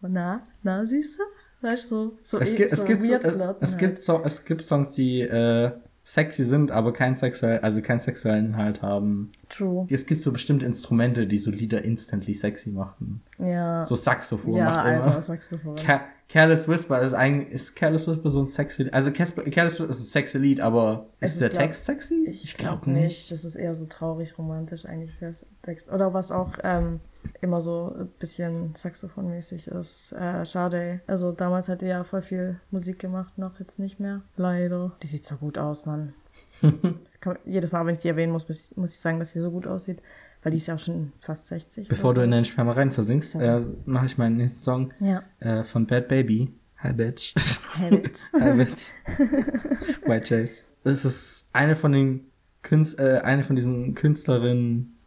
na, 0.00 0.42
na, 0.62 0.86
siehst 0.86 1.18
du? 1.18 1.22
Weißt 1.66 1.90
du, 1.90 2.18
so, 2.22 2.38
es, 2.38 2.56
gibt, 2.56 2.70
so 2.70 2.82
es, 2.82 2.86
gibt 2.86 3.02
so, 3.02 3.14
es, 3.14 3.56
es, 3.60 3.76
gibt 3.76 3.90
halt. 3.90 3.98
so, 3.98 4.22
es 4.24 4.44
gibt 4.46 4.62
Songs, 4.62 4.92
die 4.92 5.20
äh, 5.20 5.72
sexy 6.02 6.42
sind, 6.42 6.72
aber 6.72 6.92
kein 6.92 7.16
sexuell, 7.16 7.58
also 7.58 7.82
keinen 7.82 8.00
sexuellen 8.00 8.46
Inhalt 8.46 8.80
haben. 8.80 9.30
True. 9.50 9.86
Es 9.90 10.06
gibt 10.06 10.20
so 10.20 10.32
bestimmte 10.32 10.64
Instrumente, 10.64 11.26
die 11.26 11.36
so 11.36 11.50
Lieder 11.50 11.84
instantly 11.84 12.34
sexy 12.34 12.70
machen. 12.70 13.22
Ja. 13.38 13.84
So 13.84 13.96
Saxophon 13.96 14.54
ja, 14.54 14.64
macht 14.64 14.86
immer. 14.86 15.14
Also 15.14 15.32
Saxophon. 15.32 15.76
Ca 15.76 16.02
Careless 16.28 16.68
Whisper 16.68 17.02
ist 17.02 17.12
eigentlich, 17.12 17.52
ist 17.52 17.74
Careless 17.74 18.06
Whisper 18.06 18.30
so 18.30 18.40
ein 18.40 18.46
sexy, 18.46 18.88
also 18.92 19.10
Careless 19.10 19.40
Whisper 19.80 19.88
ist 19.88 20.00
ein 20.00 20.04
sexy 20.04 20.38
Lied, 20.38 20.60
aber 20.60 21.06
ist, 21.18 21.32
ist 21.32 21.40
der 21.40 21.48
glaub, 21.48 21.62
Text 21.62 21.86
sexy? 21.86 22.24
Ich, 22.28 22.44
ich 22.44 22.56
glaube 22.56 22.82
glaub 22.82 22.94
nicht. 22.94 23.32
Das 23.32 23.44
ist 23.44 23.56
eher 23.56 23.74
so 23.74 23.86
traurig 23.86 24.38
romantisch 24.38 24.86
eigentlich, 24.86 25.18
der 25.18 25.34
Text. 25.62 25.90
Oder 25.90 26.14
was 26.14 26.30
auch, 26.30 26.52
ähm, 26.62 27.00
immer 27.40 27.60
so 27.60 27.92
ein 27.98 28.08
bisschen 28.18 28.74
Saxophonmäßig 28.74 29.68
ist. 29.68 30.12
Äh, 30.12 30.44
Sade. 30.44 31.00
Also 31.06 31.32
damals 31.32 31.68
hat 31.68 31.82
die 31.82 31.86
ja 31.86 32.04
voll 32.04 32.22
viel 32.22 32.60
Musik 32.70 32.98
gemacht, 32.98 33.36
noch 33.36 33.58
jetzt 33.58 33.78
nicht 33.78 34.00
mehr. 34.00 34.22
Leider. 34.36 34.92
Die 35.02 35.06
sieht 35.06 35.24
so 35.24 35.36
gut 35.36 35.58
aus, 35.58 35.84
Mann. 35.84 36.14
Man, 36.62 37.00
jedes 37.44 37.72
Mal, 37.72 37.84
wenn 37.86 37.94
ich 37.94 38.00
die 38.00 38.08
erwähnen 38.08 38.32
muss, 38.32 38.48
muss 38.48 38.70
ich, 38.70 38.76
muss 38.76 38.94
ich 38.94 39.00
sagen, 39.00 39.18
dass 39.18 39.32
sie 39.32 39.40
so 39.40 39.50
gut 39.50 39.66
aussieht. 39.66 40.00
Weil 40.42 40.52
die 40.52 40.58
ist 40.58 40.68
ja 40.68 40.74
auch 40.74 40.78
schon 40.78 41.12
fast 41.20 41.48
60. 41.48 41.88
Bevor 41.88 42.14
du 42.14 42.22
in 42.22 42.30
den 42.30 42.44
Schwärmereien 42.44 42.92
versinkst, 42.92 43.34
äh, 43.34 43.60
mache 43.84 44.06
ich 44.06 44.16
meinen 44.16 44.38
nächsten 44.38 44.60
Song 44.60 44.90
ja. 45.00 45.22
äh, 45.40 45.64
von 45.64 45.86
Bad 45.86 46.08
Baby. 46.08 46.54
Hi 46.78 46.94
Bitch. 46.94 47.34
Hi 47.78 47.90
Bitch. 47.90 48.32
Hi 48.40 48.56
Bitch. 48.56 48.88
White 50.06 50.34
Chase. 50.34 50.64
Das 50.82 51.04
ist 51.04 51.50
eine 51.52 51.76
von 51.76 51.92
den 51.92 52.30
Künst 52.62 52.98
äh, 52.98 53.20
eine 53.22 53.42
von 53.42 53.56
diesen 53.56 53.94
Künstlerinnen, 53.94 54.98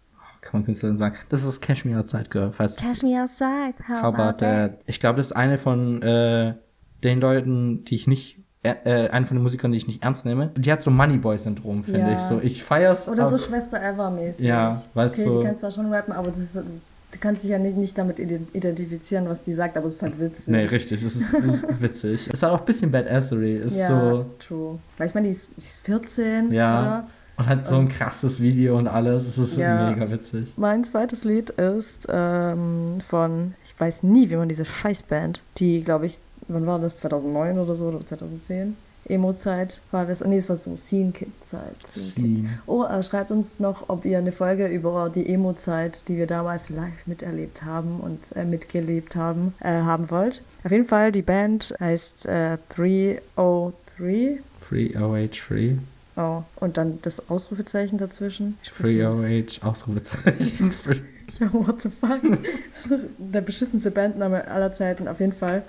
kann 0.42 0.60
man 0.60 0.66
Künstlerin 0.66 0.98
sagen. 0.98 1.18
Das 1.30 1.44
ist 1.44 1.62
Cash 1.62 1.86
Me 1.86 1.98
Outside 1.98 2.26
Girl. 2.30 2.52
Falls 2.52 2.78
Cash 2.78 3.04
Me 3.04 3.22
Outside, 3.22 3.76
how, 3.88 4.02
how 4.02 4.14
about, 4.14 4.38
that? 4.38 4.40
that? 4.40 4.80
Ich 4.88 5.00
glaube, 5.00 5.18
das 5.18 5.28
ist 5.28 5.32
eine 5.34 5.58
von 5.58 6.02
äh, 6.02 6.56
den 7.04 7.22
Leuten, 7.22 7.86
die 7.86 7.96
ich 7.96 8.08
nicht 8.08 8.43
äh, 8.64 9.10
eine 9.10 9.26
von 9.26 9.38
den 9.38 9.44
Musikern, 9.44 9.72
die 9.72 9.78
ich 9.78 9.88
nicht 9.88 10.04
ernst 10.04 10.26
nehme. 10.26 10.52
Die 10.58 10.72
hat 10.72 10.82
so 10.82 10.90
Moneyboy-Syndrom, 10.90 11.84
finde 11.84 12.00
ja. 12.00 12.14
ich. 12.14 12.20
So, 12.20 12.40
ich 12.42 12.64
feier's. 12.64 13.10
Oder 13.10 13.30
so 13.30 13.38
Schwester 13.38 13.82
Eva-mäßig. 13.82 14.46
Ja, 14.46 14.82
weißt 14.94 15.20
okay, 15.20 15.30
du. 15.30 15.40
Die 15.40 15.46
kann 15.46 15.58
zwar 15.58 15.72
schon 15.72 15.94
rappen, 15.94 16.14
aber 16.14 16.30
das 16.30 16.40
ist, 16.40 16.56
du 16.56 17.20
kannst 17.20 17.44
dich 17.44 17.52
ja 17.52 17.60
nicht, 17.60 17.78
nicht 17.78 17.98
damit 17.98 18.20
identifizieren, 18.20 19.28
was 19.28 19.42
die 19.42 19.54
sagt, 19.54 19.78
aber 19.78 19.88
es 19.88 19.96
ist 19.96 20.04
halt 20.04 20.20
witzig. 20.20 20.48
Nee, 20.48 20.66
richtig, 20.66 21.04
das 21.04 21.16
ist, 21.16 21.34
das 21.34 21.46
ist 21.46 21.82
witzig. 21.82 22.30
Es 22.32 22.42
hat 22.42 22.52
auch 22.52 22.60
ein 22.60 22.66
bisschen 22.66 22.92
Badassery. 22.92 23.58
Ist 23.58 23.78
ja, 23.78 23.88
so 23.88 24.26
true. 24.40 24.80
Weil 24.98 25.08
ich 25.08 25.14
meine, 25.14 25.28
die 25.28 25.32
ist, 25.32 25.50
die 25.58 25.66
ist 25.66 25.86
14, 25.86 26.52
ja. 26.52 26.80
oder? 26.80 27.08
Und 27.36 27.48
hat 27.48 27.66
so 27.66 27.78
ein 27.78 27.88
krasses 27.88 28.40
Video 28.42 28.78
und 28.78 28.88
alles. 28.88 29.28
Es 29.28 29.40
ist 29.40 29.58
ja. 29.58 29.90
mega 29.90 30.10
witzig. 30.10 30.54
Mein 30.56 30.84
zweites 30.84 31.24
Lied 31.24 31.50
ist 31.50 32.08
ähm, 32.10 33.00
von, 33.06 33.56
ich 33.66 33.80
weiß 33.80 34.04
nie, 34.04 34.30
wie 34.30 34.36
man 34.36 34.48
diese 34.48 34.66
Scheißband, 34.66 35.42
die, 35.58 35.84
glaube 35.84 36.06
ich, 36.06 36.20
wann 36.48 36.66
war 36.66 36.80
das? 36.80 36.98
2009 36.98 37.60
oder 37.60 37.76
so 37.76 37.88
oder 37.88 38.06
2010? 38.06 38.76
Emo-Zeit 39.06 39.82
war 39.92 40.06
das. 40.06 40.24
Nee, 40.24 40.38
es 40.38 40.48
war 40.50 40.56
so 40.56 40.78
Scene-Kid-Zeit. 40.78 41.86
Scene. 41.86 42.48
Oh, 42.66 42.86
äh, 42.86 43.04
schreibt 43.04 43.32
uns 43.32 43.60
noch, 43.60 43.90
ob 43.90 44.06
ihr 44.06 44.18
eine 44.18 44.32
Folge 44.32 44.68
über 44.68 45.12
die 45.14 45.28
Emo-Zeit, 45.28 46.08
die 46.08 46.18
wir 46.18 46.28
damals 46.28 46.70
live 46.70 47.06
miterlebt 47.06 47.64
haben 47.64 48.00
und 48.00 48.32
äh, 48.36 48.46
mitgelebt 48.46 49.16
haben, 49.16 49.54
äh, 49.60 49.82
haben 49.82 50.10
wollt. 50.10 50.42
Auf 50.64 50.72
jeden 50.72 50.86
Fall, 50.86 51.12
die 51.12 51.22
Band 51.22 51.76
heißt 51.80 52.28
äh, 52.28 52.58
303. 52.70 54.40
303. 54.70 55.78
Oh, 56.16 56.44
und 56.58 56.78
dann 56.78 57.00
das 57.02 57.30
Ausrufezeichen 57.30 57.98
dazwischen. 57.98 58.58
308 58.78 59.64
Ausrufezeichen. 59.64 60.72
ja, 61.40 61.52
what 61.54 61.82
the 61.82 61.90
fuck? 61.90 62.22
Der 63.18 63.42
beschissenste 63.42 63.90
Bandname 63.92 64.48
aller 64.48 64.72
Zeiten, 64.72 65.08
auf 65.08 65.20
jeden 65.20 65.34
Fall. 65.34 65.64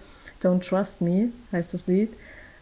Don't 0.45 0.69
Trust 0.69 1.01
Me 1.01 1.29
heißt 1.53 1.75
das 1.75 1.87
Lied. 1.87 2.11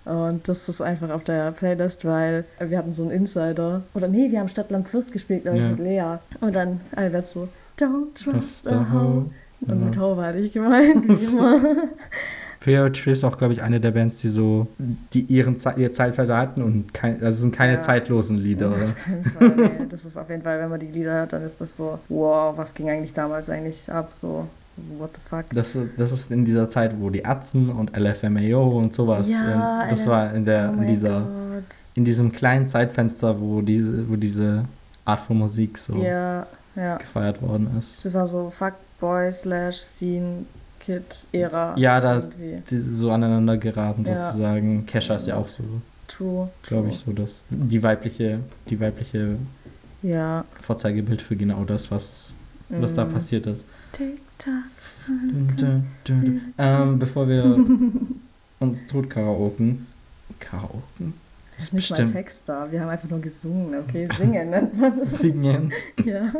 Und 0.04 0.48
das 0.48 0.68
ist 0.68 0.80
einfach 0.80 1.10
auf 1.10 1.22
der 1.24 1.52
Playlist, 1.52 2.04
weil 2.04 2.44
wir 2.58 2.78
hatten 2.78 2.92
so 2.92 3.04
einen 3.04 3.12
Insider. 3.12 3.82
Oder 3.94 4.08
nee, 4.08 4.30
wir 4.30 4.40
haben 4.40 4.48
Stadtland 4.48 4.88
Plus 4.88 5.12
gespielt, 5.12 5.44
glaube 5.44 5.58
ich, 5.58 5.64
ja. 5.64 5.70
mit 5.70 5.78
Lea. 5.78 6.18
Und 6.40 6.56
dann 6.56 6.80
Albert 6.96 7.28
so, 7.28 7.48
Don't 7.78 8.14
trust 8.14 8.68
the 8.68 8.74
hoe. 8.74 9.26
Und 9.60 9.84
mit 9.84 9.98
Hoe 9.98 10.16
hatte 10.16 10.38
ich 10.38 10.52
gemeint, 10.52 11.08
wie 11.08 11.36
immer. 11.36 12.90
Tree 12.90 13.12
ist 13.12 13.24
auch, 13.24 13.38
glaube 13.38 13.52
ich, 13.52 13.62
eine 13.62 13.80
der 13.80 13.92
Bands, 13.92 14.18
die 14.18 14.28
so, 14.28 14.66
die 14.78 15.22
ihren 15.22 15.56
Ze 15.56 15.74
ihr 15.76 15.92
Zeitalter 15.92 16.36
hatten 16.36 16.62
und 16.62 16.94
kein, 16.94 17.20
das 17.20 17.40
sind 17.40 17.54
keine 17.54 17.74
ja. 17.74 17.80
zeitlosen 17.80 18.38
Lieder, 18.38 18.68
oder? 18.68 18.84
Auf 18.84 19.04
keinen 19.04 19.24
Fall, 19.24 19.56
nee. 19.56 19.86
Das 19.88 20.04
ist 20.04 20.16
auf 20.16 20.28
jeden 20.30 20.42
Fall, 20.42 20.58
wenn 20.58 20.70
man 20.70 20.80
die 20.80 20.86
Lieder 20.86 21.12
hört, 21.12 21.32
dann 21.32 21.42
ist 21.42 21.60
das 21.60 21.76
so, 21.76 21.98
wow, 22.08 22.56
was 22.56 22.74
ging 22.74 22.88
eigentlich 22.88 23.12
damals 23.12 23.50
eigentlich 23.50 23.90
ab, 23.90 24.12
so. 24.12 24.46
What 24.76 25.10
the 25.16 25.20
fuck? 25.20 25.46
Das, 25.54 25.76
das 25.96 26.12
ist 26.12 26.30
in 26.30 26.44
dieser 26.44 26.68
Zeit, 26.70 26.98
wo 26.98 27.10
die 27.10 27.20
Ärzten 27.20 27.68
und 27.68 27.96
LFMAO 27.96 28.78
und 28.78 28.94
sowas. 28.94 29.30
Ja, 29.30 29.86
das 29.88 30.06
war 30.06 30.32
in 30.32 30.44
der 30.44 30.72
oh 30.74 30.80
in 30.80 30.86
dieser 30.86 31.20
God. 31.20 31.64
in 31.94 32.04
diesem 32.04 32.32
kleinen 32.32 32.66
Zeitfenster, 32.68 33.38
wo 33.38 33.60
diese, 33.60 34.08
wo 34.08 34.16
diese 34.16 34.64
Art 35.04 35.20
von 35.20 35.38
Musik 35.38 35.76
so 35.76 35.94
ja, 36.02 36.46
ja. 36.74 36.96
gefeiert 36.96 37.42
worden 37.42 37.76
ist. 37.78 38.04
Das 38.04 38.14
war 38.14 38.26
so 38.26 38.48
Fuckboy 38.48 39.30
slash 39.30 39.76
Scene 39.76 40.46
Kid-Ära. 40.80 41.74
Ja, 41.76 42.00
da 42.00 42.16
ist 42.16 42.38
so 42.68 43.10
aneinander 43.10 43.56
geraten 43.56 44.04
sozusagen. 44.04 44.86
Kesha 44.86 45.16
ist 45.16 45.26
ja 45.26 45.36
auch 45.36 45.48
so. 45.48 45.62
True. 46.08 46.50
Glaube 46.62 46.88
ich 46.88 46.98
so, 46.98 47.12
dass 47.12 47.44
die 47.48 47.82
weibliche, 47.82 48.40
die 48.68 48.80
weibliche 48.80 49.36
ja. 50.02 50.44
Vorzeigebild 50.60 51.22
für 51.22 51.36
genau 51.36 51.64
das, 51.64 51.90
was, 51.90 52.34
was 52.68 52.92
mm. 52.92 52.96
da 52.96 53.04
passiert 53.04 53.46
ist. 53.46 53.64
Tick-Tack. 53.92 54.64
Ähm, 56.58 56.98
bevor 56.98 57.28
wir 57.28 57.44
uns 58.60 58.86
tot 58.86 59.08
karaoken. 59.10 59.86
Karaoken? 60.40 61.14
Das 61.54 61.64
ist 61.64 61.74
nicht 61.74 61.88
bestimmt. 61.88 62.08
mal 62.10 62.20
Text 62.20 62.42
da. 62.46 62.70
Wir 62.70 62.80
haben 62.80 62.88
einfach 62.88 63.08
nur 63.08 63.20
gesungen, 63.20 63.74
okay? 63.78 64.08
Singen 64.16 64.50
nennt 64.50 64.76
man 64.80 64.96
das. 64.98 65.18
Singen. 65.18 65.72
ja 66.04 66.30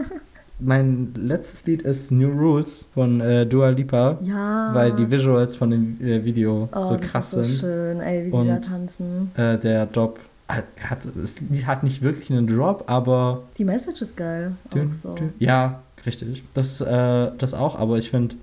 mein 0.65 1.13
letztes 1.15 1.67
Lied 1.67 1.83
ist 1.83 2.11
New 2.11 2.31
Rules 2.31 2.87
von 2.95 3.21
äh, 3.21 3.47
Dua 3.47 3.71
Lipa. 3.71 4.19
Ja. 4.23 4.71
Weil 4.73 4.93
die 4.93 5.11
Visuals 5.11 5.57
von 5.57 5.71
dem 5.71 6.01
äh, 6.01 6.25
Video 6.25 6.69
oh, 6.73 6.83
so 6.83 6.97
krass 6.97 7.33
sind. 7.33 7.45
so 7.45 7.61
schön, 7.61 8.01
ey, 8.01 8.27
wie 8.27 8.31
die 8.31 8.49
da 8.49 8.59
tanzen. 8.59 9.31
Äh, 9.37 9.59
der 9.59 9.87
Drop 9.87 10.19
hat, 10.49 11.07
es 11.23 11.41
hat 11.67 11.83
nicht 11.83 12.03
wirklich 12.03 12.31
einen 12.31 12.47
Drop, 12.47 12.85
aber. 12.87 13.43
Die 13.59 13.65
Message 13.65 14.03
ist 14.03 14.17
geil. 14.17 14.53
Dün, 14.73 14.93
so. 14.93 15.15
dün, 15.15 15.33
ja, 15.39 15.83
richtig. 16.07 16.43
Das, 16.55 16.81
äh, 16.81 17.31
das 17.37 17.55
auch, 17.55 17.77
aber 17.77 17.99
ich 17.99 18.11
finde, 18.11 18.37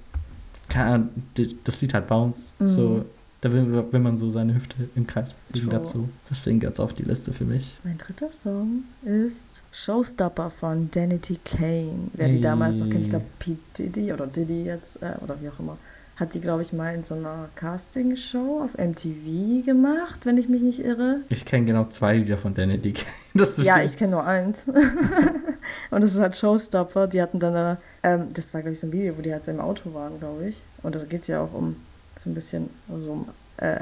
das 1.63 1.81
Lied 1.81 1.93
hat 1.93 2.07
Bounce. 2.07 2.53
Mhm. 2.59 2.67
So 2.67 3.05
da 3.41 3.51
will, 3.53 3.85
will 3.91 3.99
man 3.99 4.17
so 4.17 4.29
seine 4.29 4.53
Hüfte 4.53 4.75
im 4.95 5.07
Kreis 5.07 5.33
bewegen 5.49 5.69
dazu. 5.69 6.09
Deswegen 6.29 6.59
jetzt 6.59 6.79
auf 6.79 6.93
die 6.93 7.03
Liste 7.03 7.31
für 7.31 7.45
mich. 7.45 7.77
Mein 7.83 7.97
dritter 7.97 8.31
Song 8.33 8.83
ist 9.05 9.63
Showstopper 9.71 10.49
von 10.49 10.91
Danity 10.91 11.37
Kane. 11.45 12.09
Wer 12.13 12.27
hey. 12.27 12.35
die 12.35 12.41
damals 12.41 12.79
noch 12.79 12.89
kennt, 12.89 13.05
ich 13.05 13.09
glaube 13.09 13.25
Pete 13.39 13.59
Diddy 13.77 14.11
oder 14.11 14.27
Diddy 14.27 14.65
jetzt, 14.65 15.01
äh, 15.01 15.13
oder 15.23 15.41
wie 15.41 15.47
auch 15.47 15.59
immer, 15.59 15.77
hat 16.17 16.33
die, 16.33 16.41
glaube 16.41 16.63
ich, 16.63 16.73
mal 16.73 16.93
in 16.93 17.05
so 17.05 17.15
einer 17.15 17.47
Castingshow 17.55 18.61
auf 18.61 18.77
MTV 18.77 19.65
gemacht, 19.65 20.25
wenn 20.25 20.37
ich 20.37 20.49
mich 20.49 20.61
nicht 20.61 20.79
irre. 20.79 21.21
Ich 21.29 21.45
kenne 21.45 21.65
genau 21.65 21.85
zwei 21.85 22.17
Lieder 22.17 22.37
von 22.37 22.53
Danity 22.53 22.91
Kane. 22.91 23.47
ja, 23.63 23.75
viel. 23.75 23.85
ich 23.85 23.95
kenne 23.95 24.11
nur 24.11 24.25
eins. 24.25 24.67
und 25.91 26.03
das 26.03 26.13
ist 26.13 26.19
halt 26.19 26.35
Showstopper. 26.35 27.07
Die 27.07 27.21
hatten 27.21 27.39
dann, 27.39 27.55
eine, 27.55 27.77
ähm, 28.03 28.29
das 28.33 28.53
war, 28.53 28.61
glaube 28.61 28.73
ich, 28.73 28.79
so 28.79 28.87
ein 28.87 28.93
Video, 28.93 29.17
wo 29.17 29.21
die 29.21 29.31
halt 29.31 29.43
so 29.43 29.51
im 29.51 29.59
Auto 29.59 29.93
waren, 29.93 30.19
glaube 30.19 30.47
ich. 30.47 30.65
Und 30.83 30.95
da 30.95 30.99
geht 30.99 31.23
es 31.23 31.27
ja 31.27 31.41
auch 31.41 31.53
um 31.53 31.75
so 32.15 32.29
ein 32.29 32.33
bisschen 32.33 32.69
so 32.97 33.25
äh, 33.57 33.79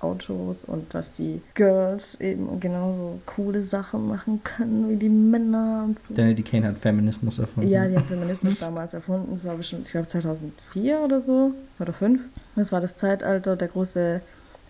Autos 0.00 0.64
und 0.64 0.92
dass 0.94 1.12
die 1.12 1.40
Girls 1.54 2.16
eben 2.20 2.60
genauso 2.60 3.20
coole 3.24 3.60
Sachen 3.60 4.08
machen 4.08 4.42
können 4.44 4.88
wie 4.88 4.96
die 4.96 5.08
Männer 5.08 5.84
und 5.86 5.98
so. 5.98 6.14
Danny 6.14 6.34
Kane 6.42 6.68
hat 6.68 6.78
Feminismus 6.78 7.38
erfunden. 7.38 7.68
Ja, 7.68 7.86
die 7.86 7.96
hat 7.96 8.04
Feminismus 8.06 8.60
damals 8.60 8.94
erfunden. 8.94 9.30
Das 9.32 9.44
war 9.44 9.54
bestimmt, 9.54 9.86
ich 9.86 9.92
glaube 9.92 10.06
2004 10.06 11.00
oder 11.00 11.20
so 11.20 11.52
oder 11.78 11.92
5. 11.92 12.20
Das 12.56 12.72
war 12.72 12.80
das 12.80 12.96
Zeitalter, 12.96 13.56
der 13.56 13.68
große 13.68 14.20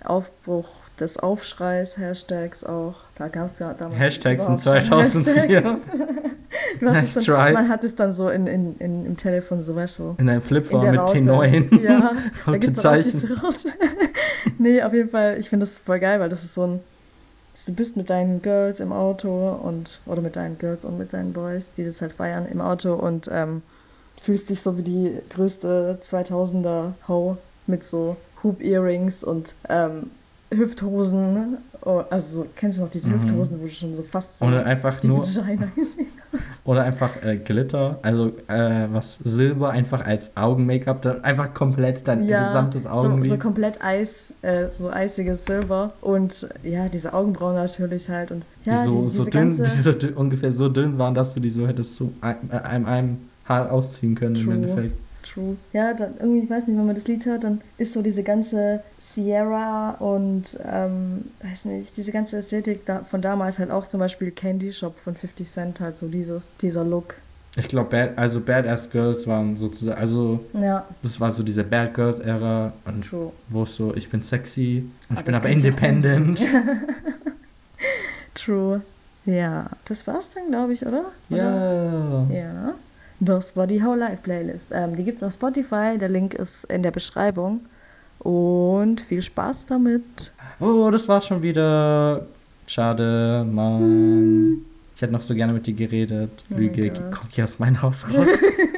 Aufbruch 0.05 0.69
des 1.01 1.19
Aufschreis, 1.19 1.99
Hashtags 1.99 2.65
auch. 2.65 2.95
Da 3.17 3.29
gab 3.29 3.47
es 3.47 3.59
ja 3.59 3.75
damals. 3.75 4.01
Hashtags 4.01 4.47
in 4.47 4.59
2004. 4.59 5.35
Hashtags. 5.35 5.91
nice 6.81 7.15
dann, 7.15 7.25
try. 7.25 7.53
Man 7.53 7.69
hat 7.69 7.85
es 7.85 7.95
dann 7.95 8.13
so 8.13 8.29
in, 8.29 8.47
in, 8.47 8.77
in, 8.79 9.07
im 9.07 9.17
Telefon 9.17 9.63
so, 9.63 9.75
weißt 9.75 9.99
du. 9.99 10.15
In 10.19 10.29
einem 10.29 10.43
Flipphone 10.43 10.91
mit 10.91 11.01
T9. 11.01 11.83
Ja, 11.83 12.13
da 12.47 12.59
gibt's 12.59 12.81
Zeichen. 12.81 13.31
nee, 14.59 14.83
auf 14.83 14.93
jeden 14.93 15.09
Fall, 15.09 15.39
ich 15.39 15.49
finde 15.49 15.67
das 15.67 15.81
voll 15.81 16.01
geil, 16.01 16.21
weil 16.21 16.29
das 16.29 16.45
ist 16.45 16.55
so 16.55 16.67
ein. 16.67 16.81
Du 17.67 17.73
bist 17.73 17.97
mit 17.97 18.11
deinen 18.11 18.43
Girls 18.43 18.81
im 18.81 18.93
Auto 18.93 19.59
und 19.63 20.03
oder 20.05 20.21
mit 20.21 20.37
deinen 20.37 20.59
Girls 20.59 20.85
und 20.85 20.99
mit 20.99 21.15
deinen 21.15 21.33
Boys, 21.33 21.73
die 21.73 21.85
das 21.85 22.03
halt 22.03 22.13
feiern 22.13 22.47
im 22.47 22.61
Auto 22.61 22.93
und 22.95 23.31
ähm, 23.33 23.63
fühlst 24.21 24.51
dich 24.51 24.61
so 24.61 24.77
wie 24.77 24.83
die 24.83 25.19
größte 25.31 25.99
2000er 26.03 26.93
Ho 27.09 27.39
mit 27.67 27.83
so 27.83 28.17
Hoop-Earrings 28.43 29.25
und 29.25 29.55
ähm, 29.69 30.11
Hüfthosen. 30.53 31.59
Oh, 31.89 32.03
also 32.11 32.43
so, 32.43 32.47
kennst 32.57 32.81
du 32.81 32.83
noch 32.83 32.89
diese 32.89 33.09
mhm. 33.09 33.15
Hüfthosen, 33.15 33.61
wo 33.61 33.65
du 33.65 33.71
schon 33.71 33.95
so 33.95 34.03
fast 34.03 34.41
so 34.41 34.47
oder 34.47 34.67
einfach 34.67 35.01
nur 35.05 35.25
oder 36.65 36.83
einfach 36.83 37.23
äh, 37.23 37.37
Glitter, 37.37 38.01
also 38.03 38.33
äh, 38.49 38.89
was 38.91 39.21
Silber 39.23 39.71
einfach 39.71 40.05
als 40.05 40.37
Augen-Make-up, 40.37 41.23
einfach 41.23 41.55
komplett 41.55 42.09
dein 42.09 42.25
ja, 42.25 42.45
gesamtes 42.45 42.89
Augenlid. 42.89 43.29
So, 43.29 43.37
so 43.37 43.41
komplett 43.41 43.85
Eis, 43.85 44.35
äh, 44.43 44.69
so 44.69 44.91
eisiges 44.91 45.45
Silber 45.45 45.93
und 46.01 46.49
ja 46.65 46.89
diese 46.89 47.15
Augenbrauen 47.15 47.55
natürlich 47.55 48.09
halt 48.09 48.33
und 48.33 48.45
ja 48.65 48.83
die 48.83 48.85
so, 48.85 48.91
diese, 48.91 49.11
so 49.11 49.19
diese 49.19 49.31
dünn, 49.31 49.51
die 49.57 49.65
so 49.65 49.93
dünn, 49.93 50.15
ungefähr 50.15 50.51
so 50.51 50.69
dünn 50.69 50.99
waren, 50.99 51.15
dass 51.15 51.35
du 51.35 51.41
die 51.41 51.51
so 51.51 51.69
hättest 51.69 51.95
so 51.95 52.13
einem, 52.21 52.85
einem 52.85 53.19
Haar 53.45 53.71
ausziehen 53.71 54.17
können 54.17 54.35
True. 54.35 54.55
im 54.55 54.65
Endeffekt. 54.65 55.06
True. 55.27 55.57
Ja, 55.73 55.95
dann 55.95 56.15
irgendwie, 56.19 56.45
ich 56.45 56.51
weiß 56.51 56.67
nicht, 56.67 56.77
wenn 56.77 56.87
man 56.87 56.95
das 56.95 57.07
Lied 57.07 57.27
hört, 57.27 57.45
dann 57.45 57.61
ist 57.79 57.93
so 57.93 58.03
diese 58.03 58.23
ganze 58.23 58.83
Sierra 58.99 59.91
und, 59.99 60.59
ähm, 60.65 61.25
weiß 61.43 61.65
nicht, 61.67 61.97
diese 61.97 62.13
ganze 62.13 62.39
Ästhetik 62.39 62.85
da, 62.87 63.03
von 63.05 63.23
damals 63.23 63.59
halt 63.59 63.71
auch 63.71 63.87
zum 63.87 64.01
Beispiel 64.01 64.31
Candy 64.31 64.73
Shop 64.73 64.99
von 64.99 65.15
50 65.15 65.49
Cent 65.49 65.81
halt 65.81 65.97
so 65.97 66.09
dieses, 66.09 66.57
dieser 66.57 66.85
Look. 66.85 67.17
Ich 67.59 67.69
glaube, 67.69 67.89
Bad, 67.89 68.19
also 68.19 68.41
Badass 68.41 68.91
Girls 68.91 69.27
waren 69.27 69.57
sozusagen, 69.57 69.99
also 69.99 70.45
ja. 70.53 70.87
das 71.03 71.19
war 71.21 71.33
so 71.33 71.43
diese 71.43 71.65
Bad 71.65 71.95
Girls 71.95 72.21
Ära 72.21 72.73
und 72.85 73.03
True. 73.03 73.33
wo 73.49 73.63
es 73.63 73.75
so, 73.75 73.95
ich 73.95 74.11
bin 74.11 74.21
sexy, 74.23 74.85
ich 75.15 75.23
bin 75.23 75.35
aber 75.35 75.49
independent. 75.49 76.39
True. 78.35 78.83
Ja, 79.25 79.67
das 79.87 80.07
war's 80.07 80.31
dann, 80.31 80.51
glaube 80.51 80.75
ich, 80.75 80.85
oder? 80.87 81.07
oder? 81.31 82.27
Ja. 82.31 82.37
Ja. 82.37 82.75
Das 83.21 83.57
war 83.57 83.67
die 83.67 83.83
How 83.83 83.97
Life 83.97 84.23
Playlist. 84.23 84.69
Ähm, 84.73 84.97
die 84.97 85.05
gibt 85.05 85.19
es 85.19 85.23
auf 85.23 85.33
Spotify. 85.33 85.97
Der 85.99 86.09
Link 86.09 86.35
ist 86.35 86.65
in 86.67 86.83
der 86.83 86.91
Beschreibung. 86.91 87.61
Und 88.19 89.01
viel 89.01 89.23
Spaß 89.23 89.67
damit. 89.67 90.33
Oh, 90.61 90.91
das 90.91 91.09
war's 91.09 91.27
schon 91.27 91.43
wieder. 91.43 92.27
Schade, 92.67 93.47
Mann. 93.51 94.65
Ich 94.97 95.03
hätte 95.03 95.13
noch 95.13 95.21
so 95.21 95.35
gerne 95.35 95.53
mit 95.53 95.67
dir 95.67 95.75
geredet. 95.75 96.31
Oh 96.51 96.57
Lüge, 96.57 96.91
komm 96.91 97.29
hier 97.31 97.45
aus 97.45 97.59
meinem 97.59 97.83
Haus 97.83 98.09
raus. 98.09 98.29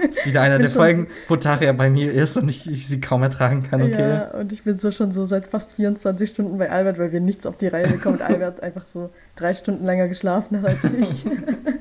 das 0.03 0.17
ist 0.19 0.27
wieder 0.27 0.43
einer 0.43 0.59
der 0.59 0.69
Folgen, 0.69 1.07
wo 1.29 1.37
Taria 1.37 1.73
bei 1.73 1.89
mir 1.89 2.13
ist 2.13 2.37
und 2.37 2.51
ich, 2.51 2.69
ich, 2.69 2.89
sie 2.89 3.01
kaum 3.01 3.23
ertragen 3.23 3.63
kann, 3.63 3.83
okay? 3.83 4.01
Ja, 4.01 4.31
und 4.33 4.51
ich 4.51 4.65
bin 4.65 4.81
so 4.81 4.91
schon 4.91 5.13
so 5.13 5.25
seit 5.25 5.47
fast 5.47 5.75
24 5.75 6.29
Stunden 6.29 6.59
bei 6.59 6.73
Albert, 6.73 6.99
weil 6.99 7.13
wir 7.13 7.21
nichts 7.21 7.47
auf 7.47 7.57
die 7.57 7.69
Reihe 7.69 7.87
bekommen. 7.87 8.17
Und 8.17 8.23
Albert 8.29 8.61
einfach 8.65 8.89
so 8.89 9.11
drei 9.37 9.55
Stunden 9.55 9.85
länger 9.85 10.09
geschlafen 10.09 10.61
hat 10.61 10.65
als 10.65 10.85
ich. 10.85 11.25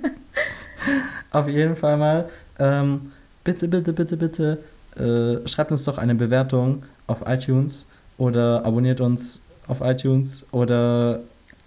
auf 1.31 1.47
jeden 1.47 1.75
Fall 1.75 1.97
mal. 1.97 2.29
Ähm, 2.59 3.11
bitte, 3.43 3.67
bitte, 3.67 3.93
bitte, 3.93 4.17
bitte 4.17 4.57
äh, 4.95 5.47
schreibt 5.47 5.71
uns 5.71 5.83
doch 5.83 5.97
eine 5.97 6.15
Bewertung 6.15 6.83
auf 7.07 7.23
iTunes 7.25 7.87
oder 8.17 8.65
abonniert 8.65 9.01
uns 9.01 9.41
auf 9.67 9.81
iTunes 9.81 10.45
oder 10.51 11.21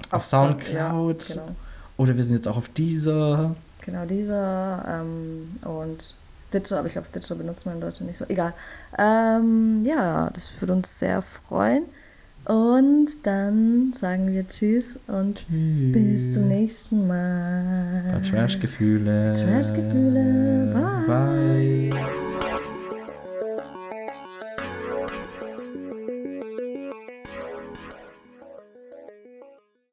auf, 0.09 0.15
auf 0.15 0.25
Soundcloud. 0.25 1.29
Ja, 1.29 1.35
genau. 1.35 1.57
Oder 1.97 2.17
wir 2.17 2.25
sind 2.25 2.37
jetzt 2.37 2.49
auch 2.49 2.57
auf 2.57 2.69
dieser. 2.71 3.55
Genau, 3.85 4.05
dieser 4.05 4.85
ähm, 4.89 5.57
und 5.65 6.17
Stitcher, 6.41 6.79
aber 6.79 6.87
ich 6.87 6.95
glaube, 6.95 7.07
Stitcher 7.07 7.35
benutzt 7.35 7.67
man 7.67 7.77
in 7.77 7.81
Deutschland 7.81 8.09
nicht 8.09 8.17
so. 8.17 8.25
Egal. 8.29 8.55
Ähm, 8.99 9.81
ja, 9.85 10.31
das 10.31 10.51
würde 10.61 10.73
uns 10.73 10.99
sehr 10.99 11.23
freuen. 11.23 11.85
Und 12.51 13.11
dann 13.23 13.93
sagen 13.93 14.33
wir 14.33 14.45
Tschüss 14.45 14.99
und 15.07 15.37
tschüss. 15.47 15.93
bis 15.93 16.33
zum 16.33 16.49
nächsten 16.49 17.07
Mal. 17.07 18.21
Trash-Gefühle. 18.29 19.35
Trash-Gefühle. 19.35 20.73
Bye. 21.07 21.93
Bye. 21.93 22.71